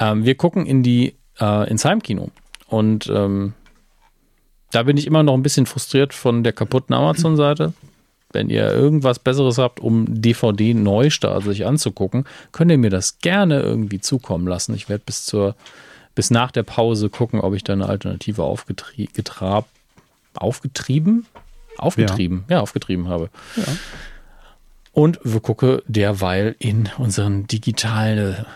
[0.00, 2.30] Ähm, wir gucken in die äh, ins Heimkino.
[2.68, 3.54] Und ähm,
[4.72, 7.72] da bin ich immer noch ein bisschen frustriert von der kaputten Amazon-Seite.
[8.32, 14.00] Wenn ihr irgendwas Besseres habt, um DVD-Neustart sich anzugucken, könnt ihr mir das gerne irgendwie
[14.00, 14.74] zukommen lassen.
[14.74, 15.54] Ich werde bis zur
[16.16, 19.12] bis nach der Pause gucken, ob ich da eine Alternative aufgetrieben,
[20.36, 21.26] aufgetrieben?
[21.78, 22.56] Aufgetrieben, ja.
[22.56, 23.30] ja, aufgetrieben habe.
[23.56, 23.64] Ja.
[24.92, 28.46] Und wir gucken derweil in unseren digitalen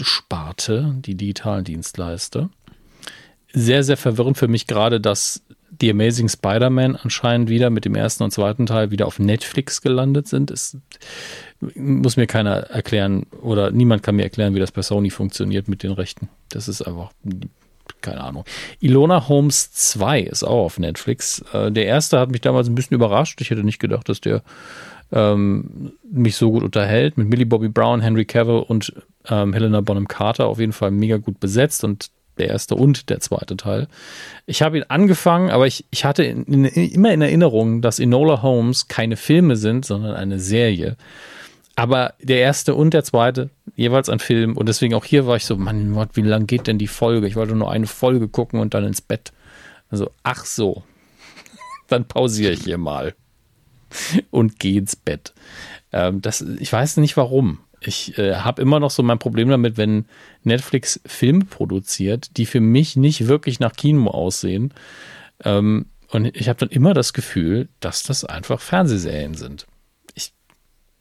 [0.00, 2.50] Sparte, die digitalen Dienstleister.
[3.52, 5.42] Sehr, sehr verwirrend für mich gerade, dass
[5.80, 10.26] The Amazing Spider-Man anscheinend wieder mit dem ersten und zweiten Teil wieder auf Netflix gelandet
[10.26, 10.50] sind.
[10.50, 10.76] Es
[11.74, 15.82] muss mir keiner erklären oder niemand kann mir erklären, wie das bei Sony funktioniert mit
[15.82, 16.28] den Rechten.
[16.48, 17.12] Das ist einfach
[18.06, 18.44] keine Ahnung.
[18.80, 21.44] Ilona Holmes 2 ist auch auf Netflix.
[21.52, 23.40] Äh, der erste hat mich damals ein bisschen überrascht.
[23.40, 24.42] Ich hätte nicht gedacht, dass der
[25.12, 27.18] ähm, mich so gut unterhält.
[27.18, 28.92] Mit Millie Bobby Brown, Henry Cavill und
[29.28, 33.20] ähm, Helena Bonham Carter auf jeden Fall mega gut besetzt und der erste und der
[33.20, 33.88] zweite Teil.
[34.46, 38.42] Ich habe ihn angefangen, aber ich, ich hatte in, in, immer in Erinnerung, dass Enola
[38.42, 40.96] Holmes keine Filme sind, sondern eine Serie.
[41.76, 44.56] Aber der erste und der zweite jeweils ein Film.
[44.56, 47.26] Und deswegen auch hier war ich so, Mann, wie lang geht denn die Folge?
[47.26, 49.32] Ich wollte nur eine Folge gucken und dann ins Bett.
[49.90, 50.82] Also, ach so.
[51.88, 53.14] dann pausiere ich hier mal
[54.30, 55.34] und gehe ins Bett.
[55.92, 57.58] Ähm, das, ich weiß nicht warum.
[57.80, 60.06] Ich äh, habe immer noch so mein Problem damit, wenn
[60.42, 64.72] Netflix Filme produziert, die für mich nicht wirklich nach Kino aussehen.
[65.44, 69.66] Ähm, und ich habe dann immer das Gefühl, dass das einfach Fernsehserien sind.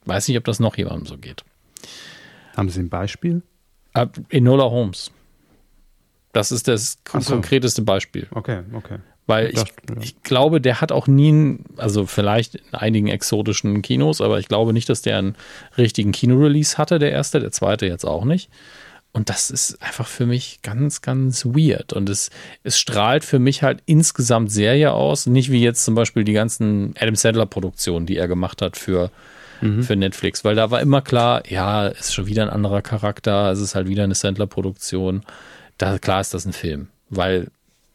[0.06, 1.44] Weiß nicht, ob das noch jemandem so geht.
[2.56, 3.42] Haben Sie ein Beispiel?
[4.30, 5.12] Enola Holmes.
[6.34, 7.34] Das ist das so.
[7.34, 8.28] konkreteste Beispiel.
[8.32, 9.00] Okay, okay.
[9.28, 9.64] Weil ich,
[10.02, 14.72] ich glaube, der hat auch nie, also vielleicht in einigen exotischen Kinos, aber ich glaube
[14.72, 15.36] nicht, dass der einen
[15.78, 18.50] richtigen Kinorelease hatte, der erste, der zweite jetzt auch nicht.
[19.14, 21.94] Und das ist einfach für mich ganz, ganz weird.
[21.94, 22.30] Und es,
[22.64, 25.26] es strahlt für mich halt insgesamt Serie aus.
[25.26, 29.12] Nicht wie jetzt zum Beispiel die ganzen Adam Sandler-Produktionen, die er gemacht hat für,
[29.66, 29.84] mhm.
[29.84, 30.44] für Netflix.
[30.44, 33.52] Weil da war immer klar, ja, ist schon wieder ein anderer Charakter.
[33.52, 35.24] Es ist halt wieder eine Sandler-Produktion.
[35.78, 36.88] Da, klar ist das ein Film.
[37.10, 37.48] Weil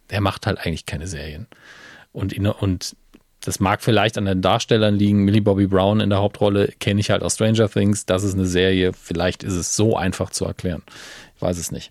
[0.09, 1.47] er macht halt eigentlich keine Serien.
[2.12, 2.97] Und, und
[3.40, 5.24] das mag vielleicht an den Darstellern liegen.
[5.24, 8.06] Millie Bobby Brown in der Hauptrolle kenne ich halt aus Stranger Things.
[8.06, 8.92] Das ist eine Serie.
[8.92, 10.82] Vielleicht ist es so einfach zu erklären.
[11.36, 11.90] Ich weiß es nicht.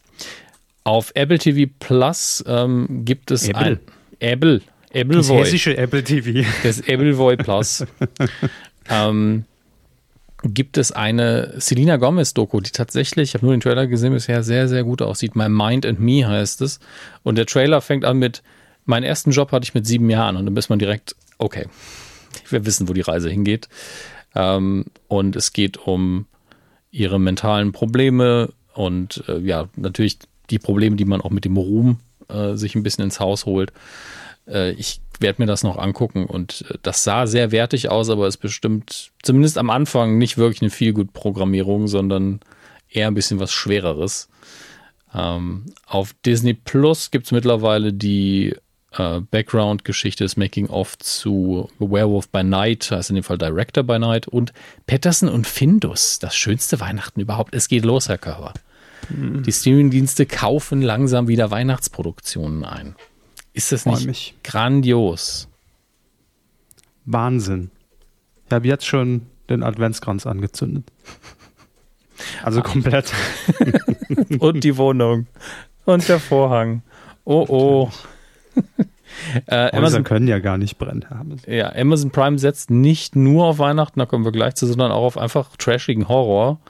[0.84, 3.62] Auf Apple TV Plus ähm, gibt es Apple.
[3.62, 3.80] ein
[4.20, 4.62] Apple.
[4.92, 6.48] Apple das hessische Apple TV.
[6.64, 7.86] Das Apple Voy Plus.
[8.90, 9.46] ähm,
[10.44, 14.68] gibt es eine Selena Gomez-Doku, die tatsächlich, ich habe nur den Trailer gesehen, bisher sehr,
[14.68, 15.36] sehr gut aussieht.
[15.36, 16.80] My Mind and Me heißt es.
[17.24, 18.42] Und der Trailer fängt an mit,
[18.86, 21.68] meinen ersten Job hatte ich mit sieben Jahren und dann ist man direkt, okay,
[22.50, 23.68] wir wissen, wo die Reise hingeht.
[24.36, 26.26] Ähm, und es geht um
[26.92, 32.00] ihre mentalen Probleme und äh, ja, natürlich die Probleme, die man auch mit dem Ruhm
[32.30, 33.74] äh, sich ein bisschen ins Haus holt.
[34.50, 38.28] Äh, ich werde mir das noch angucken und äh, das sah sehr wertig aus, aber
[38.28, 42.40] ist bestimmt zumindest am Anfang nicht wirklich eine viel gut Programmierung, sondern
[42.90, 44.30] eher ein bisschen was Schwereres.
[45.14, 48.56] Ähm, auf Disney Plus gibt es mittlerweile die
[48.92, 54.28] äh, Background-Geschichte, das Making-of zu Werewolf by Night, heißt in dem Fall Director by Night
[54.28, 54.54] und
[54.88, 57.54] Patterson und Findus, das schönste Weihnachten überhaupt.
[57.54, 58.54] Es geht los, Herr Körber.
[59.10, 59.44] Mhm.
[59.44, 62.96] Die Streaming-Dienste kaufen langsam wieder Weihnachtsproduktionen ein.
[63.60, 64.36] Ist das nicht mich.
[64.42, 65.50] grandios?
[67.04, 67.72] Wahnsinn.
[68.48, 70.86] Ich habe jetzt schon den Adventskranz angezündet.
[72.42, 73.12] Also komplett.
[74.40, 75.28] und die Wohnung.
[75.84, 76.84] Und der Vorhang.
[77.26, 77.92] Oh oh.
[79.48, 81.04] äh, Amazon können ja gar nicht brennen.
[81.46, 85.04] Ja, Amazon Prime setzt nicht nur auf Weihnachten, da kommen wir gleich zu, sondern auch
[85.04, 86.62] auf einfach trashigen Horror.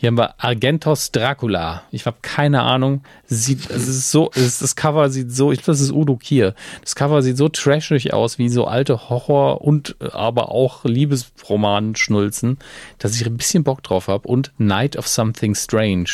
[0.00, 1.82] Hier haben wir Argentos Dracula.
[1.90, 3.02] Ich habe keine Ahnung.
[3.26, 6.54] Sieht, es ist so, es das Cover sieht so, ich glaube, das ist Udo Kier.
[6.80, 12.56] Das Cover sieht so trashig aus wie so alte Horror- und äh, aber auch Liebesroman-Schnulzen,
[12.96, 14.26] dass ich ein bisschen Bock drauf habe.
[14.26, 16.08] Und Night of Something Strange,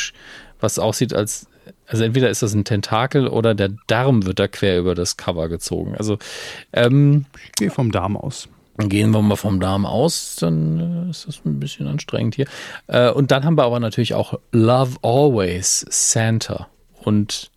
[0.59, 1.47] was aussieht als,
[1.85, 5.47] also entweder ist das ein Tentakel oder der Darm wird da quer über das Cover
[5.47, 5.95] gezogen.
[5.95, 6.17] Also,
[6.73, 8.49] ähm, ich gehe vom Darm aus.
[8.77, 12.45] Gehen wir mal vom Darm aus, dann äh, ist das ein bisschen anstrengend hier.
[12.85, 16.67] Äh, und dann haben wir aber natürlich auch Love Always Santa
[17.01, 17.49] und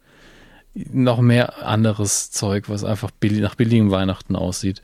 [0.75, 4.83] noch mehr anderes Zeug, was einfach nach billigem Weihnachten aussieht.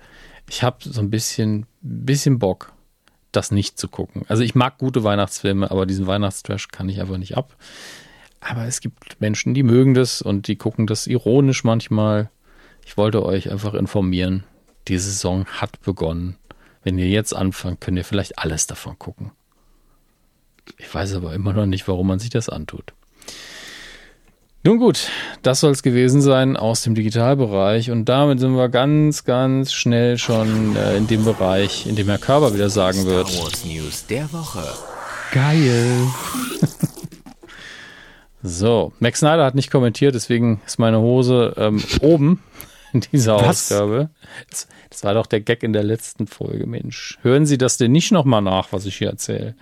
[0.51, 2.73] Ich habe so ein bisschen, bisschen Bock,
[3.33, 4.27] das nicht zu gucken.
[4.29, 7.57] Also ich mag gute Weihnachtsfilme, aber diesen Weihnachtstrash kann ich einfach nicht ab.
[8.41, 12.31] Aber es gibt Menschen, die mögen das und die gucken das ironisch manchmal.
[12.85, 14.45] Ich wollte euch einfach informieren
[14.89, 16.37] die Saison hat begonnen.
[16.83, 19.33] Wenn ihr jetzt anfangt, könnt ihr vielleicht alles davon gucken.
[20.79, 22.93] Ich weiß aber immer noch nicht, warum man sich das antut.
[24.63, 25.11] Nun gut,
[25.43, 27.93] das soll es gewesen sein aus dem Digitalbereich.
[27.93, 32.19] Und damit sind wir ganz, ganz schnell schon äh, in dem Bereich, in dem Herr
[32.19, 33.29] Körber wieder sagen wird.
[33.29, 34.65] Star Wars News der Woche.
[35.31, 36.09] Geil.
[38.43, 42.43] so, Max Snyder hat nicht kommentiert, deswegen ist meine Hose ähm, oben
[42.93, 43.71] in dieser Was?
[43.73, 44.11] Ausgabe.
[44.51, 47.19] Das, das, war doch der Gag in der letzten Folge, Mensch.
[47.23, 49.55] Hören Sie das denn nicht nochmal nach, was ich hier erzähle?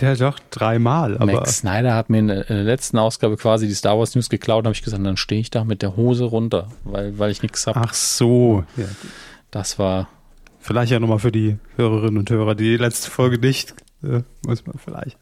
[0.00, 1.16] Ja, doch, dreimal.
[1.16, 4.14] Aber Max Snyder hat mir in der, in der letzten Ausgabe quasi die Star Wars
[4.14, 7.18] News geklaut und habe ich gesagt, dann stehe ich da mit der Hose runter, weil,
[7.18, 7.80] weil ich nichts habe.
[7.82, 8.64] Ach so.
[8.76, 8.84] Ja.
[9.50, 10.08] Das war.
[10.58, 14.66] Vielleicht ja nochmal für die Hörerinnen und Hörer, die, die letzte Folge nicht, äh, muss
[14.66, 15.16] man vielleicht.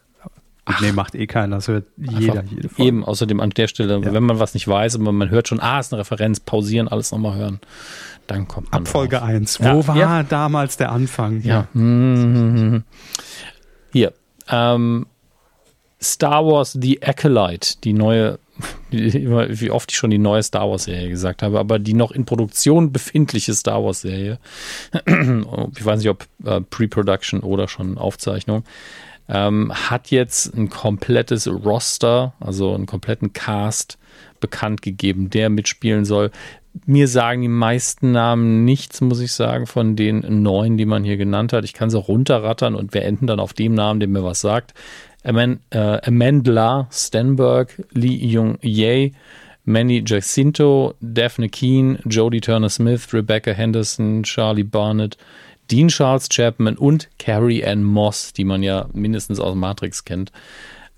[0.67, 1.57] Ach, nee, macht eh keiner.
[1.57, 2.89] Das hört jeder, jede Folge.
[2.89, 4.13] Eben, außerdem an der Stelle, ja.
[4.13, 7.13] wenn man was nicht weiß und man hört schon, ah, ist eine Referenz, pausieren, alles
[7.13, 7.61] nochmal hören.
[8.27, 8.83] Dann kommt man.
[8.83, 9.61] Ab Folge 1.
[9.61, 10.23] Wo ja, war ja.
[10.23, 11.43] damals der Anfang?
[11.43, 11.69] Ja.
[11.75, 12.85] Mhm.
[13.93, 14.15] Hier.
[14.49, 15.07] Ähm,
[16.03, 18.39] Star Wars The Acolyte, die neue,
[18.91, 22.25] wie oft ich schon die neue Star Wars Serie gesagt habe, aber die noch in
[22.25, 24.39] Produktion befindliche Star Wars Serie.
[25.07, 28.65] ich weiß nicht, ob äh, Pre-Production oder schon Aufzeichnung
[29.29, 33.99] ähm, hat jetzt ein komplettes Roster, also einen kompletten Cast
[34.41, 36.31] bekannt gegeben, der mitspielen soll.
[36.87, 41.17] Mir sagen die meisten Namen nichts, muss ich sagen, von den neun, die man hier
[41.17, 41.65] genannt hat.
[41.65, 44.75] Ich kann sie runterrattern und wir enden dann auf dem Namen, der mir was sagt.
[45.23, 49.13] Aman, äh, Amandla Stenberg, Lee Jung Ye,
[49.65, 55.17] Manny Jacinto, Daphne Keane, Jodie Turner Smith, Rebecca Henderson, Charlie Barnett,
[55.71, 60.33] Dean Charles Chapman und Carrie Ann Moss, die man ja mindestens aus Matrix kennt.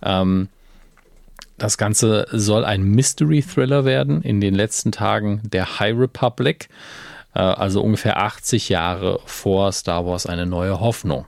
[0.03, 0.49] Ähm,
[1.59, 6.69] das Ganze soll ein Mystery-Thriller werden in den letzten Tagen der High Republic,
[7.35, 11.27] äh, also ungefähr 80 Jahre vor Star Wars eine neue Hoffnung.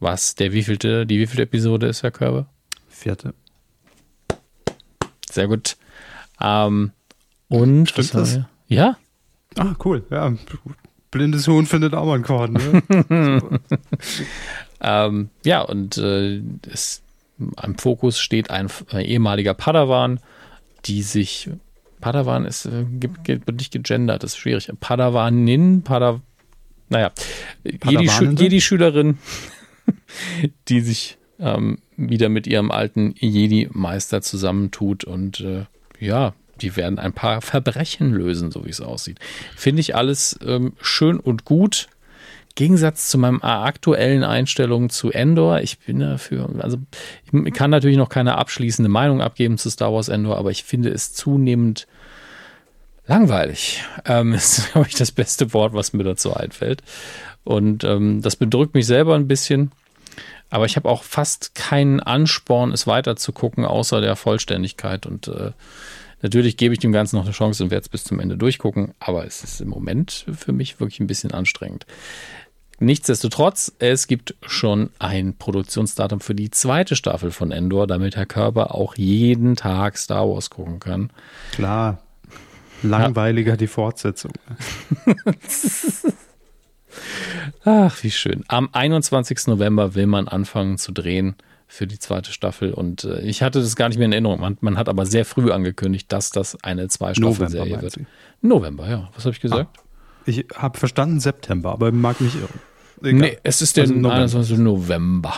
[0.00, 2.46] Was der wievielte, die wievielte Episode ist, Herr Körber?
[2.88, 3.34] Vierte.
[5.30, 5.76] Sehr gut.
[6.40, 6.92] Ähm,
[7.48, 8.40] und Stimmt das?
[8.68, 8.96] Ja.
[9.56, 10.04] Ah, cool.
[10.10, 10.32] Ja,
[11.14, 12.52] blindes Huhn findet auch mal einen Korn.
[12.52, 12.82] Ne?
[14.80, 17.02] ähm, ja, und äh, es,
[17.56, 20.18] am Fokus steht ein, ein ehemaliger Padawan,
[20.86, 21.50] die sich
[22.00, 24.68] Padawan ist, äh, wird nicht gegendert, das ist schwierig.
[24.80, 26.22] Padawanin, Padawan,
[26.88, 27.12] naja,
[27.64, 29.18] Jedi-Schülerin,
[30.68, 35.66] die sich ähm, wieder mit ihrem alten Jedi-Meister zusammentut und äh,
[36.00, 39.18] ja, die werden ein paar Verbrechen lösen, so wie es aussieht.
[39.56, 41.88] Finde ich alles ähm, schön und gut.
[42.56, 46.78] Gegensatz zu meinen aktuellen Einstellungen zu Endor, ich bin dafür, also
[47.32, 50.90] ich kann natürlich noch keine abschließende Meinung abgeben zu Star Wars Endor, aber ich finde
[50.90, 51.88] es zunehmend
[53.06, 53.82] langweilig.
[54.04, 56.82] Ähm, ist, glaube ich, das beste Wort, was mir dazu einfällt.
[57.42, 59.72] Und ähm, das bedrückt mich selber ein bisschen.
[60.50, 65.06] Aber ich habe auch fast keinen Ansporn, es weiter zu gucken, außer der Vollständigkeit.
[65.06, 65.50] Und äh,
[66.24, 68.94] Natürlich gebe ich dem Ganzen noch eine Chance und werde es bis zum Ende durchgucken,
[68.98, 71.84] aber es ist im Moment für mich wirklich ein bisschen anstrengend.
[72.78, 78.74] Nichtsdestotrotz, es gibt schon ein Produktionsdatum für die zweite Staffel von Endor, damit Herr Körper
[78.74, 81.10] auch jeden Tag Star Wars gucken kann.
[81.52, 82.02] Klar.
[82.82, 83.56] langweiliger ja.
[83.58, 84.32] die Fortsetzung.
[87.66, 88.44] Ach, wie schön.
[88.48, 89.48] Am 21.
[89.48, 91.36] November will man anfangen zu drehen
[91.74, 92.72] für die zweite Staffel.
[92.72, 94.40] Und äh, ich hatte das gar nicht mehr in Erinnerung.
[94.40, 97.92] Man, man, hat aber sehr früh angekündigt, dass das eine Zwei-Staffel-Serie wird.
[97.92, 98.06] Sie?
[98.40, 99.10] November, ja.
[99.14, 99.68] Was habe ich gesagt?
[99.76, 99.82] Ah,
[100.26, 102.60] ich habe verstanden September, aber mag mich irren.
[103.02, 103.14] Egal.
[103.14, 104.14] Nee, es ist der also November.
[104.14, 104.58] 21.
[104.58, 105.34] November.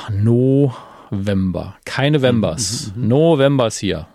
[1.11, 1.77] November.
[1.85, 2.89] Keine Wembers.
[2.89, 3.09] Mhm, mhm, mhm.
[3.09, 4.07] Novembers hier.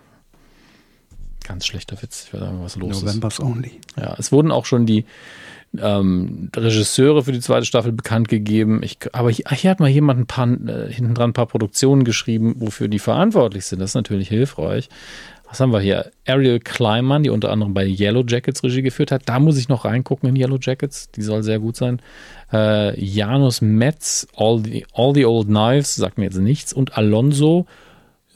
[1.43, 2.25] Ganz schlechter Witz.
[2.27, 3.45] Ich weiß nicht, was los Novembers ist.
[3.45, 3.81] only.
[3.97, 5.05] Ja, es wurden auch schon die
[5.79, 8.81] ähm, Regisseure für die zweite Staffel bekannt gegeben.
[8.83, 12.03] Ich, aber hier, hier hat mal jemand ein paar, äh, hinten dran ein paar Produktionen
[12.03, 13.79] geschrieben, wofür die verantwortlich sind.
[13.79, 14.89] Das ist natürlich hilfreich.
[15.51, 16.11] Was haben wir hier?
[16.25, 19.23] Ariel Kleiman, die unter anderem bei Yellow Jackets Regie geführt hat.
[19.25, 21.11] Da muss ich noch reingucken in Yellow Jackets.
[21.11, 22.01] Die soll sehr gut sein.
[22.53, 26.71] Äh, Janus Metz, All the, All the Old Knives, sagt mir jetzt nichts.
[26.71, 27.65] Und Alonso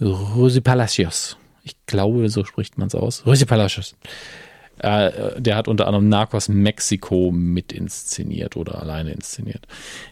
[0.01, 1.37] Rosi Palacios.
[1.63, 3.25] Ich glaube, so spricht man es aus.
[3.25, 3.95] Rosi Palacios.
[4.79, 9.67] Äh, der hat unter anderem Narcos Mexiko mit inszeniert oder alleine inszeniert.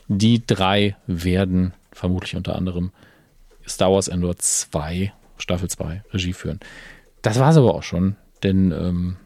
[0.07, 2.91] Die drei werden vermutlich unter anderem
[3.67, 6.59] Star Wars Endor 2, Staffel 2, Regie führen.
[7.21, 9.17] Das war es aber auch schon, denn ähm,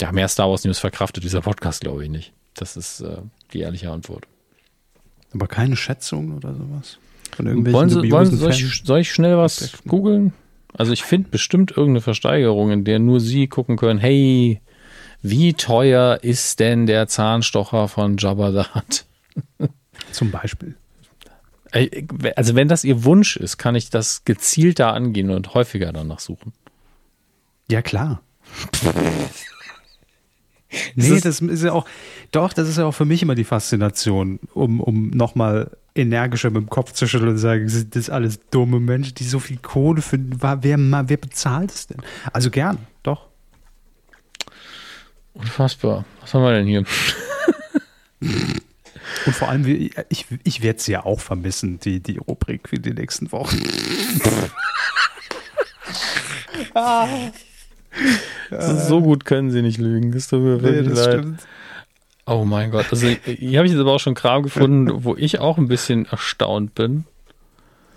[0.00, 2.32] ja, mehr Star Wars News verkraftet dieser Podcast, glaube ich, nicht.
[2.54, 3.18] Das ist äh,
[3.52, 4.26] die ehrliche Antwort.
[5.32, 6.98] Aber keine Schätzung oder sowas?
[7.34, 10.32] Von irgendwelchen wollen Sie, wollen Sie, soll, ich, soll ich schnell was googeln?
[10.76, 14.60] Also ich finde bestimmt irgendeine Versteigerung, in der nur Sie gucken können, hey,
[15.22, 19.06] wie teuer ist denn der Zahnstocher von Jabba the Hutt?
[20.12, 20.74] Zum Beispiel.
[22.36, 26.52] Also wenn das Ihr Wunsch ist, kann ich das gezielter angehen und häufiger danach suchen.
[27.68, 28.20] Ja, klar.
[30.94, 31.86] nee, das ist ja auch,
[32.30, 36.62] doch, das ist ja auch für mich immer die Faszination, um, um nochmal energischer mit
[36.62, 40.02] dem Kopf zu schütteln und sagen, das ist alles dumme Menschen, die so viel Kohle
[40.02, 40.40] finden.
[40.40, 40.58] Wer,
[41.08, 41.98] wer bezahlt es denn?
[42.32, 43.28] Also gern, doch.
[45.34, 46.04] Unfassbar.
[46.20, 46.84] Was haben wir denn hier?
[49.26, 49.66] Und vor allem,
[50.08, 53.60] ich, ich werde sie ja auch vermissen, die, die Rubrik für die nächsten Wochen.
[56.74, 57.06] ah.
[58.50, 60.12] So gut können sie nicht lügen.
[60.12, 61.20] Das tut mir wirklich nee, leid.
[61.20, 61.46] Stimmt.
[62.26, 62.86] Oh mein Gott.
[62.90, 66.06] Also hier habe ich jetzt aber auch schon Kram gefunden, wo ich auch ein bisschen
[66.06, 67.04] erstaunt bin.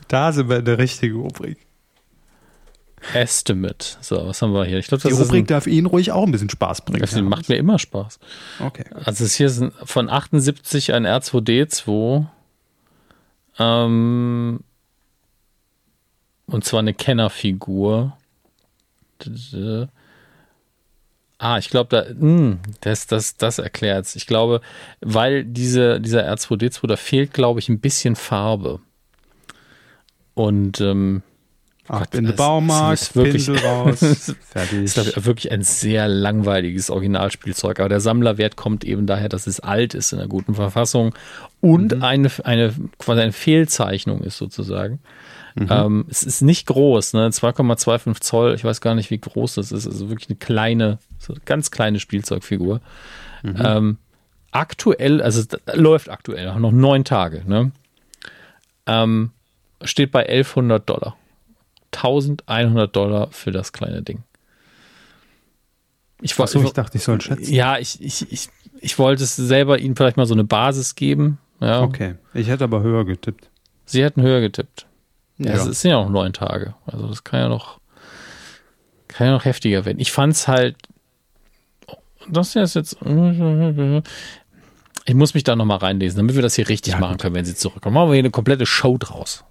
[0.08, 1.58] Da sind wir in der richtigen Rubrik.
[3.14, 3.98] Estimate.
[4.02, 4.80] So, was haben wir hier?
[4.80, 7.02] Ich glaub, das Die Rubrik ein, darf Ihnen ruhig auch ein bisschen Spaß bringen.
[7.02, 8.20] Das macht mir immer Spaß.
[8.60, 8.86] Okay.
[9.04, 12.26] Also es hier ist von 78 ein R2D2.
[13.60, 14.60] Ähm,
[16.48, 18.18] und zwar eine Kennerfigur.
[21.40, 24.62] Ah, ich glaube, da, mh, hm, das, das, das erklärt Ich glaube,
[25.02, 28.80] weil diese, dieser R2D2, da fehlt, glaube ich, ein bisschen Farbe.
[30.34, 31.22] Und ähm,
[31.88, 34.84] Ach, Gott, in den Baumarkt, ist wirklich, Pinsel raus, fertig.
[34.84, 37.80] ist ich, wirklich ein sehr langweiliges Originalspielzeug.
[37.80, 41.14] Aber der Sammlerwert kommt eben daher, dass es alt ist, in einer guten Verfassung
[41.62, 42.04] und mhm.
[42.04, 45.00] eine, eine, quasi eine Fehlzeichnung ist sozusagen.
[45.58, 45.68] Mhm.
[45.72, 47.30] Ähm, es ist nicht groß, ne?
[47.30, 48.54] 2,25 Zoll.
[48.54, 49.88] Ich weiß gar nicht, wie groß das ist.
[49.88, 52.80] Also wirklich eine kleine, so eine ganz kleine Spielzeugfigur.
[53.42, 53.56] Mhm.
[53.58, 53.98] Ähm,
[54.52, 55.44] aktuell, also
[55.74, 57.72] läuft aktuell, noch neun Tage, ne?
[58.86, 59.32] Ähm,
[59.84, 61.18] steht bei 1100 Dollar.
[61.92, 64.24] 1100 Dollar für das kleine Ding.
[66.22, 67.52] Ich, Achso, ich, ich dachte, ich soll schätzen.
[67.52, 71.40] Ja, ich, ich, ich, ich wollte es selber Ihnen vielleicht mal so eine Basis geben.
[71.60, 71.82] Ja.
[71.82, 73.50] Okay, ich hätte aber höher getippt.
[73.86, 74.86] Sie hätten höher getippt.
[75.38, 75.54] Ja.
[75.54, 76.74] Es sind ja noch neun Tage.
[76.86, 77.80] Also das kann ja noch,
[79.08, 80.00] kann ja noch heftiger werden.
[80.00, 80.76] Ich fand es halt,
[82.30, 82.98] das ist jetzt,
[85.06, 87.46] ich muss mich da nochmal reinlesen, damit wir das hier richtig ja, machen können, wenn
[87.46, 87.94] sie zurückkommen.
[87.94, 89.44] Machen wir hier eine komplette Show draus.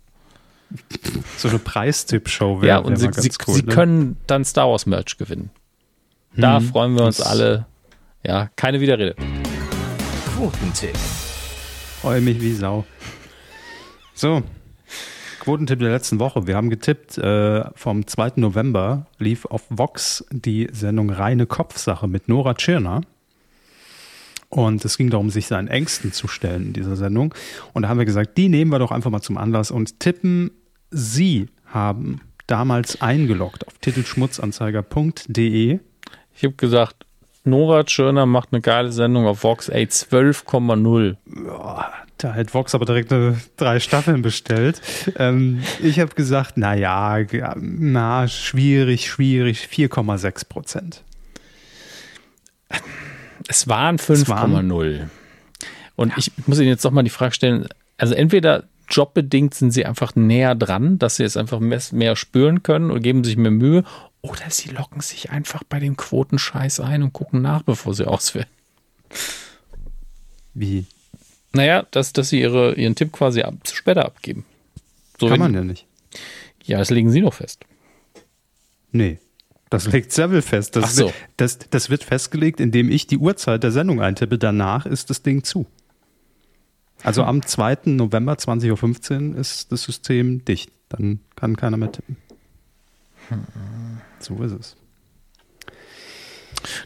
[1.36, 3.72] So eine Preistipp-Show wäre Ja, und wär sie, sie, cool, sie ne?
[3.72, 5.50] können dann Star Wars Merch gewinnen.
[6.36, 7.66] Da hm, freuen wir uns alle.
[8.24, 9.14] Ja, keine Widerrede.
[10.34, 10.96] Quotentipp.
[12.00, 12.84] Freue mich wie Sau.
[14.14, 14.42] So,
[15.46, 16.48] Quotentipp der letzten Woche.
[16.48, 18.40] Wir haben getippt, äh, vom 2.
[18.40, 23.02] November lief auf Vox die Sendung Reine Kopfsache mit Nora Tschirner.
[24.48, 27.32] Und es ging darum, sich seinen Ängsten zu stellen in dieser Sendung.
[27.74, 30.50] Und da haben wir gesagt, die nehmen wir doch einfach mal zum Anlass und tippen.
[30.90, 35.78] Sie haben damals eingeloggt auf titelschmutzanzeiger.de.
[36.34, 37.06] Ich habe gesagt,
[37.44, 41.14] Nora Tschirner macht eine geile Sendung auf Vox, ey, 12,0.
[42.18, 43.12] Da hat Vox aber direkt
[43.56, 44.80] drei Staffeln bestellt.
[45.18, 47.18] Ähm, ich habe gesagt, na ja,
[47.56, 51.02] na, schwierig, schwierig, 4,6 Prozent.
[53.48, 55.08] Es waren 5,0.
[55.94, 56.14] Und ja.
[56.16, 57.68] ich muss Ihnen jetzt doch mal die Frage stellen,
[57.98, 62.90] also entweder jobbedingt sind Sie einfach näher dran, dass Sie es einfach mehr spüren können
[62.90, 63.84] und geben sich mehr Mühe,
[64.26, 68.48] Oder sie locken sich einfach bei dem Quotenscheiß ein und gucken nach, bevor sie auswählen.
[70.52, 70.86] Wie?
[71.52, 74.44] Naja, dass, dass sie ihre, ihren Tipp quasi ab, später abgeben.
[75.18, 75.86] So Kann man ja nicht.
[76.64, 77.64] Ja, das legen sie doch fest.
[78.92, 79.18] Nee.
[79.70, 80.76] Das legt Seville fest.
[80.76, 81.12] Das, Ach so.
[81.36, 84.38] das, das wird festgelegt, indem ich die Uhrzeit der Sendung eintippe.
[84.38, 85.66] Danach ist das Ding zu.
[87.02, 87.78] Also am 2.
[87.86, 90.70] November 20.15 Uhr ist das System dicht.
[90.88, 92.16] Dann kann keiner mehr tippen.
[93.28, 93.46] Hm.
[94.20, 94.76] So ist es.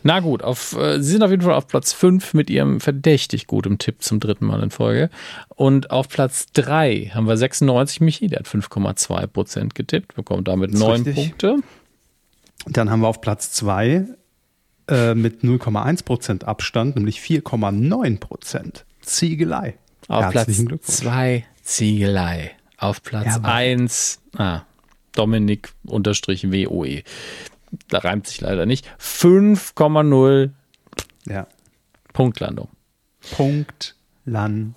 [0.03, 3.47] Na gut, auf, äh, Sie sind auf jeden Fall auf Platz 5 mit Ihrem verdächtig
[3.47, 5.11] gutem Tipp zum dritten Mal in Folge.
[5.49, 10.73] Und auf Platz 3 haben wir 96 Michi, der hat 5,2 Prozent getippt, bekommt damit
[10.73, 11.15] 9 richtig.
[11.15, 11.57] Punkte.
[12.67, 14.07] Dann haben wir auf Platz 2
[14.89, 19.77] äh, mit 0,1 Prozent Abstand, nämlich 4,9 Prozent Ziegelei.
[20.09, 22.53] Auf Platz 2 Ziegelei.
[22.77, 24.63] Auf Platz 1 ah,
[25.13, 27.03] Dominik unterstrich WOE
[27.89, 30.51] da reimt sich leider nicht, 5,0
[31.27, 31.47] ja.
[32.13, 32.69] Punktlandung.
[33.33, 34.75] Punktlandung.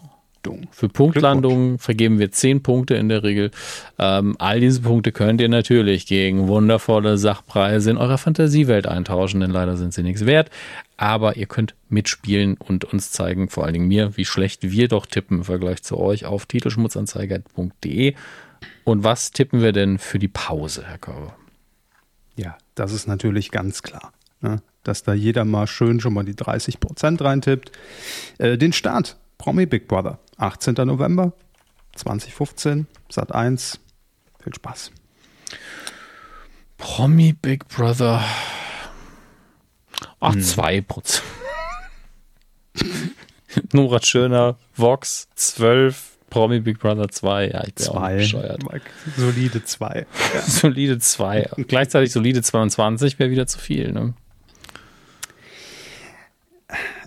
[0.72, 3.52] Für Punktlandungen vergeben wir 10 Punkte in der Regel.
[3.98, 9.52] Ähm, all diese Punkte könnt ihr natürlich gegen wundervolle Sachpreise in eurer Fantasiewelt eintauschen, denn
[9.52, 10.49] leider sind sie nichts wert.
[10.98, 15.06] Aber ihr könnt mitspielen und uns zeigen, vor allen Dingen mir, wie schlecht wir doch
[15.06, 18.15] tippen im Vergleich zu euch auf titelschmutzanzeiger.de.
[18.84, 21.38] Und was tippen wir denn für die Pause, Herr Körber?
[22.36, 24.14] Ja, das ist natürlich ganz klar.
[24.41, 24.62] Ne?
[24.84, 27.72] Dass da jeder mal schön schon mal die 30 Prozent reintippt.
[28.38, 30.76] Äh, den Start, Promi Big Brother, 18.
[30.86, 31.34] November
[31.95, 33.80] 2015, Sat 1.
[34.44, 34.91] Viel Spaß.
[36.78, 38.24] Promi Big Brother.
[40.20, 40.41] Ach, hm.
[40.41, 41.24] 2 Prozent.
[43.72, 48.15] Nora Schöner, Vox 12, Promi Big Brother 2, ja, ich bin zwei.
[48.15, 48.64] auch bescheuert.
[49.15, 50.07] Solide 2.
[50.34, 50.41] Ja.
[50.41, 51.51] solide 2.
[51.57, 54.15] Und gleichzeitig solide 22 wäre wieder zu viel, ne?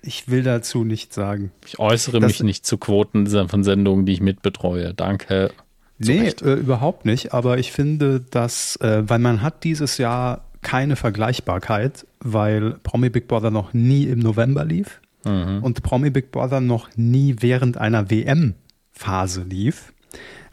[0.02, 1.50] Ich will dazu nichts sagen.
[1.66, 4.94] Ich äußere das mich nicht zu Quoten von Sendungen, die ich mitbetreue.
[4.94, 5.50] Danke.
[5.98, 7.34] Nee, äh, überhaupt nicht.
[7.34, 13.26] Aber ich finde, dass, äh, weil man hat dieses Jahr keine Vergleichbarkeit, weil Promi Big
[13.26, 15.64] Brother noch nie im November lief mhm.
[15.64, 18.54] und Promi Big Brother noch nie während einer WM
[18.96, 19.92] Phase lief.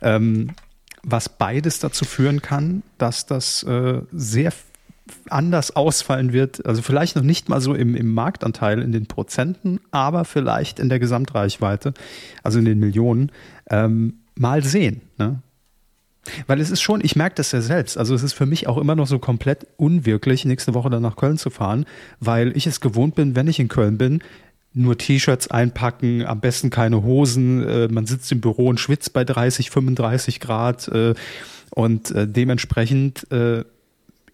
[0.02, 0.52] Ähm,
[1.03, 4.53] was beides dazu führen kann, dass das äh, sehr
[5.30, 6.65] anders ausfallen wird.
[6.65, 10.90] Also vielleicht noch nicht mal so im, im Marktanteil in den Prozenten, aber vielleicht in
[10.90, 11.94] der Gesamtreichweite,
[12.41, 13.32] also in den Millionen.
[13.70, 15.02] Ähm, mal sehen.
[15.18, 15.41] Ne?
[16.48, 18.78] Weil es ist schon, ich merke das ja selbst, also es ist für mich auch
[18.78, 21.86] immer noch so komplett unwirklich, nächste Woche dann nach Köln zu fahren,
[22.20, 24.22] weil ich es gewohnt bin, wenn ich in Köln bin,
[24.73, 27.67] nur T-Shirts einpacken, am besten keine Hosen.
[27.67, 30.87] Äh, man sitzt im Büro und schwitzt bei 30, 35 Grad.
[30.87, 31.13] Äh,
[31.71, 33.63] und äh, dementsprechend äh,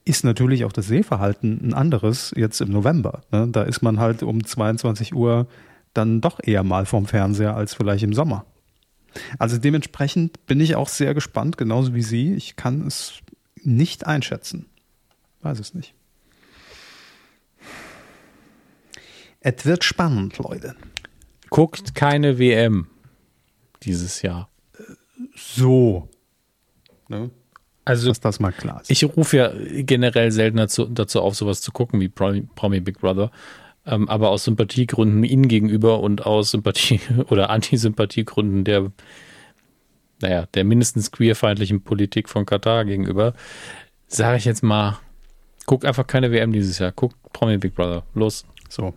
[0.05, 3.21] ist natürlich auch das Sehverhalten ein anderes jetzt im November.
[3.31, 3.47] Ne?
[3.51, 5.47] Da ist man halt um 22 Uhr
[5.93, 8.45] dann doch eher mal vorm Fernseher als vielleicht im Sommer.
[9.37, 12.33] Also dementsprechend bin ich auch sehr gespannt, genauso wie Sie.
[12.33, 13.13] Ich kann es
[13.63, 14.67] nicht einschätzen.
[15.41, 15.93] Weiß es nicht.
[19.41, 20.75] Es wird spannend, Leute.
[21.49, 22.87] Guckt keine WM
[23.83, 24.49] dieses Jahr.
[25.35, 26.09] So.
[27.07, 27.31] Ne?
[27.85, 28.91] Also, dass das mal klar ist.
[28.91, 29.51] Ich rufe ja
[29.81, 33.31] generell seltener dazu, dazu auf, sowas zu gucken wie Promi, Promi Big Brother.
[33.85, 38.91] Ähm, aber aus Sympathiegründen Ihnen gegenüber und aus Sympathie- oder Antisympathiegründen der,
[40.21, 43.33] naja, der mindestens queerfeindlichen Politik von Katar gegenüber,
[44.07, 44.99] sage ich jetzt mal,
[45.65, 46.91] guck einfach keine WM dieses Jahr.
[46.91, 48.03] Guck Promi Big Brother.
[48.13, 48.45] Los.
[48.69, 48.93] So.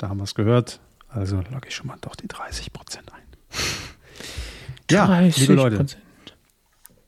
[0.00, 0.80] Da haben wir es gehört.
[1.10, 3.20] Also logge ich schon mal doch die 30 Prozent ein.
[4.90, 5.84] ja, liebe Leute.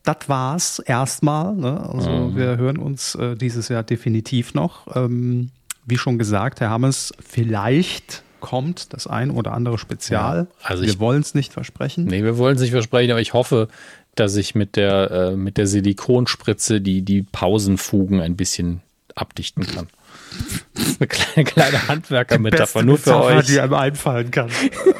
[0.03, 1.55] Das war's erstmal.
[1.55, 1.89] Ne?
[1.89, 2.35] Also mhm.
[2.35, 4.95] wir hören uns äh, dieses Jahr definitiv noch.
[4.95, 5.49] Ähm,
[5.85, 10.47] wie schon gesagt, Herr Hammes, vielleicht kommt das ein oder andere Spezial.
[10.51, 12.05] Ja, also wir wollen es nicht versprechen.
[12.05, 13.69] Nee, wir wollen es nicht versprechen, aber ich hoffe,
[14.13, 18.81] dass ich mit der, äh, mit der Silikonspritze die, die Pausenfugen ein bisschen
[19.15, 19.87] abdichten kann.
[20.99, 23.45] Eine kleine, kleine Handwerker-Metapher, nur für Metapher, euch.
[23.45, 24.49] die einem einfallen kann.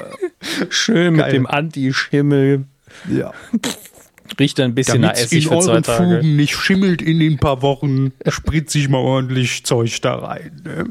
[0.69, 1.26] Schön Geil.
[1.26, 2.65] mit dem Anti-Schimmel.
[3.10, 3.31] Ja.
[4.39, 6.15] Riecht ein bisschen Damit's nach Essig in für zwei Tage.
[6.15, 10.61] Fugen nicht schimmelt in den paar Wochen, spritze ich mal ordentlich Zeug da rein.
[10.64, 10.85] Ne?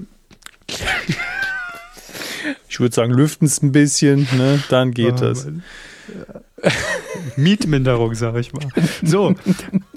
[2.68, 4.62] Ich würde sagen, lüften es ein bisschen, ne?
[4.68, 5.44] dann geht oh, das.
[5.44, 6.40] Ja.
[7.36, 8.66] Mietminderung, sage ich mal.
[9.02, 9.34] So,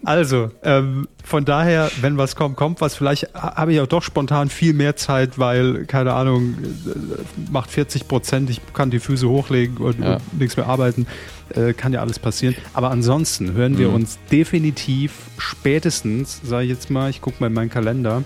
[0.04, 2.96] also, ähm, von daher, wenn was kommt, kommt was.
[2.96, 8.08] Vielleicht habe ich auch doch spontan viel mehr Zeit, weil, keine Ahnung, äh, macht 40
[8.08, 10.16] Prozent, ich kann die Füße hochlegen und, ja.
[10.16, 11.08] und nichts mehr arbeiten.
[11.50, 12.56] Äh, kann ja alles passieren.
[12.74, 13.96] Aber ansonsten hören wir mhm.
[13.96, 18.24] uns definitiv spätestens, sage ich jetzt mal, ich gucke mal in meinen Kalender,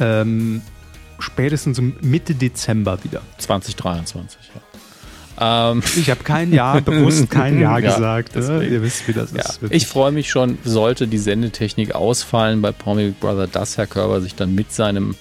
[0.00, 0.62] ähm,
[1.18, 3.22] spätestens Mitte Dezember wieder.
[3.38, 4.67] 2023, ja.
[5.40, 5.82] Ähm.
[5.96, 8.34] Ich habe kein Jahr, bewusst kein ja, gesagt.
[8.36, 8.64] Ne?
[8.64, 9.40] Ihr wisst, wie das ja.
[9.40, 9.60] ist.
[9.70, 14.20] Ich freue mich schon, sollte die Sendetechnik ausfallen bei Pommy Big Brother, dass Herr Körber
[14.20, 15.14] sich dann mit seinem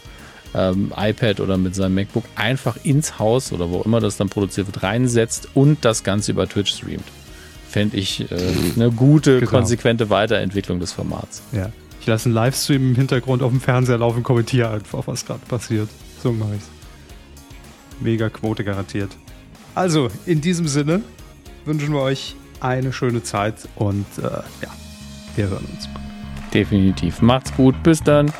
[0.55, 4.67] ähm, iPad oder mit seinem MacBook einfach ins Haus oder wo immer das dann produziert
[4.67, 7.05] wird, reinsetzt und das Ganze über Twitch streamt.
[7.69, 8.35] Fände ich äh,
[8.75, 9.51] eine gute, genau.
[9.51, 11.43] konsequente Weiterentwicklung des Formats.
[11.51, 11.69] Ja.
[11.99, 15.89] Ich lasse einen Livestream im Hintergrund auf dem Fernseher laufen, kommentiere einfach, was gerade passiert.
[16.23, 16.69] So mache ich's.
[17.99, 19.09] Mega Quote garantiert.
[19.77, 21.03] Also, in diesem Sinne
[21.65, 24.71] wünschen wir euch eine schöne Zeit und äh, ja,
[25.35, 25.87] wir hören uns.
[26.51, 27.21] Definitiv.
[27.21, 27.75] Macht's gut.
[27.83, 28.33] Bis dann.